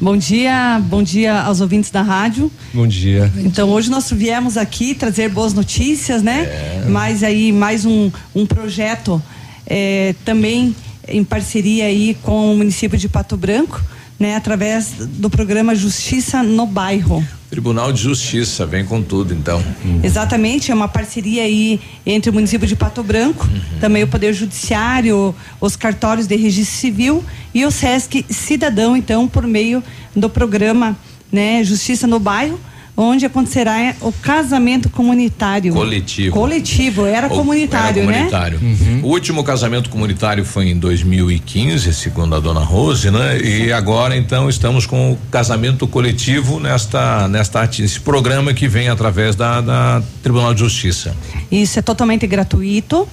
[0.00, 2.50] Bom dia, bom dia aos ouvintes da rádio.
[2.72, 3.30] Bom dia.
[3.36, 6.44] Então hoje nós viemos aqui trazer boas notícias, né?
[6.44, 6.84] É.
[6.88, 9.22] Mas aí mais um, um projeto
[9.66, 10.74] é, também
[11.06, 13.80] em parceria aí com o município de Pato Branco,
[14.18, 14.36] né?
[14.36, 17.24] Através do programa Justiça no Bairro.
[17.50, 19.62] Tribunal de Justiça, vem com tudo então.
[19.84, 20.00] Uhum.
[20.02, 23.78] Exatamente, é uma parceria aí entre o município de Pato Branco, uhum.
[23.78, 27.24] também o Poder Judiciário, os cartórios de registro civil
[27.54, 29.82] e o SESC Cidadão, então, por meio
[30.14, 30.96] do programa
[31.30, 32.58] né, Justiça no Bairro
[32.96, 35.72] onde acontecerá o casamento comunitário.
[35.72, 36.34] Coletivo.
[36.34, 38.58] Coletivo, era comunitário, era comunitário.
[38.58, 38.76] né?
[38.80, 39.00] Uhum.
[39.04, 43.38] O último casamento comunitário foi em 2015, segundo a dona Rose, né?
[43.40, 49.34] E agora então estamos com o casamento coletivo nesta nesta esse programa que vem através
[49.34, 51.16] da, da Tribunal de Justiça.
[51.50, 53.08] Isso é totalmente gratuito.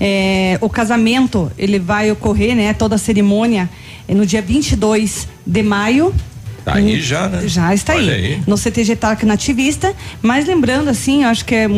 [0.00, 2.72] É, o casamento ele vai ocorrer, né?
[2.72, 3.68] Toda a cerimônia
[4.08, 6.14] é no dia 22 de maio
[6.66, 7.46] Tá aí já, né?
[7.46, 9.94] Já está aí, aí, No CTG TAC Nativista.
[10.20, 11.68] Mas lembrando, assim, acho que é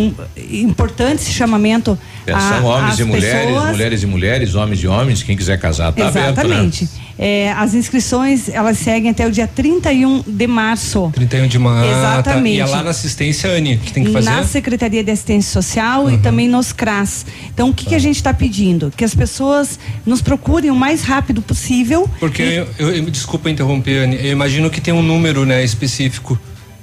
[0.50, 1.98] importante esse chamamento.
[2.26, 3.70] É, são homens e mulheres, pessoas.
[3.70, 6.84] mulheres e mulheres, homens e homens, quem quiser casar, tá Exatamente.
[6.84, 7.07] aberto, né?
[7.18, 11.10] É, as inscrições elas seguem até o dia 31 de março.
[11.14, 11.90] 31 de março.
[11.90, 12.58] Exatamente.
[12.58, 12.64] Tá.
[12.66, 14.30] E é lá na assistência, Anne, que tem que fazer?
[14.30, 16.14] Na Secretaria de Assistência Social uhum.
[16.14, 17.26] e também nos CRAS.
[17.52, 17.90] Então, o que, tá.
[17.90, 18.92] que a gente está pedindo?
[18.96, 22.08] Que as pessoas nos procurem o mais rápido possível.
[22.20, 22.54] Porque, e...
[22.54, 26.38] eu, eu, eu, desculpa interromper, Anne, eu imagino que tem um número né, específico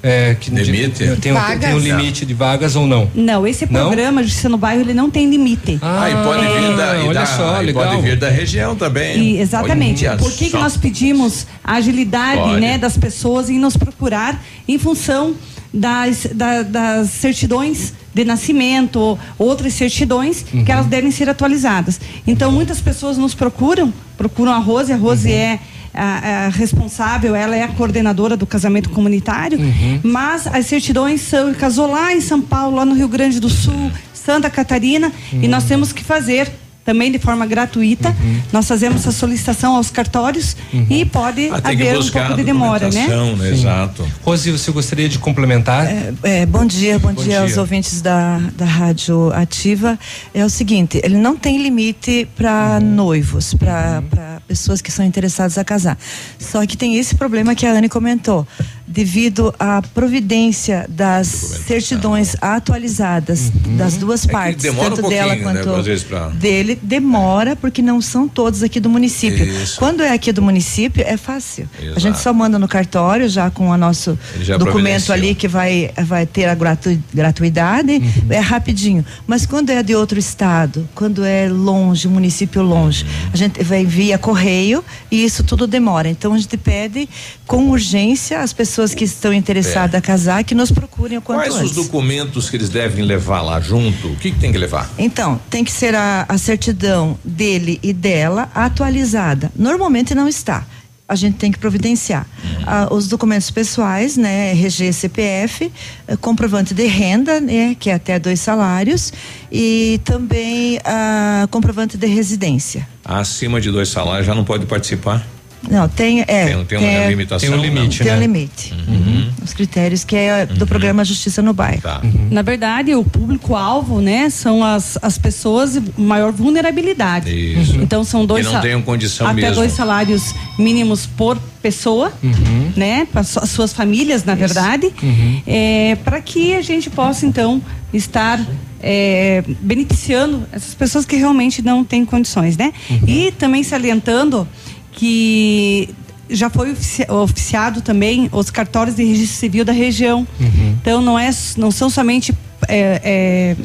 [0.08, 1.04] é, que limite?
[1.04, 3.10] De, tem, um, tem, um, limite de vagas ou não?
[3.16, 3.88] Não, esse não?
[3.88, 5.80] programa Justiça no Bairro ele não tem limite.
[5.82, 7.90] Ah, e pode vir da, e olha da, só, legal.
[7.90, 9.18] pode vir da região também.
[9.18, 10.06] E, exatamente.
[10.20, 15.34] Por que, que nós pedimos a agilidade né, das pessoas em nos procurar em função
[15.74, 20.64] das, da, das certidões de nascimento, outras certidões uhum.
[20.64, 22.00] que elas devem ser atualizadas.
[22.28, 25.34] Então muitas pessoas nos procuram, procuram a Rose, a Rose uhum.
[25.34, 25.60] é
[25.96, 30.00] a, a, responsável, ela é a coordenadora do casamento comunitário, uhum.
[30.04, 33.92] mas as certidões são, casou lá em São Paulo, lá no Rio Grande do Sul,
[34.14, 36.52] Santa Catarina, e nós temos que fazer
[36.86, 38.10] também de forma gratuita.
[38.10, 38.42] Uhum.
[38.54, 40.86] Nós fazemos a solicitação aos cartórios uhum.
[40.88, 43.08] e pode ah, haver um pouco de demora, né?
[43.08, 43.50] né?
[43.50, 44.08] Exato.
[44.24, 45.88] Rose, você gostaria de complementar?
[45.88, 49.98] É, é, bom dia, bom, bom dia, dia, aos ouvintes da, da Rádio Ativa.
[50.32, 52.96] É o seguinte, ele não tem limite para uhum.
[52.96, 54.40] noivos, para uhum.
[54.48, 55.98] pessoas que são interessadas a casar.
[56.38, 58.48] Só que tem esse problema que a Anne comentou
[58.88, 63.78] devido à providência das certidões atualizadas uhum.
[63.78, 66.30] das duas partes, é tanto um dela né, quanto né, pra...
[66.30, 69.44] dele, demora porque não são todos aqui do município.
[69.44, 69.80] Isso.
[69.80, 71.68] Quando é aqui do município é fácil.
[71.80, 71.98] Exato.
[71.98, 74.18] A gente só manda no cartório já com o nosso
[74.60, 78.28] documento ali que vai vai ter a gratu, gratuidade, uhum.
[78.30, 79.04] é rapidinho.
[79.26, 83.30] Mas quando é de outro estado, quando é longe, município longe, uhum.
[83.34, 86.08] a gente vai via correio e isso tudo demora.
[86.08, 87.10] Então a gente pede
[87.48, 89.98] com urgência as pessoas pessoas que estão interessadas é.
[89.98, 91.70] a casar que nos procurem o quanto Quais antes.
[91.70, 94.10] os documentos que eles devem levar lá junto?
[94.10, 94.90] O que, que tem que levar?
[94.98, 99.50] Então, tem que ser a, a certidão dele e dela atualizada.
[99.56, 100.66] Normalmente não está
[101.08, 102.64] a gente tem que providenciar uhum.
[102.66, 105.72] ah, os documentos pessoais, né, RG, CPF,
[106.08, 109.14] eh, comprovante de renda, né, que é até dois salários,
[109.52, 112.88] e também ah, comprovante de residência.
[113.06, 115.24] Acima de dois salários já não pode participar?
[115.70, 117.50] Não, tem, é, tem, tem uma é, limitação.
[117.50, 118.18] Tem um limite, Tem né?
[118.18, 118.74] um limite.
[118.88, 119.30] Uhum.
[119.44, 120.68] Os critérios que é do uhum.
[120.68, 121.82] programa Justiça no Bairro.
[121.82, 122.02] Tá.
[122.04, 122.28] Uhum.
[122.32, 127.30] Na verdade, o público-alvo, né, são as, as pessoas de maior vulnerabilidade.
[127.30, 127.78] Isso.
[127.78, 129.56] Então são dois que não tenham condição até mesmo.
[129.56, 132.72] dois salários mínimos por pessoa, uhum.
[132.76, 134.40] né, para as suas famílias, na Isso.
[134.40, 135.42] verdade, uhum.
[135.48, 137.62] é, para que a gente possa então
[137.92, 138.40] estar
[138.82, 142.72] é, beneficiando essas pessoas que realmente não têm condições, né?
[142.90, 143.00] Uhum.
[143.08, 144.48] E também salientando
[144.96, 145.90] que
[146.30, 150.28] já foi ofici oficiado também os cartórios de registro civil da região.
[150.40, 150.76] Uhum.
[150.82, 152.34] Então não é, não são somente
[152.68, 153.56] é, é,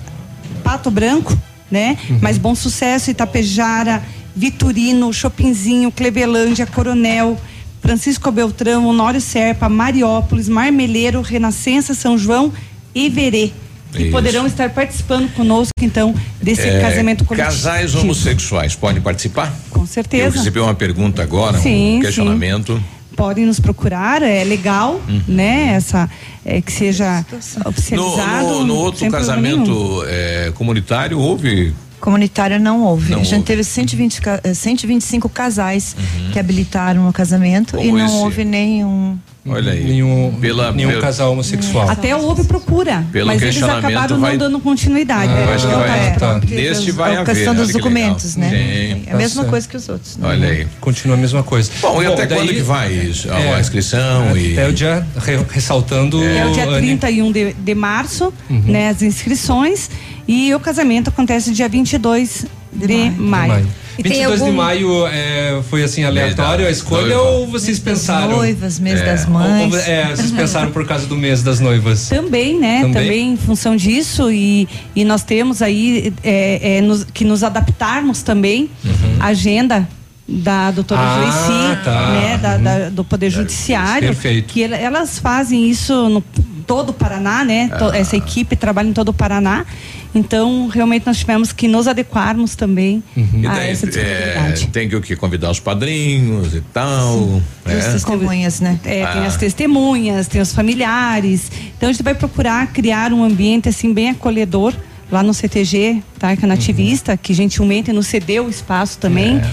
[0.62, 1.36] Pato Branco,
[1.70, 1.96] né?
[2.08, 2.18] Uhum.
[2.20, 4.02] Mas Bom Sucesso, Itapejara,
[4.36, 7.38] Vitorino, Chopinzinho, Clevelândia, Coronel,
[7.80, 12.52] Francisco Beltrão, Honório Serpa, Mariópolis, Marmeleiro, Renascença, São João
[12.94, 13.52] e Verê
[13.92, 14.10] que Isso.
[14.10, 17.50] poderão estar participando conosco, então, desse é, casamento coletivo.
[17.50, 19.52] Casais homossexuais podem participar?
[19.70, 20.24] Com certeza.
[20.26, 22.76] Eu recebi uma pergunta agora, sim, um questionamento.
[22.76, 22.84] Sim.
[23.16, 25.22] Podem nos procurar, é legal, uhum.
[25.28, 25.72] né?
[25.74, 26.08] Essa
[26.44, 27.24] é, que seja
[27.66, 28.46] oficializado.
[28.46, 33.12] No, no, no outro casamento é, comunitário houve comunitária não houve.
[33.12, 33.46] Não a gente houve.
[33.46, 34.20] teve 120,
[34.54, 36.30] 125 casais uhum.
[36.32, 38.14] que habilitaram o casamento Como e não esse?
[38.14, 39.84] houve nenhum Olha aí.
[39.84, 41.88] Nenhum, Pela, nenhum pelo, casal homossexual.
[41.88, 43.04] Até houve procura.
[43.10, 45.32] Pelo mas eles acabaram vai, não dando continuidade.
[45.32, 46.40] Ah, acho que vai, é, tá.
[46.46, 47.34] Neste vai a haver.
[47.34, 48.50] questão dos documentos, né?
[48.50, 49.02] Sim.
[49.06, 50.18] É a mesma coisa que os outros.
[50.18, 50.28] Né?
[50.28, 50.66] Olha aí.
[50.80, 51.70] Continua a mesma coisa.
[51.80, 53.30] Bom, Bom e até daí, quando que vai isso?
[53.30, 54.52] É, a inscrição é, e.
[54.52, 55.06] Até o dia,
[55.50, 56.22] ressaltando.
[56.22, 58.62] É o dia 31 de, de março, uhum.
[58.66, 58.88] né?
[58.88, 59.90] As inscrições.
[60.30, 63.18] E o casamento acontece dia 22 de, de maio.
[63.18, 63.48] maio.
[63.48, 63.66] maio.
[63.98, 64.52] E 22 algum...
[64.52, 67.30] de maio é, foi assim aleatório a escolha noiva.
[67.30, 68.36] ou vocês mês pensaram?
[68.36, 69.04] noivas, mês é.
[69.06, 69.74] das mães.
[69.74, 72.08] Ou, é, vocês pensaram por causa do mês das noivas?
[72.08, 72.82] Também, né?
[72.82, 77.42] Também, Também em função disso e, e nós temos aí é, é, nos, que nos
[77.42, 79.16] adaptarmos também uhum.
[79.18, 79.88] a agenda
[80.28, 82.10] da doutora ah, Joyci, tá.
[82.12, 82.90] né, da, da, uhum.
[82.92, 84.52] do Poder Judiciário, Perfeito.
[84.52, 86.22] que elas fazem isso no
[86.64, 87.68] todo o Paraná, né?
[87.72, 87.96] Ah.
[87.96, 89.66] Essa equipe trabalha em todo o Paraná
[90.14, 93.42] então, realmente nós tivemos que nos adequarmos também uhum.
[93.48, 94.64] a daí, essa disponibilidade.
[94.64, 97.40] É, tem que o que convidar os padrinhos e tal.
[97.64, 97.74] É.
[97.74, 98.80] As testemunhas, né?
[98.84, 99.12] É, ah.
[99.12, 101.50] tem as testemunhas, tem os familiares.
[101.76, 104.74] Então a gente vai procurar criar um ambiente assim bem acolhedor
[105.12, 106.36] lá no CTG, tá?
[106.36, 107.18] Que é nativista, uhum.
[107.18, 109.36] que gentilmente nos cedeu o espaço também.
[109.36, 109.50] É.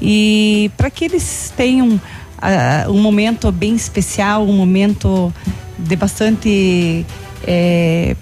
[0.00, 5.34] E para que eles tenham uh, um momento bem especial, um momento
[5.76, 7.04] de bastante
[7.44, 8.16] é,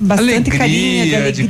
[0.00, 1.46] bastante alegria, carinho, de alegria.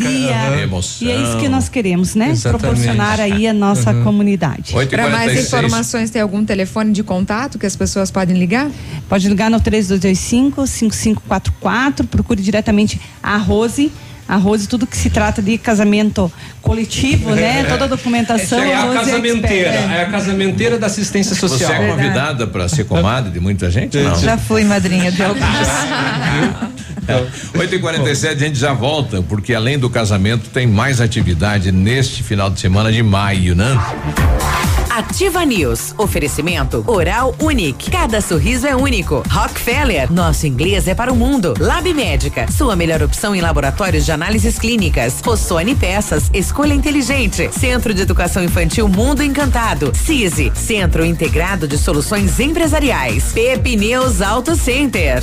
[0.56, 1.08] De, emoção.
[1.08, 2.30] E é isso que nós queremos, né?
[2.30, 2.60] Exatamente.
[2.60, 4.02] Proporcionar aí a nossa uhum.
[4.02, 4.74] comunidade.
[4.88, 8.70] Para mais informações, tem algum telefone de contato que as pessoas podem ligar?
[9.08, 13.92] Pode ligar no 3225 5544, procure diretamente a Rose
[14.30, 16.32] a Rose, tudo que se trata de casamento
[16.62, 17.62] coletivo, né?
[17.62, 17.64] É.
[17.64, 18.62] Toda a documentação.
[18.62, 19.96] É a, a casamenteira, é.
[19.96, 20.02] é.
[20.02, 21.68] a casamenteira da assistência social.
[21.68, 23.98] Você é convidada para ser comadre de muita gente?
[23.98, 24.16] Não?
[24.20, 25.42] Já fui madrinha de alguns.
[27.54, 32.60] 8h47 a gente já volta, porque além do casamento tem mais atividade neste final de
[32.60, 33.76] semana de maio, né?
[35.00, 35.94] Ativa News.
[35.96, 37.90] Oferecimento Oral Unique.
[37.90, 39.22] Cada sorriso é único.
[39.30, 40.12] Rockefeller.
[40.12, 41.54] Nosso inglês é para o mundo.
[41.58, 42.46] Lab Médica.
[42.52, 45.22] Sua melhor opção em laboratórios de análises clínicas.
[45.24, 46.30] Rossoni Peças.
[46.34, 47.48] Escolha inteligente.
[47.50, 49.90] Centro de Educação Infantil Mundo Encantado.
[49.94, 50.52] CISI.
[50.54, 53.32] Centro Integrado de Soluções Empresariais.
[53.32, 55.22] Pepineus Auto Center.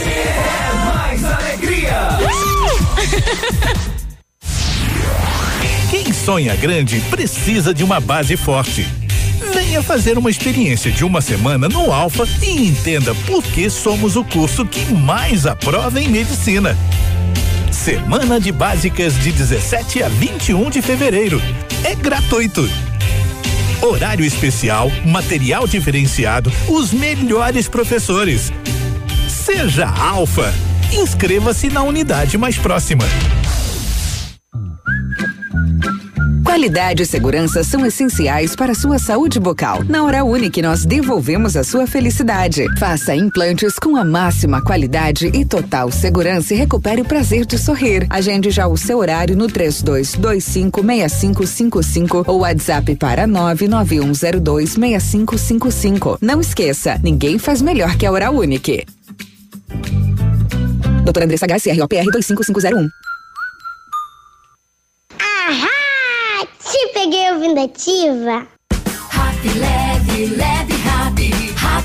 [0.00, 2.18] é mais alegria!
[5.90, 8.86] Quem sonha grande precisa de uma base forte.
[9.54, 14.24] Venha fazer uma experiência de uma semana no Alfa e entenda por que somos o
[14.24, 16.76] curso que mais aprova em medicina.
[17.72, 21.40] Semana de Básicas de 17 a 21 de fevereiro.
[21.82, 22.68] É gratuito.
[23.80, 28.52] Horário especial, material diferenciado, os melhores professores.
[29.52, 30.54] Seja Alfa.
[30.92, 33.02] Inscreva-se na unidade mais próxima.
[36.44, 39.82] Qualidade e segurança são essenciais para a sua saúde bucal.
[39.84, 42.64] Na Hora Unique, nós devolvemos a sua felicidade.
[42.78, 48.06] Faça implantes com a máxima qualidade e total segurança e recupere o prazer de sorrir.
[48.08, 56.18] Agende já o seu horário no 32256555 ou WhatsApp para 991026555.
[56.20, 58.86] Não esqueça, ninguém faz melhor que a Hora Unique.
[61.04, 62.90] Doutora Andressa HSROPR 25501.
[65.18, 66.46] Ahá!
[66.70, 68.46] Te peguei ouvindo ativa.
[69.10, 70.79] Rap leve, leve,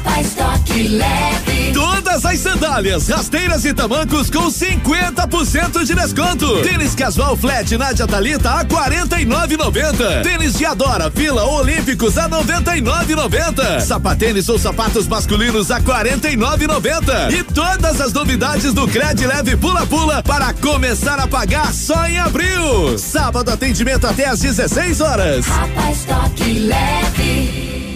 [0.05, 0.15] rap.
[0.15, 1.71] Rapaz, toque leve.
[1.73, 6.61] Todas as sandálias, rasteiras e tamancos com 50% de desconto.
[6.61, 10.23] Tênis casual flat Nádia Talita a 49,90.
[10.23, 13.81] Tênis de Adora Fila Olímpicos a 99,90.
[13.81, 17.31] Sapatênis ou sapatos masculinos a 49,90.
[17.33, 22.19] E todas as novidades do Cred Leve Pula Pula para começar a pagar só em
[22.19, 22.97] abril.
[22.97, 25.45] Sábado atendimento até às 16 horas.
[25.47, 27.94] Rapaz, toque leve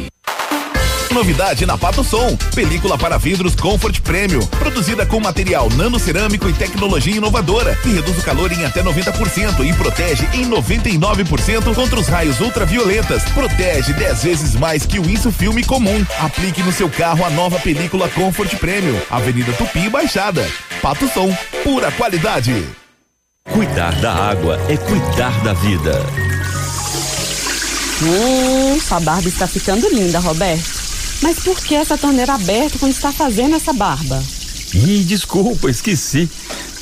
[1.20, 7.18] novidade na Pato Som, película para vidros Comfort Premium, produzida com material nanocerâmico e tecnologia
[7.18, 12.40] inovadora, que reduz o calor em até 90% e protege em 99% contra os raios
[12.40, 13.24] ultravioletas.
[13.34, 16.06] Protege 10 vezes mais que o Insufilme comum.
[16.22, 20.50] Aplique no seu carro a nova película Comfort Premium, Avenida Tupi Baixada.
[20.82, 21.36] Pato Som,
[21.66, 22.66] pura qualidade.
[23.52, 26.02] Cuidar da água é cuidar da vida.
[28.02, 30.78] Hum, sua barba está ficando linda, Roberto.
[31.22, 34.22] Mas por que essa torneira aberta quando está fazendo essa barba?
[34.74, 36.30] Ih, desculpa, esqueci.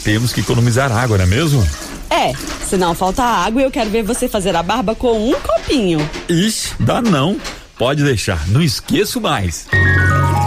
[0.03, 1.67] Temos que economizar água, não é mesmo?
[2.09, 2.33] É,
[2.65, 5.99] se não falta água, eu quero ver você fazer a barba com um copinho.
[6.29, 7.37] Ixi, dá não.
[7.77, 9.67] Pode deixar, não esqueço mais.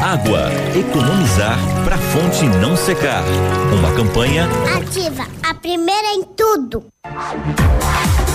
[0.02, 3.22] Água, economizar para fonte não secar.
[3.72, 6.84] Uma campanha Ativa, a primeira em tudo.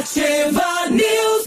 [0.00, 1.46] Ativa News.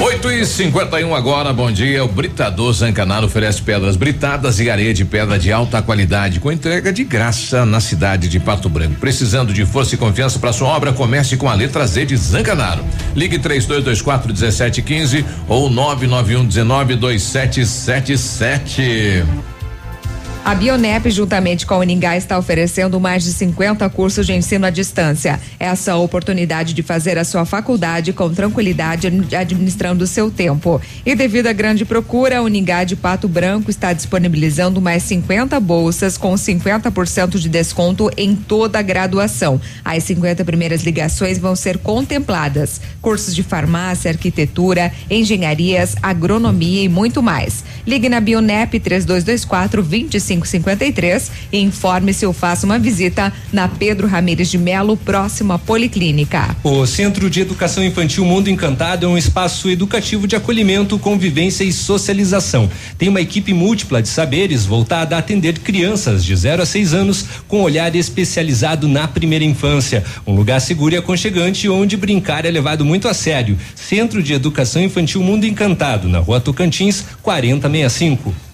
[0.00, 2.02] 8 e 51 agora, bom dia.
[2.02, 6.90] O Britador Zancanaro oferece pedras britadas e areia de pedra de alta qualidade, com entrega
[6.90, 8.94] de graça na cidade de Pato Branco.
[8.98, 12.82] Precisando de força e confiança para sua obra, comece com a letra Z de Zancanaro.
[13.14, 19.22] Ligue 3224 1715 ou 991 19 2777.
[20.46, 24.70] A Bionep, juntamente com a Uningá, está oferecendo mais de 50 cursos de ensino à
[24.70, 25.40] distância.
[25.58, 30.80] Essa é a oportunidade de fazer a sua faculdade com tranquilidade, administrando o seu tempo.
[31.04, 36.16] E devido à grande procura, a Uningá de Pato Branco está disponibilizando mais 50 bolsas
[36.16, 39.60] com 50% de desconto em toda a graduação.
[39.84, 42.80] As 50 primeiras ligações vão ser contempladas.
[43.02, 47.64] Cursos de farmácia, arquitetura, engenharias, agronomia e muito mais.
[47.84, 54.50] Ligue na Bionep 3224 25 5553 e informe-se ou faça uma visita na Pedro Ramires
[54.50, 56.56] de Melo, próximo à Policlínica.
[56.62, 61.72] O Centro de Educação Infantil Mundo Encantado é um espaço educativo de acolhimento, convivência e
[61.72, 62.68] socialização.
[62.98, 67.24] Tem uma equipe múltipla de saberes voltada a atender crianças de 0 a 6 anos
[67.48, 70.04] com olhar especializado na primeira infância.
[70.26, 73.58] Um lugar seguro e aconchegante onde brincar é levado muito a sério.
[73.74, 78.45] Centro de Educação Infantil Mundo Encantado, na Rua Tocantins, 4065.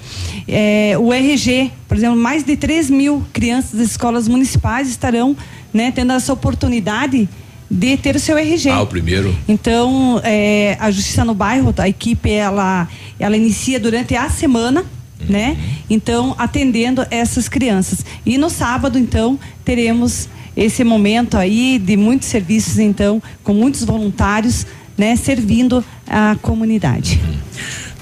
[0.47, 5.35] É, o RG, por exemplo, mais de 3 mil crianças das escolas municipais estarão
[5.73, 7.29] né, tendo essa oportunidade
[7.69, 8.69] de ter o seu RG.
[8.69, 9.35] Ah, o primeiro.
[9.47, 12.87] Então, é, a Justiça no Bairro, a equipe, ela,
[13.19, 15.27] ela inicia durante a semana, uhum.
[15.29, 15.57] né?
[15.89, 18.05] Então, atendendo essas crianças.
[18.25, 24.65] E no sábado, então, teremos esse momento aí de muitos serviços, então, com muitos voluntários,
[24.97, 27.21] né, servindo a comunidade.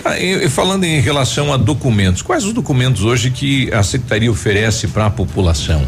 [0.05, 4.87] Ah, e, falando em relação a documentos, quais os documentos hoje que a Secretaria oferece
[4.87, 5.85] para a população?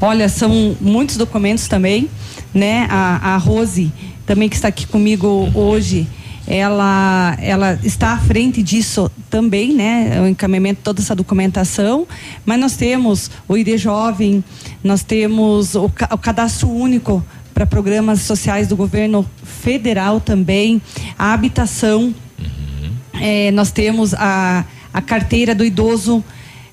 [0.00, 2.08] Olha, são muitos documentos também,
[2.54, 2.86] né?
[2.88, 3.90] A, a Rose,
[4.26, 6.06] também que está aqui comigo hoje,
[6.46, 10.20] ela, ela está à frente disso também, né?
[10.22, 12.06] O encaminhamento de toda essa documentação.
[12.44, 14.44] Mas nós temos o ID Jovem,
[14.82, 20.80] nós temos o, o cadastro único para programas sociais do governo federal também,
[21.18, 22.14] a habitação
[23.20, 26.22] é, nós temos a, a carteira do idoso.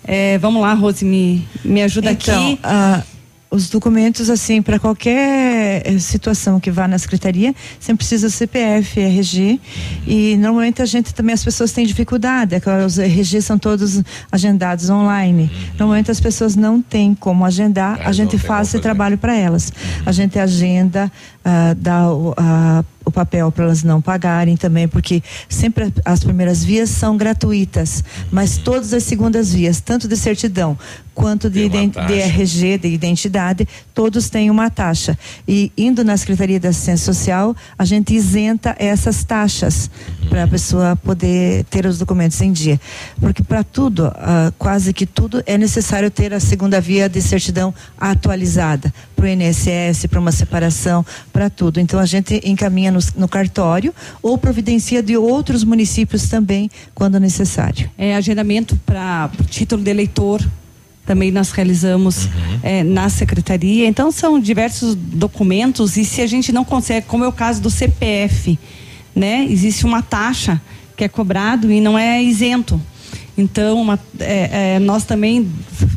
[0.03, 2.59] É, vamos lá, Rose, me, me ajuda então, aqui.
[2.63, 3.12] Uh,
[3.53, 9.59] os documentos, assim, para qualquer eh, situação que vá na secretaria, sempre precisa CPF, RG.
[10.07, 14.01] E normalmente a gente também, as pessoas têm dificuldade, é os RG são todos
[14.31, 15.51] agendados online.
[15.77, 19.71] Normalmente as pessoas não têm como agendar, a gente faz esse trabalho para elas.
[20.03, 21.11] A gente agenda,
[21.45, 22.33] uh, dá uh,
[23.05, 28.57] o papel para elas não pagarem também, porque sempre as primeiras vias são gratuitas, mas
[28.57, 30.77] todas as segundas vias, tanto de certidão
[31.13, 35.17] quanto de, de RG, de identidade, todos têm uma taxa.
[35.47, 39.89] E indo na Secretaria da Assistência Social, a gente isenta essas taxas
[40.29, 42.79] para a pessoa poder ter os documentos em dia.
[43.19, 47.73] Porque para tudo, uh, quase que tudo, é necessário ter a segunda via de certidão
[47.97, 51.79] atualizada para o INSS, para uma separação, para tudo.
[51.79, 57.89] Então a gente encaminha no, no, cartório ou providencia de outros municípios também, quando necessário.
[57.97, 60.41] É agendamento para título de eleitor.
[61.05, 62.59] Também nós realizamos uhum.
[62.63, 63.87] é, na secretaria.
[63.87, 67.69] Então são diversos documentos e se a gente não consegue, como é o caso do
[67.69, 68.57] CPF,
[69.13, 69.45] né?
[69.49, 70.61] Existe uma taxa
[70.95, 72.79] que é cobrado e não é isento.
[73.37, 75.49] Então, uma, é, é, nós também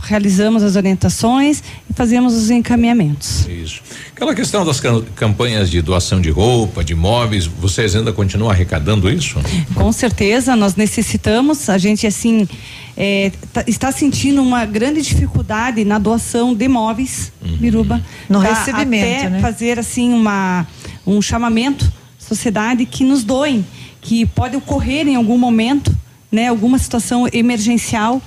[0.03, 3.47] realizamos as orientações e fazemos os encaminhamentos.
[3.47, 3.83] Isso.
[4.15, 4.81] Aquela questão das
[5.15, 9.39] campanhas de doação de roupa, de móveis, vocês ainda continuam arrecadando isso?
[9.75, 11.69] Com certeza, nós necessitamos.
[11.69, 12.49] A gente, assim,
[12.97, 17.59] é, tá, está sentindo uma grande dificuldade na doação de móveis, uhum.
[17.61, 18.03] Miruba.
[18.31, 19.41] No tá, recebimento, até né?
[19.41, 20.67] fazer, assim, uma,
[21.07, 23.65] um chamamento sociedade que nos doem,
[24.01, 25.95] que pode ocorrer em algum momento
[26.37, 28.21] né, alguma situação emergencial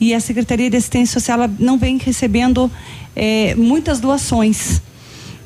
[0.00, 2.72] e a Secretaria de Assistência Social não vem recebendo
[3.14, 4.80] é, muitas doações.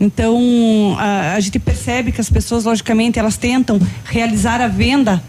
[0.01, 5.21] Então a, a, gente percebe que as pessoas, logicamente, elas tentam realizar a venda,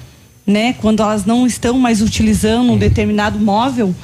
[0.45, 3.95] né, quando elas não estão mais utilizando um determinado móvel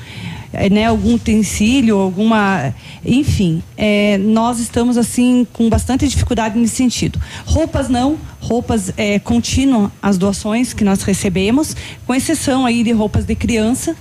[0.69, 2.73] né, algum utensílio, alguma.
[3.05, 7.19] Enfim, é, nós estamos assim com bastante dificuldade nesse sentido.
[7.45, 11.75] Roupas não, roupas é, continuam as doações que nós recebemos,
[12.05, 13.95] com exceção aí de roupas de criança,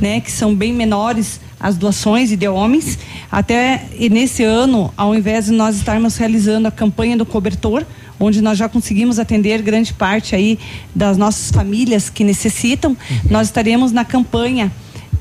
[0.00, 2.98] né, que são bem menores as doações e de homens.
[3.32, 7.86] Até nesse ano, ao invés de nós estarmos realizando a campanha do cobertor,
[8.20, 10.58] onde nós já conseguimos atender grande parte aí
[10.94, 13.18] das nossas famílias que necessitam, uhum.
[13.30, 14.70] nós estaremos na campanha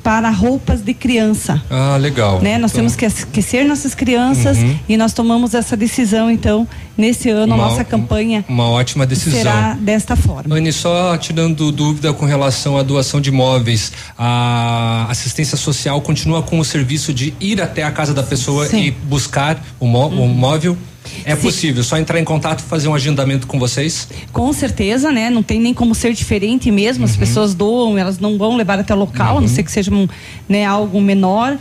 [0.03, 1.63] para roupas de criança.
[1.69, 2.41] Ah, legal.
[2.41, 2.57] Né?
[2.57, 2.81] Nós então...
[2.81, 4.77] temos que aquecer nossas crianças uhum.
[4.88, 6.67] e nós tomamos essa decisão, então,
[6.97, 8.43] nesse ano, uma, nossa campanha.
[8.49, 9.39] Uma ótima decisão.
[9.39, 10.53] Será desta forma.
[10.53, 16.43] Anne, só te dando dúvida com relação à doação de imóveis, a assistência social continua
[16.43, 18.84] com o serviço de ir até a casa da pessoa Sim.
[18.84, 20.25] e buscar o, mó, uhum.
[20.25, 20.77] o móvel?
[21.25, 21.41] É Sim.
[21.41, 24.07] possível, só entrar em contato e fazer um agendamento com vocês?
[24.31, 25.30] Com certeza, né?
[25.30, 27.05] Não tem nem como ser diferente mesmo.
[27.05, 27.09] Uhum.
[27.11, 29.38] As pessoas doam, elas não vão levar até o local, uhum.
[29.38, 29.53] a não uhum.
[29.53, 30.07] ser que seja um,
[30.47, 31.57] né, algo menor.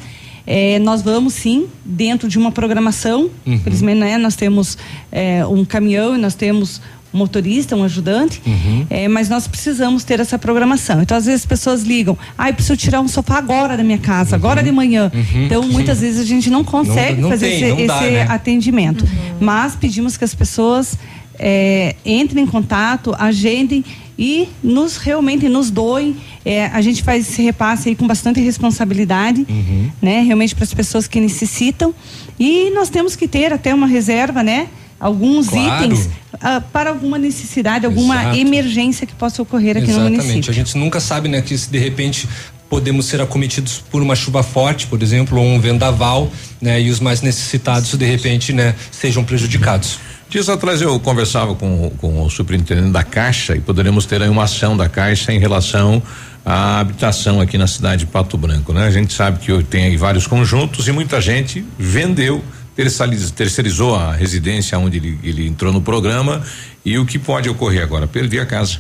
[0.47, 3.31] É, nós vamos sim dentro de uma programação.
[3.47, 3.55] Uhum.
[3.55, 4.77] Infelizmente, né, nós temos
[5.11, 6.81] é, um caminhão e nós temos
[7.13, 8.87] um motorista, um ajudante, uhum.
[8.89, 11.03] é, mas nós precisamos ter essa programação.
[11.03, 13.99] Então, às vezes, as pessoas ligam, ah, eu preciso tirar um sofá agora da minha
[13.99, 14.37] casa, uhum.
[14.37, 15.11] agora de manhã.
[15.15, 15.45] Uhum.
[15.45, 18.23] Então, muitas vezes a gente não consegue não, não fazer tem, esse, dá, esse né?
[18.29, 19.03] atendimento.
[19.03, 19.37] Uhum.
[19.41, 20.97] Mas pedimos que as pessoas
[21.39, 23.85] é, entrem em contato, agendem
[24.19, 26.17] e nos realmente nos doem.
[26.45, 29.91] É, a gente faz esse repasse aí com bastante responsabilidade, uhum.
[30.01, 30.23] né?
[30.23, 31.95] Realmente para as pessoas que necessitam.
[32.39, 34.69] E nós temos que ter até uma reserva, né?
[35.03, 35.85] Alguns claro.
[35.85, 38.37] itens uh, para alguma necessidade, alguma Exato.
[38.39, 40.17] emergência que possa ocorrer aqui Exatamente.
[40.17, 40.51] no município.
[40.53, 42.29] A gente nunca sabe, né, que se de repente
[42.71, 46.31] podemos ser acometidos por uma chuva forte, por exemplo, ou um vendaval,
[46.61, 49.99] né, e os mais necessitados de repente, né, sejam prejudicados.
[50.31, 54.45] Dias atrás eu conversava com, com o superintendente da Caixa e poderemos ter aí uma
[54.45, 56.01] ação da Caixa em relação
[56.47, 58.87] à habitação aqui na cidade de Pato Branco, né?
[58.87, 62.43] A gente sabe que tem aí vários conjuntos e muita gente vendeu
[62.75, 66.43] terceirizou a residência onde ele, ele entrou no programa
[66.85, 68.07] e o que pode ocorrer agora?
[68.07, 68.79] Perder a casa.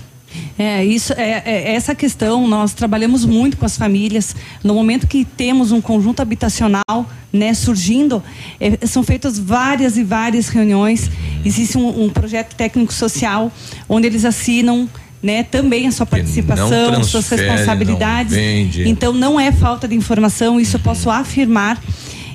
[0.59, 4.35] É, isso é, é, essa questão nós trabalhamos muito com as famílias.
[4.63, 8.23] No momento que temos um conjunto habitacional, né, surgindo,
[8.61, 11.11] é, são feitas várias e várias reuniões.
[11.45, 13.53] Existe um, um projeto técnico social
[13.89, 14.89] onde eles assinam
[15.23, 18.33] né, também a sua participação, suas responsabilidades.
[18.77, 21.81] Não então não é falta de informação, isso eu posso afirmar.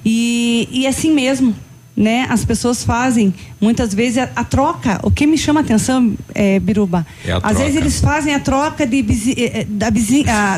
[0.09, 1.53] E, e assim mesmo,
[1.93, 5.01] né, as pessoas fazem muitas vezes a, a troca.
[5.03, 7.55] O que me chama a atenção, é, Biruba, é às troca.
[7.55, 8.99] vezes eles fazem a troca de,
[9.35, 9.89] eh, eh, da,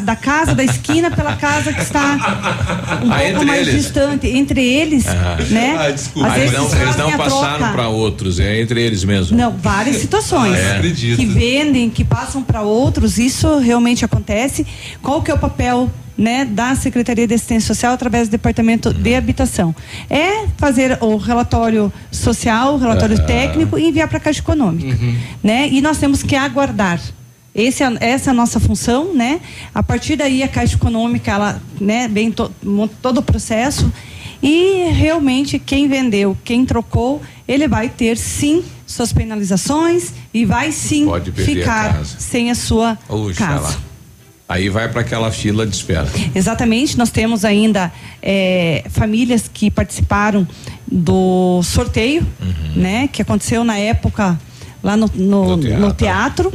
[0.02, 3.86] da casa da esquina pela casa que está um ah, pouco mais eles.
[3.86, 4.28] distante.
[4.28, 5.38] Entre eles, ah.
[5.50, 5.78] né?
[5.80, 6.28] Ah, desculpa.
[6.28, 9.36] Às vezes eles não, eles não passaram para outros, é entre eles mesmo.
[9.36, 10.92] Não, várias situações ah, é.
[10.92, 13.18] que vendem, que passam para outros.
[13.18, 14.68] Isso realmente acontece.
[15.02, 15.90] Qual que é o papel
[16.20, 19.74] né, da Secretaria de Assistência Social através do Departamento de Habitação.
[20.10, 24.90] É fazer o relatório social, o relatório técnico e enviar para a Caixa Econômica.
[24.90, 25.16] Uhum.
[25.42, 25.70] Né?
[25.70, 27.00] E nós temos que aguardar.
[27.56, 29.40] Esse, é essa é a nossa função, né?
[29.74, 32.52] A partir daí a Caixa Econômica, ela, né, bem to,
[33.02, 33.92] todo o processo
[34.44, 41.08] e realmente quem vendeu, quem trocou, ele vai ter sim suas penalizações e vai sim
[41.34, 43.68] ficar sem a sua Oxa casa.
[43.70, 43.89] Lá.
[44.50, 46.08] Aí vai para aquela fila de espera.
[46.34, 50.48] Exatamente, nós temos ainda é, famílias que participaram
[50.92, 52.82] do sorteio, uhum.
[52.82, 53.08] né?
[53.08, 54.40] Que aconteceu na época
[54.82, 55.80] lá no, no, no teatro.
[55.80, 56.52] No teatro.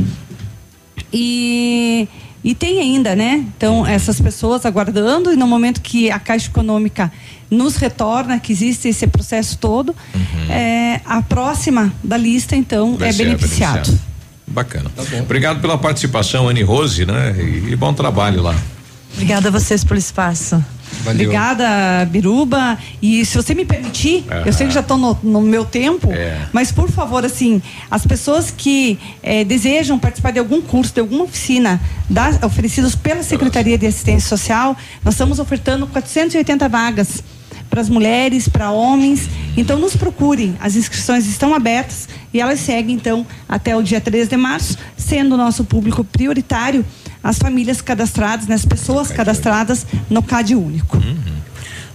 [1.12, 2.08] E,
[2.42, 3.44] e tem ainda, né?
[3.56, 7.12] Então, essas pessoas aguardando, e no momento que a Caixa Econômica
[7.48, 10.50] nos retorna que existe esse processo todo, uhum.
[10.50, 13.74] é, a próxima da lista, então, Vai é beneficiado.
[13.74, 14.13] beneficiado.
[14.54, 14.90] Bacana.
[14.94, 17.34] Tá Obrigado pela participação, Anne Rose, né?
[17.36, 18.54] E, e, bom trabalho lá.
[19.12, 20.64] Obrigada a vocês pelo espaço.
[21.02, 21.26] Valeu.
[21.26, 22.78] Obrigada, Biruba.
[23.02, 26.46] E se você me permitir, eu sei que já estou no, no, meu tempo, é.
[26.52, 27.60] mas por favor, assim,
[27.90, 33.22] as pessoas que eh, desejam participar de algum curso, de alguma oficina da, oferecidos pela
[33.24, 37.24] Secretaria de Assistência Social, nós estamos ofertando 480 vagas
[37.74, 39.28] para as mulheres, para homens.
[39.56, 44.30] Então nos procurem, as inscrições estão abertas e elas seguem então até o dia 13
[44.30, 46.84] de março, sendo o nosso público prioritário
[47.20, 50.98] as famílias cadastradas, né, as pessoas cadastradas no CAD único.
[50.98, 51.16] Uhum.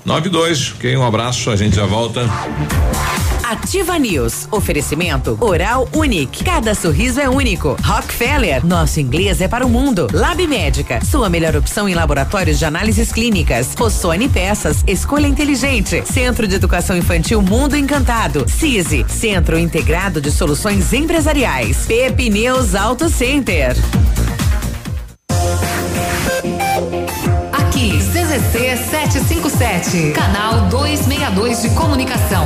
[0.04, 2.28] 92, ok, um abraço, a gente já volta.
[3.50, 4.48] Ativa News.
[4.52, 6.44] Oferecimento Oral Unique.
[6.44, 7.76] Cada sorriso é único.
[7.84, 8.64] Rockefeller.
[8.64, 10.08] Nosso inglês é para o mundo.
[10.14, 11.04] Lab Médica.
[11.04, 13.74] Sua melhor opção em laboratórios de análises clínicas.
[13.76, 14.84] Rossoni Peças.
[14.86, 16.04] Escolha inteligente.
[16.06, 18.46] Centro de Educação Infantil Mundo Encantado.
[18.48, 19.04] CISI.
[19.10, 21.88] Centro Integrado de Soluções Empresariais.
[21.88, 23.76] Pepineus Auto Center.
[27.52, 30.12] Aqui, CZC 757.
[30.12, 32.46] Canal 262 de Comunicação.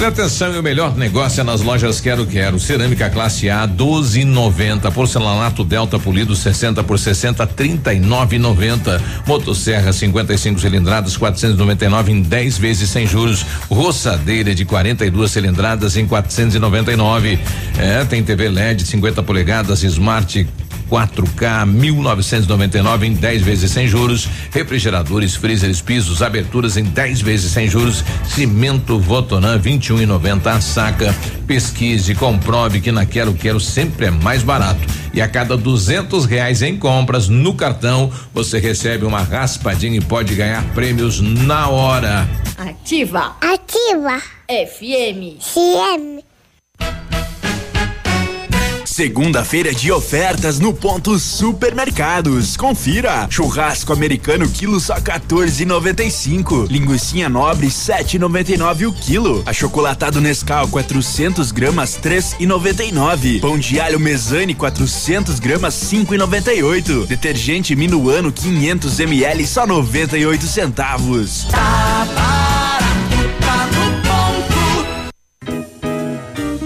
[0.00, 2.58] Olha atenção, e o melhor negócio é nas lojas Quero Quero.
[2.58, 4.90] Cerâmica classe A 12,90.
[4.90, 8.98] Porcelanato Delta polido 60 por 60 39,90.
[9.26, 13.44] Motosserra 55 cilindradas 499 em 10 vezes sem juros.
[13.68, 17.38] Roçadeira de 42 cilindradas em 499.
[17.78, 20.48] É, tem TV LED 50 polegadas Smart
[20.90, 27.68] 4K 1999 em 10 vezes sem juros, refrigeradores, freezers, pisos, aberturas em 10 vezes sem
[27.68, 31.14] juros, cimento Votoran 21,90 a saca.
[31.46, 34.80] Pesquise, comprove que na Quero Quero sempre é mais barato.
[35.12, 40.34] E a cada duzentos reais em compras no cartão, você recebe uma raspadinha e pode
[40.34, 42.28] ganhar prêmios na hora.
[42.56, 43.36] Ativa.
[43.40, 44.20] Ativa.
[44.48, 45.38] FM.
[45.40, 46.29] CM.
[48.90, 52.56] Segunda-feira de ofertas no ponto Supermercados.
[52.56, 56.68] Confira: churrasco americano quilo só 14,95.
[56.68, 59.44] Linguiça nobre 7,99 o quilo.
[59.46, 63.40] Achocolatado Nescau 400 gramas 3,99.
[63.40, 67.06] Pão de alho Mesane 400 gramas 5,98.
[67.06, 71.44] Detergente Minuano 500 ml só 98 centavos.
[71.44, 72.49] Tá barato,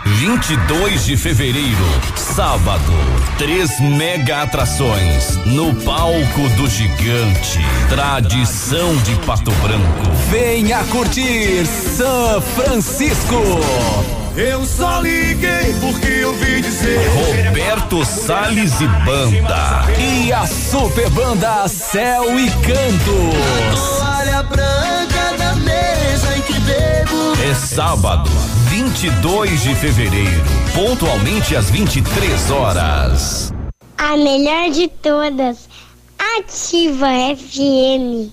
[0.05, 2.93] 22 de fevereiro, sábado,
[3.39, 7.59] três mega atrações no palco do gigante.
[7.89, 10.11] Tradição de Pato Branco.
[10.31, 14.22] Venha curtir São Francisco.
[14.37, 16.99] Eu só liguei porque ouvi dizer.
[17.09, 19.93] Roberto Salles e Banda.
[19.99, 23.99] E a super banda Céu e Cantos.
[23.99, 27.43] Toalha branca na mesa em que bebo.
[27.51, 28.31] É sábado,
[28.71, 30.43] 22 de fevereiro,
[30.75, 33.53] pontualmente às 23 horas.
[33.99, 35.69] A melhor de todas.
[36.39, 38.33] Ativa FM.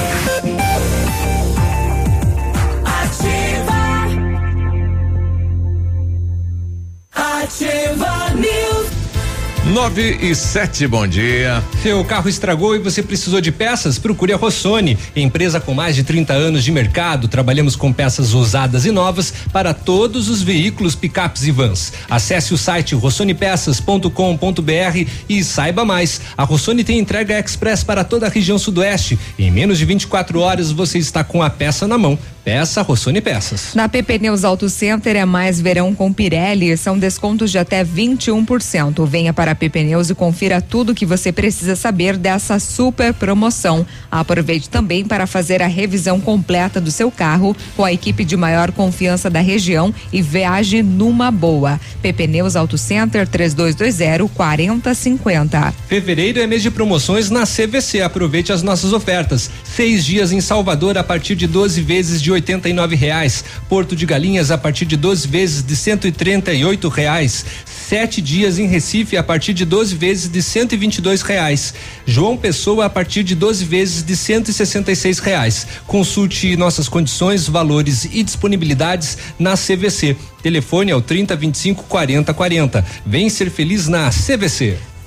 [9.71, 11.63] 9 e 7, bom dia.
[11.81, 13.97] Seu carro estragou e você precisou de peças?
[13.97, 17.29] Procure a Rossoni, empresa com mais de 30 anos de mercado.
[17.29, 21.93] Trabalhamos com peças usadas e novas para todos os veículos, picapes e vans.
[22.09, 26.19] Acesse o site rossonepeças.com.br e saiba mais.
[26.35, 29.17] A Rossoni tem entrega express para toda a região sudoeste.
[29.39, 32.19] Em menos de 24 horas você está com a peça na mão.
[32.43, 33.75] Peça Rossoni Peças.
[33.75, 39.05] Na PP Neus Auto Center é mais verão com Pirelli, são descontos de até 21%.
[39.05, 43.13] Venha para a PP Neus e confira tudo o que você precisa saber dessa super
[43.13, 43.85] promoção.
[44.09, 48.71] Aproveite também para fazer a revisão completa do seu carro com a equipe de maior
[48.71, 51.79] confiança da região e viaje numa boa.
[52.01, 55.73] PP Neus Auto Center 3220 4050.
[55.87, 58.01] Fevereiro é mês de promoções na CVC.
[58.01, 59.51] Aproveite as nossas ofertas.
[59.63, 63.43] Seis dias em Salvador a partir de 12 vezes de R$ reais.
[63.67, 67.45] Porto de Galinhas a partir de 12 vezes de R$ reais.
[67.65, 71.73] Sete dias em Recife a partir de 12 vezes de R$ reais.
[72.05, 75.67] João Pessoa a partir de 12 vezes de R$ reais.
[75.87, 80.15] Consulte nossas condições, valores e disponibilidades na CVC.
[80.41, 82.85] Telefone é o 30 25 40 40.
[83.05, 84.90] Vem ser feliz na CVC.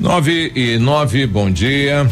[0.00, 2.06] 9 e 9, bom dia.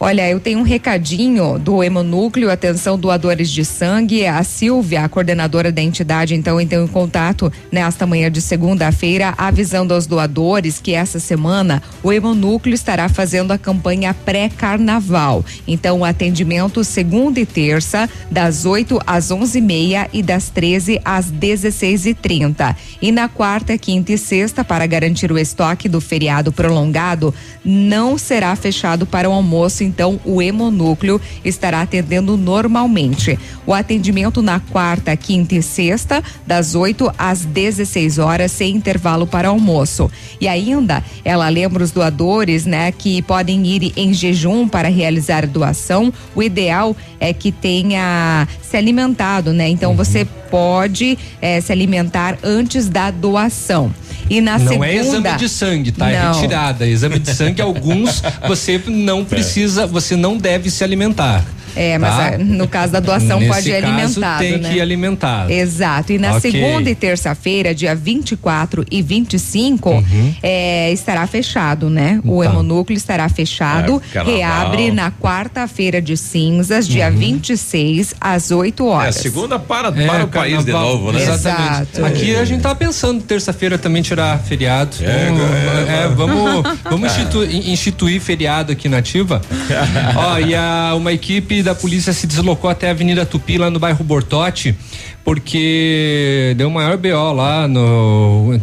[0.00, 4.24] Olha, eu tenho um recadinho do Hemonúcleo, atenção doadores de sangue.
[4.26, 9.92] A Silvia, a coordenadora da entidade, então entrou em contato nesta manhã de segunda-feira, avisando
[9.92, 15.44] aos doadores que essa semana o Hemonúcleo estará fazendo a campanha pré-carnaval.
[15.66, 21.00] Então, o atendimento segunda e terça, das 8 às 11 e meia e das 13
[21.04, 26.00] às 16 e 30 E na quarta, quinta e sexta, para garantir o estoque do
[26.00, 27.34] feriado prolongado,
[27.64, 33.38] não será fechado para o almoço então o hemonúcleo estará atendendo normalmente.
[33.66, 39.48] O atendimento na quarta, quinta e sexta, das 8 às 16 horas, sem intervalo para
[39.48, 40.10] almoço.
[40.40, 45.46] E ainda, ela lembra os doadores, né, que podem ir em jejum para realizar a
[45.46, 46.12] doação.
[46.34, 49.68] O ideal é que tenha se alimentado, né?
[49.68, 49.96] Então uhum.
[49.96, 53.92] você pode eh, se alimentar antes da doação.
[54.30, 54.78] E na não segunda.
[54.78, 56.10] Não é exame de sangue, tá?
[56.10, 56.30] É não.
[56.30, 56.86] É retirada.
[56.86, 61.44] Exame de sangue, alguns você não precisa, você não deve se alimentar.
[61.78, 62.30] É, mas tá?
[62.32, 64.38] É, no caso da doação Nesse pode ir alimentado.
[64.40, 64.68] Tem né?
[64.68, 65.52] que ir alimentado.
[65.52, 66.12] Exato.
[66.12, 66.50] E na okay.
[66.50, 70.34] segunda e terça-feira, dia 24 e 25, uhum.
[70.42, 72.20] é, estará fechado, né?
[72.24, 72.46] O tá.
[72.46, 74.02] hemonúcleo estará fechado.
[74.12, 77.16] É, reabre na quarta-feira de cinzas, dia uhum.
[77.16, 79.16] 26, às 8 horas.
[79.16, 81.22] É, segunda para, é, para o país de novo, né?
[81.22, 81.92] Exatamente.
[81.92, 82.04] Exato.
[82.04, 84.96] Aqui a gente tá pensando terça-feira também tirar feriado.
[85.00, 89.40] É, é, vamos, vamos instituir, instituir feriado aqui na Ativa.
[90.16, 93.78] Ó, e a, uma equipe da polícia se deslocou até a Avenida Tupi, lá no
[93.78, 94.74] bairro Bortote,
[95.22, 98.58] porque deu maior BO lá no.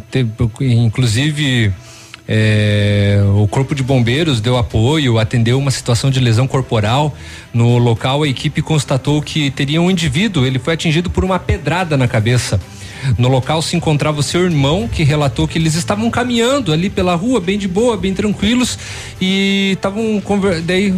[0.59, 1.71] Inclusive.
[2.27, 7.15] É, o corpo de bombeiros deu apoio, atendeu uma situação de lesão corporal.
[7.53, 11.95] No local, a equipe constatou que teria um indivíduo, ele foi atingido por uma pedrada
[11.95, 12.59] na cabeça.
[13.15, 17.13] No local se encontrava o seu irmão, que relatou que eles estavam caminhando ali pela
[17.13, 18.79] rua, bem de boa, bem tranquilos,
[19.21, 20.19] e estavam.
[20.63, 20.91] Daí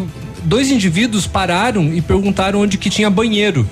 [0.48, 3.68] dois indivíduos pararam e perguntaram onde que tinha banheiro.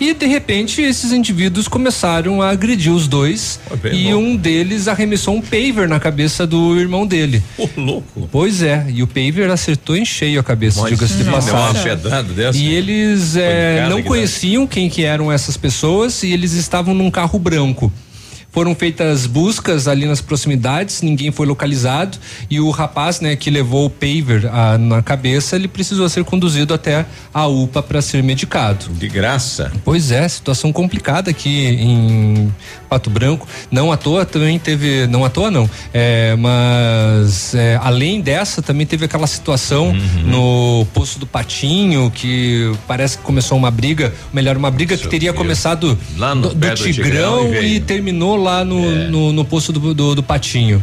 [0.00, 3.58] E de repente esses indivíduos começaram a agredir os dois
[3.92, 4.18] e bom.
[4.18, 7.42] um deles arremessou um paver na cabeça do irmão dele.
[7.56, 8.28] Ô, louco.
[8.30, 11.82] Pois é, e o paver acertou em cheio a cabeça, diga-se de passagem.
[12.54, 17.38] E eles é, não conheciam quem que eram essas pessoas e eles estavam num carro
[17.38, 17.92] branco.
[18.50, 22.18] Foram feitas buscas ali nas proximidades, ninguém foi localizado
[22.50, 26.72] e o rapaz, né, que levou o paver a, na cabeça, ele precisou ser conduzido
[26.72, 28.86] até a UPA para ser medicado.
[28.90, 29.70] De graça.
[29.84, 32.52] Pois é, situação complicada aqui em
[32.88, 33.46] Pato Branco.
[33.70, 38.86] Não à toa também teve, não à toa não, é, mas é, além dessa também
[38.86, 40.22] teve aquela situação uhum.
[40.24, 45.32] no Poço do Patinho que parece que começou uma briga, melhor uma briga que teria
[45.32, 49.08] começado Lá no do, do Tigrão, Tigrão e, e terminou lá no, é.
[49.08, 50.82] no, no, posto do, do, do Patinho.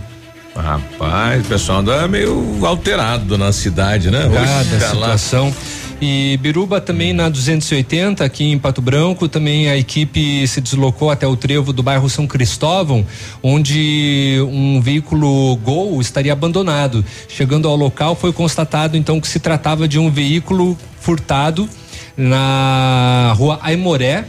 [0.56, 4.30] Rapaz, o pessoal anda meio alterado na cidade, né?
[4.34, 5.54] Cada situação.
[6.02, 11.26] E Biruba também na 280 aqui em Pato Branco, também a equipe se deslocou até
[11.26, 13.06] o trevo do bairro São Cristóvão,
[13.42, 17.04] onde um veículo Gol estaria abandonado.
[17.30, 21.70] Chegando ao local, foi constatado então que se tratava de um veículo furtado
[22.18, 24.26] na rua Aimoré,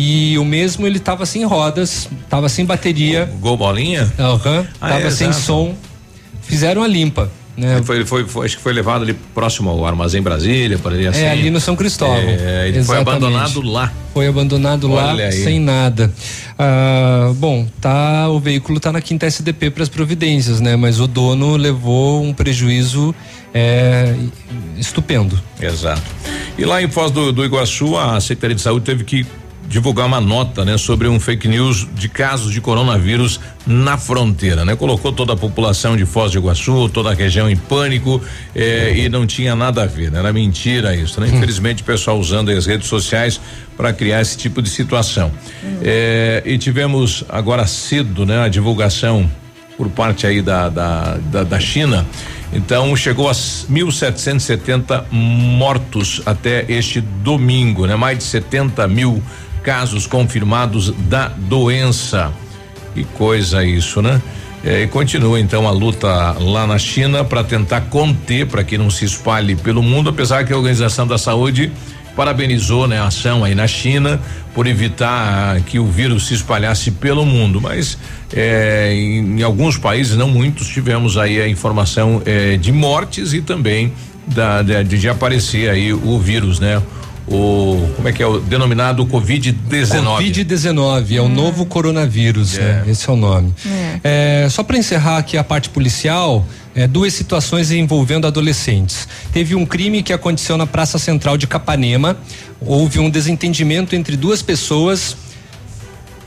[0.00, 3.28] e o mesmo ele tava sem rodas, tava sem bateria.
[3.40, 4.08] Gol bolinha?
[4.16, 4.58] Aham.
[4.60, 5.44] Uhum, ah, tava é, sem exato.
[5.44, 5.74] som.
[6.42, 7.28] Fizeram a limpa.
[7.56, 7.82] Né?
[7.84, 11.22] Foi, foi, foi, acho que foi levado ali próximo ao Armazém Brasília, por aí assim.
[11.22, 12.14] É, ali no São Cristóvão.
[12.16, 12.86] É, ele Exatamente.
[12.86, 13.92] foi abandonado lá.
[14.14, 15.32] Foi abandonado Olha lá aí.
[15.32, 16.12] sem nada.
[16.56, 20.76] Ah, bom, tá, o veículo tá na quinta SDP para as providências, né?
[20.76, 23.12] Mas o dono levou um prejuízo
[23.52, 24.14] é,
[24.76, 25.36] estupendo.
[25.60, 26.02] Exato.
[26.56, 29.26] E lá em Foz do, do Iguaçu, a Secretaria de Saúde teve que
[29.68, 34.74] divulgar uma nota, né, sobre um fake news de casos de coronavírus na fronteira, né?
[34.74, 38.20] Colocou toda a população de Foz do Iguaçu, toda a região em pânico
[38.54, 40.20] eh, e não tinha nada a ver, né?
[40.20, 41.28] Era mentira isso, né?
[41.30, 41.36] Hum.
[41.36, 43.38] Infelizmente o pessoal usando as redes sociais
[43.76, 45.30] para criar esse tipo de situação.
[45.62, 45.80] Hum.
[45.82, 49.30] Eh, e tivemos agora cedo, né, a divulgação
[49.76, 52.06] por parte aí da, da, da, da China.
[52.52, 57.94] Então chegou a 1.770 mortos até este domingo, né?
[57.94, 59.22] Mais de 70 mil
[59.68, 62.32] casos confirmados da doença.
[62.94, 64.22] Que coisa isso, né?
[64.64, 66.08] É, e continua então a luta
[66.40, 70.54] lá na China para tentar conter, para que não se espalhe pelo mundo, apesar que
[70.54, 71.70] a Organização da Saúde
[72.16, 74.18] parabenizou né, a ação aí na China
[74.54, 77.98] por evitar que o vírus se espalhasse pelo mundo, mas
[78.32, 83.42] é, em, em, alguns países, não muitos, tivemos aí a informação é, de mortes e
[83.42, 83.92] também
[84.26, 86.82] da, de, de aparecer aí o vírus, né?
[87.30, 90.18] O como é que é o denominado Covid-19.
[90.18, 91.28] Covid-19 é o hum.
[91.28, 92.60] novo coronavírus, é.
[92.60, 92.84] né?
[92.88, 93.54] Esse é o nome.
[94.02, 94.44] É.
[94.44, 99.08] É, só para encerrar aqui a parte policial, é, duas situações envolvendo adolescentes.
[99.32, 102.16] Teve um crime que aconteceu na Praça Central de Capanema.
[102.60, 105.16] Houve um desentendimento entre duas pessoas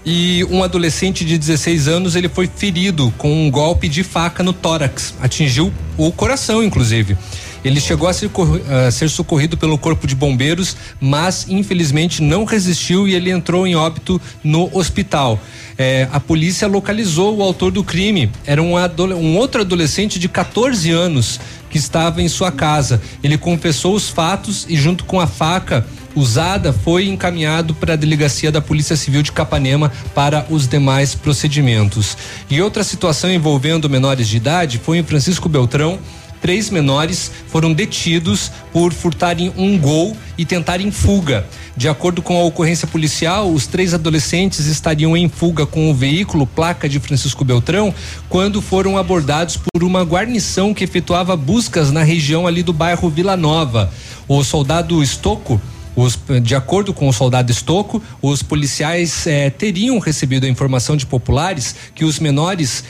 [0.05, 4.51] e um adolescente de 16 anos ele foi ferido com um golpe de faca no
[4.51, 7.15] tórax, atingiu o coração inclusive.
[7.63, 8.29] Ele chegou a ser,
[8.87, 13.75] a ser socorrido pelo corpo de bombeiros, mas infelizmente não resistiu e ele entrou em
[13.75, 15.39] óbito no hospital.
[15.77, 18.31] É, a polícia localizou o autor do crime.
[18.45, 18.75] Era um,
[19.15, 21.39] um outro adolescente de 14 anos
[21.69, 23.01] que estava em sua casa.
[23.23, 25.85] Ele confessou os fatos e, junto com a faca,
[26.15, 32.17] usada foi encaminhado para a delegacia da Polícia Civil de Capanema para os demais procedimentos.
[32.49, 35.97] E outra situação envolvendo menores de idade foi em Francisco Beltrão.
[36.41, 41.45] Três menores foram detidos por furtarem um gol e tentarem fuga.
[41.77, 46.47] De acordo com a ocorrência policial, os três adolescentes estariam em fuga com o veículo
[46.47, 47.93] placa de Francisco Beltrão
[48.27, 53.37] quando foram abordados por uma guarnição que efetuava buscas na região ali do bairro Vila
[53.37, 53.91] Nova.
[54.27, 55.61] O soldado Estoco
[55.95, 61.05] os, de acordo com o soldado Estoco, os policiais eh, teriam recebido a informação de
[61.05, 62.83] populares que os menores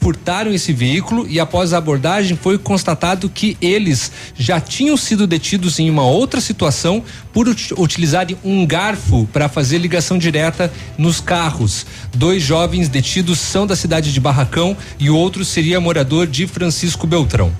[0.00, 5.78] furtaram esse veículo e após a abordagem foi constatado que eles já tinham sido detidos
[5.78, 7.02] em uma outra situação
[7.32, 11.86] por ut utilizarem um garfo para fazer ligação direta nos carros.
[12.14, 17.06] Dois jovens detidos são da cidade de Barracão e o outro seria morador de Francisco
[17.06, 17.52] Beltrão.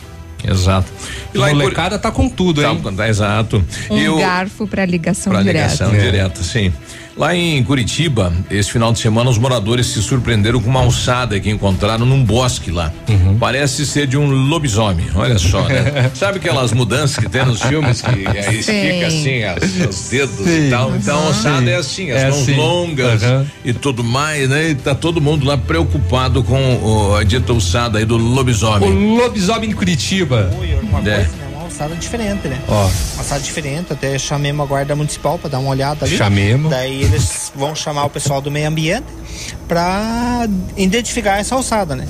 [0.45, 0.93] Exato.
[1.35, 2.83] E lá molecada tá com tudo, tá, hein?
[2.97, 3.65] Tá, exato.
[3.91, 5.65] Um eu, garfo para ligação pra direta.
[5.65, 5.99] ligação é.
[5.99, 6.73] direta, sim.
[7.17, 11.49] Lá em Curitiba, esse final de semana, os moradores se surpreenderam com uma alçada que
[11.49, 12.93] encontraram num bosque lá.
[13.09, 13.39] Uhum.
[13.39, 16.11] Parece ser de um lobisomem, olha só, né?
[16.15, 20.67] Sabe aquelas mudanças que tem nos filmes que é, estica assim as, os dedos Sim.
[20.67, 20.95] e tal?
[20.95, 22.55] Então a alçada é assim, as é mãos assim.
[22.55, 23.47] longas uhum.
[23.65, 24.71] e tudo mais, né?
[24.71, 28.91] E tá todo mundo lá preocupado com o, a dita alçada aí do lobisomem.
[28.91, 30.51] O lobisomem em Curitiba.
[30.61, 30.69] Ui,
[31.09, 31.46] é.
[31.77, 32.59] Alçada diferente, né?
[32.69, 32.73] Ó.
[32.73, 36.17] Uma alçada diferente, até chamemos a guarda municipal para dar uma olhada ali.
[36.17, 36.71] Chamemos.
[36.71, 39.07] Daí eles vão chamar o pessoal do meio ambiente
[39.67, 42.07] para identificar essa alçada, né?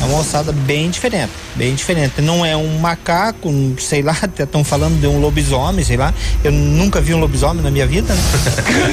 [0.00, 2.20] É uma alçada bem diferente, bem diferente.
[2.20, 6.12] Não é um macaco, sei lá, até estão falando de um lobisomem, sei lá.
[6.44, 8.20] Eu nunca vi um lobisomem na minha vida, né?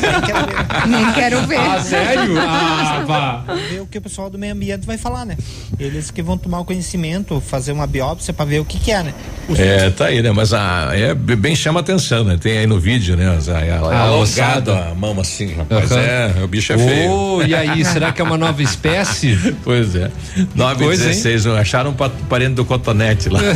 [0.88, 1.60] Nem quero ver.
[1.60, 2.34] Ah, sério?
[2.86, 3.56] Ah, vá.
[3.70, 5.38] Ver o que o pessoal do meio ambiente vai falar, né?
[5.80, 9.04] Eles que vão tomar o conhecimento, fazer uma biópsia para ver o que, que é,
[9.04, 9.14] né?
[9.48, 10.32] Os é, tá aí, né?
[10.32, 12.38] Mas a, é bem chama atenção, né?
[12.40, 13.26] Tem aí no vídeo, né?
[13.28, 15.92] A, a, alongado a mão assim, rapaz.
[15.92, 15.98] Uhum.
[15.98, 17.48] É, o bicho é oh, feio.
[17.48, 19.38] E aí, será que é uma nova espécie?
[19.64, 20.12] pois é.
[20.56, 21.58] 9 coisa, 16, hein?
[21.58, 21.94] acharam um
[22.28, 23.40] parente do cotonete lá.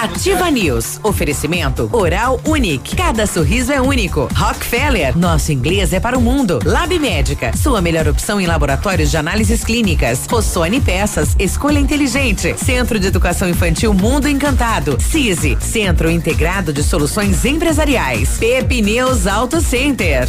[0.00, 1.00] Ativa News.
[1.02, 2.94] Oferecimento Oral Unique.
[2.94, 4.28] Cada sorriso é único.
[4.32, 5.18] Rockefeller.
[5.18, 6.60] Nosso inglês é para o mundo.
[6.64, 7.56] Lab Médica.
[7.56, 10.24] Sua melhor opção em laboratórios de análises clínicas.
[10.30, 11.34] Rossoni Peças.
[11.36, 12.54] Escolha inteligente.
[12.56, 14.96] Centro de Educação Infantil Mundo Encantado.
[15.00, 15.58] CISI.
[15.60, 18.38] Centro Integrado de Soluções Empresariais.
[18.38, 20.28] Pepineus Auto Center.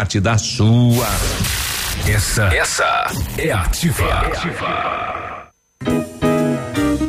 [0.00, 1.06] parte da sua.
[2.08, 3.06] Essa, essa
[3.36, 4.02] é ativa.
[4.02, 5.50] É ativa.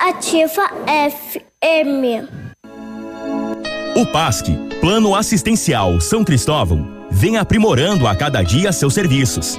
[0.00, 2.24] Ativa FM.
[3.94, 4.46] O PASC,
[4.80, 9.58] Plano Assistencial São Cristóvão, vem aprimorando a cada dia seus serviços.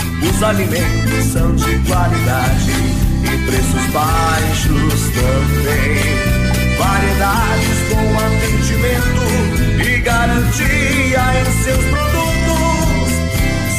[0.23, 2.71] os alimentos são de qualidade
[3.23, 6.41] e preços baixos também.
[6.77, 9.25] Variedades com atendimento
[9.83, 13.11] e garantia em seus produtos.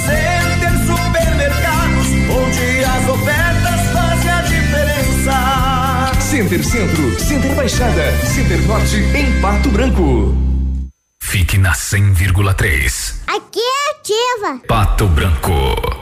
[0.07, 6.21] Center Supermercados, onde as ofertas fazem a diferença.
[6.21, 10.35] Center Centro, Center Baixada, Center Norte, em Pato Branco.
[11.21, 13.15] Fique na 100,3.
[13.27, 14.61] Aqui é ativa.
[14.67, 16.02] Pato Branco.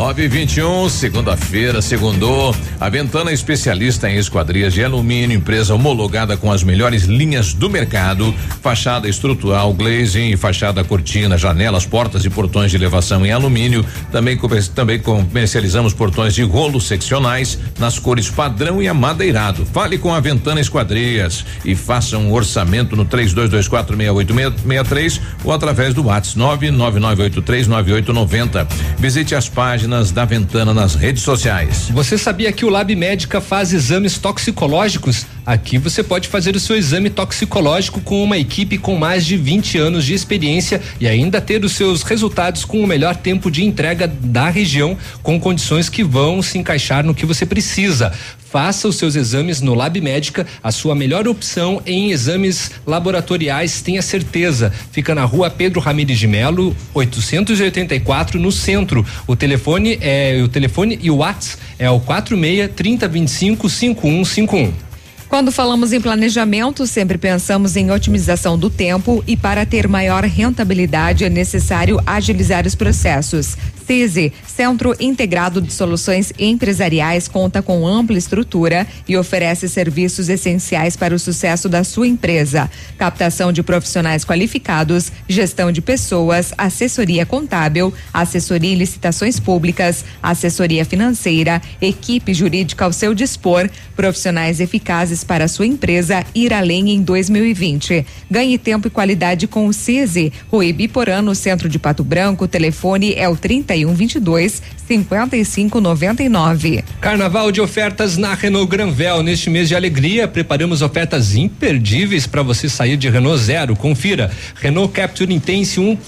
[0.00, 2.56] 9 e 21 segunda-feira, segundou.
[2.80, 8.34] A Ventana especialista em esquadrias de alumínio, empresa homologada com as melhores linhas do mercado.
[8.62, 13.84] Fachada estrutural, glazing, fachada cortina, janelas, portas e portões de elevação em alumínio.
[14.10, 14.40] Também,
[14.74, 19.66] também comercializamos portões de rolo seccionais nas cores padrão e amadeirado.
[19.66, 26.38] Fale com a Ventana Esquadrias e faça um orçamento no 32246863 ou através do WhatsApp
[26.38, 28.66] 999839890.
[28.98, 31.90] Visite as páginas páginas da Ventana nas redes sociais.
[31.90, 35.26] Você sabia que o Lab Médica faz exames toxicológicos?
[35.44, 39.78] Aqui você pode fazer o seu exame toxicológico com uma equipe com mais de 20
[39.78, 44.06] anos de experiência e ainda ter os seus resultados com o melhor tempo de entrega
[44.06, 48.12] da região, com condições que vão se encaixar no que você precisa.
[48.50, 54.02] Faça os seus exames no Lab Médica, a sua melhor opção em exames laboratoriais, tenha
[54.02, 54.72] certeza.
[54.90, 59.06] Fica na rua Pedro Ramires de Melo, 884, no centro.
[59.24, 64.89] O telefone é o telefone e o WhatsApp é o 46 3025 5151.
[65.30, 71.24] Quando falamos em planejamento, sempre pensamos em otimização do tempo e para ter maior rentabilidade
[71.24, 73.56] é necessário agilizar os processos.
[73.90, 81.12] CISI, Centro Integrado de Soluções Empresariais, conta com ampla estrutura e oferece serviços essenciais para
[81.12, 82.70] o sucesso da sua empresa.
[82.96, 91.60] Captação de profissionais qualificados, gestão de pessoas, assessoria contábil, assessoria em licitações públicas, assessoria financeira,
[91.82, 98.06] equipe jurídica ao seu dispor, profissionais eficazes para a sua empresa ir além em 2020.
[98.30, 100.32] Ganhe tempo e qualidade com o CISI.
[100.48, 106.84] Rui Biporã, no centro de Pato Branco, telefone é o 31 22 55 99.
[107.00, 109.22] Carnaval de ofertas na Renault Granvel.
[109.22, 113.74] Neste mês de alegria, preparamos ofertas imperdíveis para você sair de Renault Zero.
[113.76, 114.30] Confira.
[114.54, 115.90] Renault Capture Intense 1.
[115.90, 115.98] Um,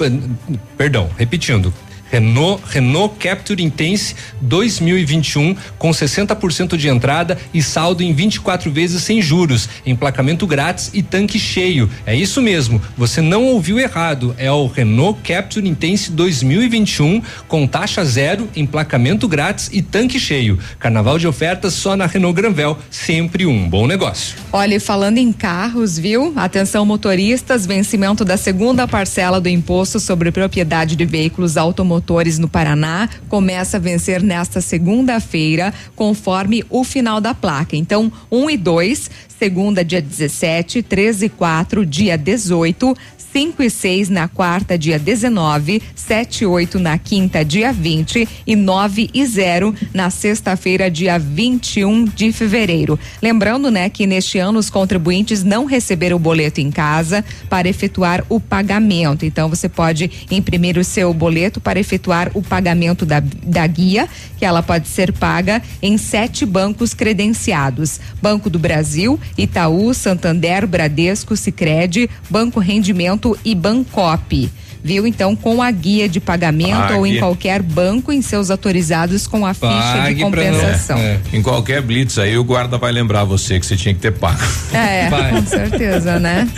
[0.76, 1.72] perdão, repetindo.
[2.12, 9.22] Renault, Renault Capture Intense 2021 com 60% de entrada e saldo em 24 vezes sem
[9.22, 11.88] juros, emplacamento grátis e tanque cheio.
[12.04, 14.34] É isso mesmo, você não ouviu errado.
[14.36, 20.58] É o Renault Capture Intense 2021 com taxa zero, emplacamento grátis e tanque cheio.
[20.78, 24.36] Carnaval de ofertas só na Renault Granvel, sempre um bom negócio.
[24.52, 26.34] Olha, falando em carros, viu?
[26.36, 32.48] Atenção motoristas, vencimento da segunda parcela do imposto sobre propriedade de veículos automotores motores no
[32.48, 37.76] Paraná começa a vencer nesta segunda-feira, conforme o final da placa.
[37.76, 39.08] Então, um e dois
[39.38, 42.96] segunda, dia 17, 13 e 4, dia 18,
[43.32, 48.54] 5 e 6 na quarta, dia 19, 7 e 8 na quinta, dia 20 e
[48.54, 52.98] 9 e 0 na sexta-feira, dia 21 de fevereiro.
[53.22, 58.22] Lembrando, né, que neste ano os contribuintes não receberam o boleto em casa para efetuar
[58.28, 59.24] o pagamento.
[59.24, 64.44] Então você pode imprimir o seu boleto para efetuar o pagamento da, da guia, que
[64.44, 72.10] ela pode ser paga em sete bancos credenciados: Banco do Brasil, Itaú, Santander, Bradesco, Sicredi,
[72.28, 74.50] Banco Rendimento e Bancop
[74.82, 75.06] viu?
[75.06, 76.94] Então, com a guia de pagamento Pague.
[76.94, 80.98] ou em qualquer banco em seus autorizados com a Pague ficha de compensação.
[80.98, 81.20] É, é.
[81.32, 84.42] Em qualquer blitz aí, o guarda vai lembrar você que você tinha que ter pago.
[84.72, 85.30] É, vai.
[85.30, 86.48] com certeza, né?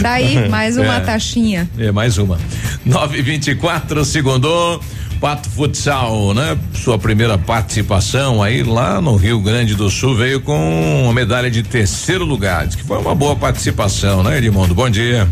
[0.00, 1.00] Daí, mais uma é.
[1.00, 1.68] taxinha.
[1.78, 2.38] É, mais uma.
[2.84, 4.80] 924, segundo.
[5.20, 6.58] Pato Futsal, né?
[6.74, 11.62] Sua primeira participação aí lá no Rio Grande do Sul veio com uma medalha de
[11.62, 12.66] terceiro lugar.
[12.66, 14.74] Diz que foi uma boa participação, né, Edmundo?
[14.74, 15.26] Bom dia.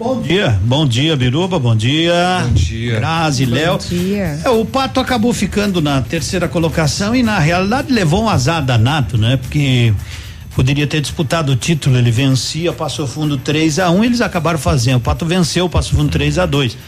[0.00, 2.42] Bom dia, bom dia, Biruba, bom dia.
[2.46, 2.94] Bom dia.
[2.94, 3.72] Grazi, Léo.
[3.72, 4.40] Bom dia.
[4.42, 9.18] É, o Pato acabou ficando na terceira colocação e na realidade levou um azar danado,
[9.18, 9.36] né?
[9.36, 9.92] Porque
[10.56, 14.58] poderia ter disputado o título, ele vencia, passou fundo 3 a 1 um, eles acabaram
[14.58, 14.96] fazendo.
[14.96, 16.78] O Pato venceu, passou fundo 3 a 2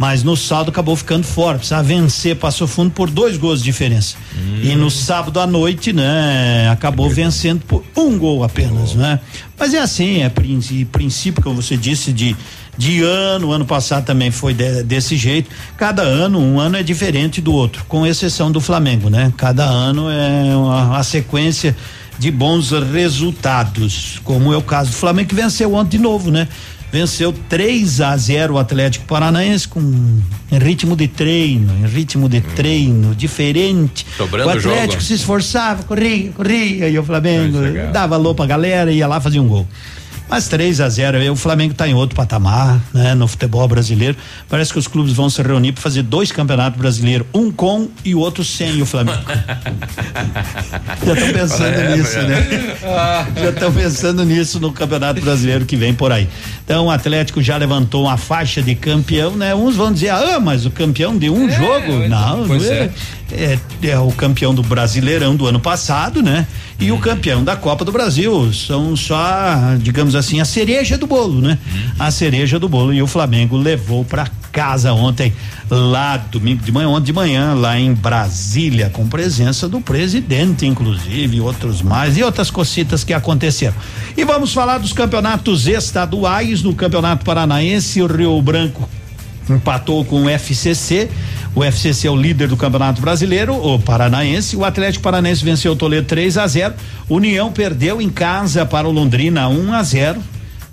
[0.00, 1.58] mas no saldo acabou ficando fora.
[1.58, 4.16] Precisava vencer, passou fundo por dois gols de diferença.
[4.34, 4.60] Hum.
[4.62, 8.96] E no sábado à noite, né, acabou vencendo por um gol apenas, oh.
[8.98, 9.20] né?
[9.58, 12.34] Mas é assim, é princípio, como você disse, de
[12.78, 15.50] de ano, ano passado também foi de, desse jeito.
[15.76, 19.30] Cada ano, um ano é diferente do outro, com exceção do Flamengo, né?
[19.36, 21.76] Cada ano é uma, uma sequência
[22.18, 26.48] de bons resultados, como é o caso do Flamengo que venceu ontem de novo, né?
[26.92, 29.80] Venceu 3 a 0 o Atlético Paranaense com
[30.52, 32.42] em ritmo de treino, em ritmo de hum.
[32.56, 34.06] treino diferente.
[34.16, 35.02] Sobrando o Atlético jogo.
[35.02, 37.58] se esforçava, corria, corria e o Flamengo
[37.92, 39.66] dava alô pra galera e ia lá fazer um gol.
[40.30, 43.14] Mas 3 a 0 o Flamengo está em outro patamar, né?
[43.14, 44.16] No futebol brasileiro.
[44.48, 48.14] Parece que os clubes vão se reunir para fazer dois campeonatos brasileiros, um com e
[48.14, 49.18] o outro sem o Flamengo.
[51.04, 52.22] Já estão pensando é, nisso, é.
[52.22, 52.76] né?
[53.36, 56.28] Já estão pensando nisso no Campeonato Brasileiro que vem por aí.
[56.64, 59.54] Então o Atlético já levantou uma faixa de campeão, né?
[59.54, 62.08] Uns vão dizer, ah, mas o campeão de um é, jogo?
[62.08, 62.90] Não, não é.
[63.32, 66.46] É é, o campeão do Brasileirão do ano passado, né?
[66.78, 66.98] E uhum.
[66.98, 68.52] o campeão da Copa do Brasil.
[68.52, 69.18] São só,
[69.78, 71.58] digamos assim, a cereja do bolo, né?
[71.72, 71.90] Uhum.
[71.98, 72.92] A cereja do bolo.
[72.92, 75.32] E o Flamengo levou para casa ontem,
[75.70, 81.36] lá domingo de manhã, ontem de manhã, lá em Brasília, com presença do presidente, inclusive,
[81.36, 83.74] e outros mais, e outras cocitas que aconteceram.
[84.16, 88.88] E vamos falar dos campeonatos estaduais, no Campeonato Paranaense, o Rio Branco
[89.48, 91.08] empatou com o FCC
[91.54, 94.56] o FCC é o líder do Campeonato Brasileiro, o Paranaense.
[94.56, 96.74] O Atlético Paranaense venceu o Toledo 3 a 0.
[97.08, 100.22] União perdeu em casa para o Londrina 1 um a 0.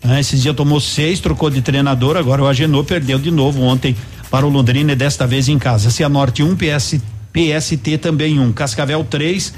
[0.03, 2.15] Ah, esse dia tomou seis, trocou de treinador.
[2.15, 3.95] Agora o Agenor perdeu de novo ontem
[4.29, 5.89] para o Londrina e desta vez em casa.
[5.89, 6.99] Cianorte 1, um, PS,
[7.33, 8.51] PST também 1, um.
[8.53, 9.53] Cascavel 3.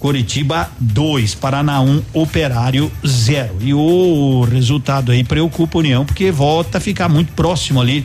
[0.00, 3.56] Curitiba 2, Paraná 1, um, Operário 0.
[3.60, 8.04] E o resultado aí preocupa a União, porque volta a ficar muito próximo ali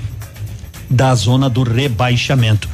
[0.91, 2.67] da zona do rebaixamento.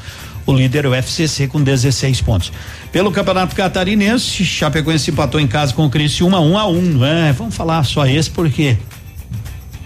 [0.46, 2.54] O líder é o FCC com 16 pontos.
[2.92, 6.82] Pelo Campeonato Catarinense, Chapecoense empatou em casa com o Criciúma 1 um a 1, um,
[7.00, 7.36] né?
[7.38, 8.78] Vamos falar só esse porque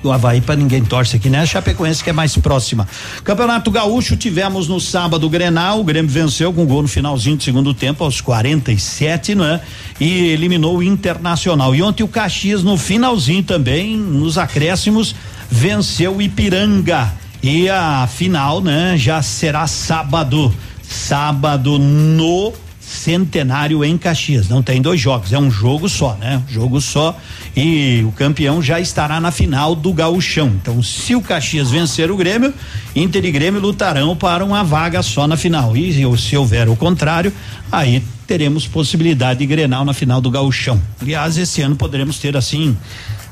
[0.03, 1.40] o Havaí para ninguém torce aqui, né?
[1.40, 2.88] A Chapecoense que é mais próxima.
[3.24, 7.43] Campeonato Gaúcho tivemos no sábado o Grenal, o Grêmio venceu com gol no finalzinho do
[7.43, 9.61] segundo tempo aos 47, não é?
[10.00, 11.74] E eliminou o Internacional.
[11.74, 15.16] E ontem o Caxias no finalzinho também, nos acréscimos,
[15.50, 20.53] venceu o Ipiranga e a final, né, já será sábado.
[20.83, 22.53] Sábado no
[22.91, 24.49] Centenário em Caxias.
[24.49, 26.41] Não tem dois jogos, é um jogo só, né?
[26.49, 27.17] Jogo só.
[27.55, 30.47] E o campeão já estará na final do Gauchão.
[30.61, 32.53] Então, se o Caxias vencer o Grêmio,
[32.95, 35.75] Inter e Grêmio lutarão para uma vaga só na final.
[35.75, 37.31] E se houver o contrário,
[37.71, 40.79] aí teremos possibilidade de Grenal na final do Gauchão.
[41.01, 42.77] Aliás, esse ano poderemos ter assim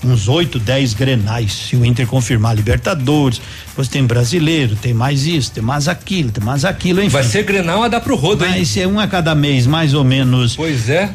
[0.03, 5.51] uns oito, dez grenais, se o Inter confirmar Libertadores, depois tem brasileiro, tem mais isso,
[5.51, 7.09] tem mais aquilo, tem mais aquilo, enfim.
[7.09, 8.65] Vai ser grenal a dar pro rodo, Vai hein?
[8.65, 10.55] ser um a cada mês, mais ou menos.
[10.55, 11.09] Pois é.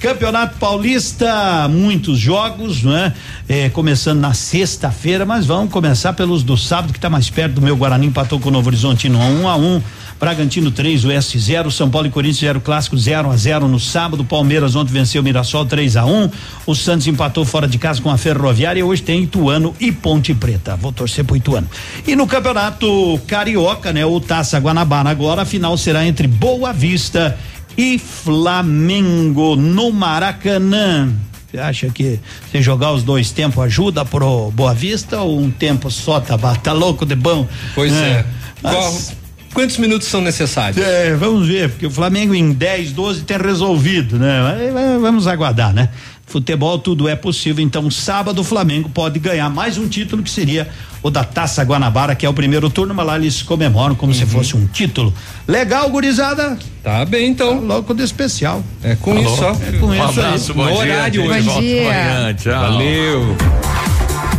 [0.00, 3.12] Campeonato Paulista, muitos jogos, né?
[3.48, 7.62] É, começando na sexta-feira, mas vamos começar pelos do sábado, que está mais perto do
[7.62, 9.82] meu Guarani, empatou com o Novo Horizontino um a um.
[10.18, 14.24] Bragantino 3, Oeste 0, São Paulo e Corinthians 0 clássico 0 a 0 no sábado.
[14.24, 16.30] Palmeiras ontem venceu o Mirassol 3 a 1.
[16.66, 18.84] O Santos empatou fora de casa com a Ferroviária.
[18.84, 20.76] Hoje tem Ituano e Ponte Preta.
[20.76, 21.68] Vou torcer pro Ituano.
[22.06, 24.04] E no Campeonato Carioca, né?
[24.04, 27.38] O Taça Guanabara agora a final será entre Boa Vista
[27.76, 31.12] e Flamengo no Maracanã.
[31.48, 35.90] Você acha que se jogar os dois tempos ajuda pro Boa Vista ou um tempo
[35.90, 37.46] só tá, tá louco de bom?
[37.74, 37.96] Pois é.
[37.96, 38.26] é.
[38.60, 38.92] Mas, Qual,
[39.58, 40.80] quantos minutos são necessários?
[40.80, 44.70] É, vamos ver, porque o Flamengo em 10, 12 tem resolvido, né?
[45.00, 45.88] Vamos aguardar, né?
[46.26, 50.68] Futebol tudo é possível, então sábado o Flamengo pode ganhar mais um título que seria
[51.02, 54.18] o da Taça Guanabara, que é o primeiro turno, mas lá eles comemoram como uhum.
[54.18, 55.12] se fosse um título.
[55.48, 56.56] Legal, gurizada?
[56.84, 57.58] Tá bem, então.
[57.58, 58.62] Tá louco de especial.
[58.80, 59.22] É com Alô?
[59.22, 59.50] isso, ó.
[59.50, 60.56] É com um isso abraço, aí.
[60.56, 61.42] Bom no dia, horário hoje.
[61.42, 61.90] Bom dia.
[61.90, 62.60] Amanhã, tchau.
[62.60, 63.36] Valeu.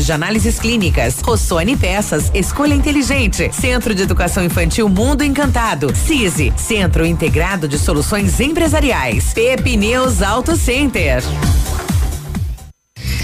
[0.00, 1.20] laboratórios de análises clínicas.
[1.20, 3.50] Rossoni Peças, escolha inteligente.
[3.52, 5.94] Centro de Educação Infantil Mundo Encantado.
[5.94, 9.32] CISI, Centro Integrado de Soluções Empresariais.
[9.32, 11.22] Pepineus Auto Center.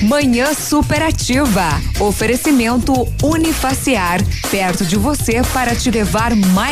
[0.03, 1.81] Manhã superativa.
[1.99, 4.21] Oferecimento Unifaciar.
[4.51, 6.57] Perto de você para te levar mais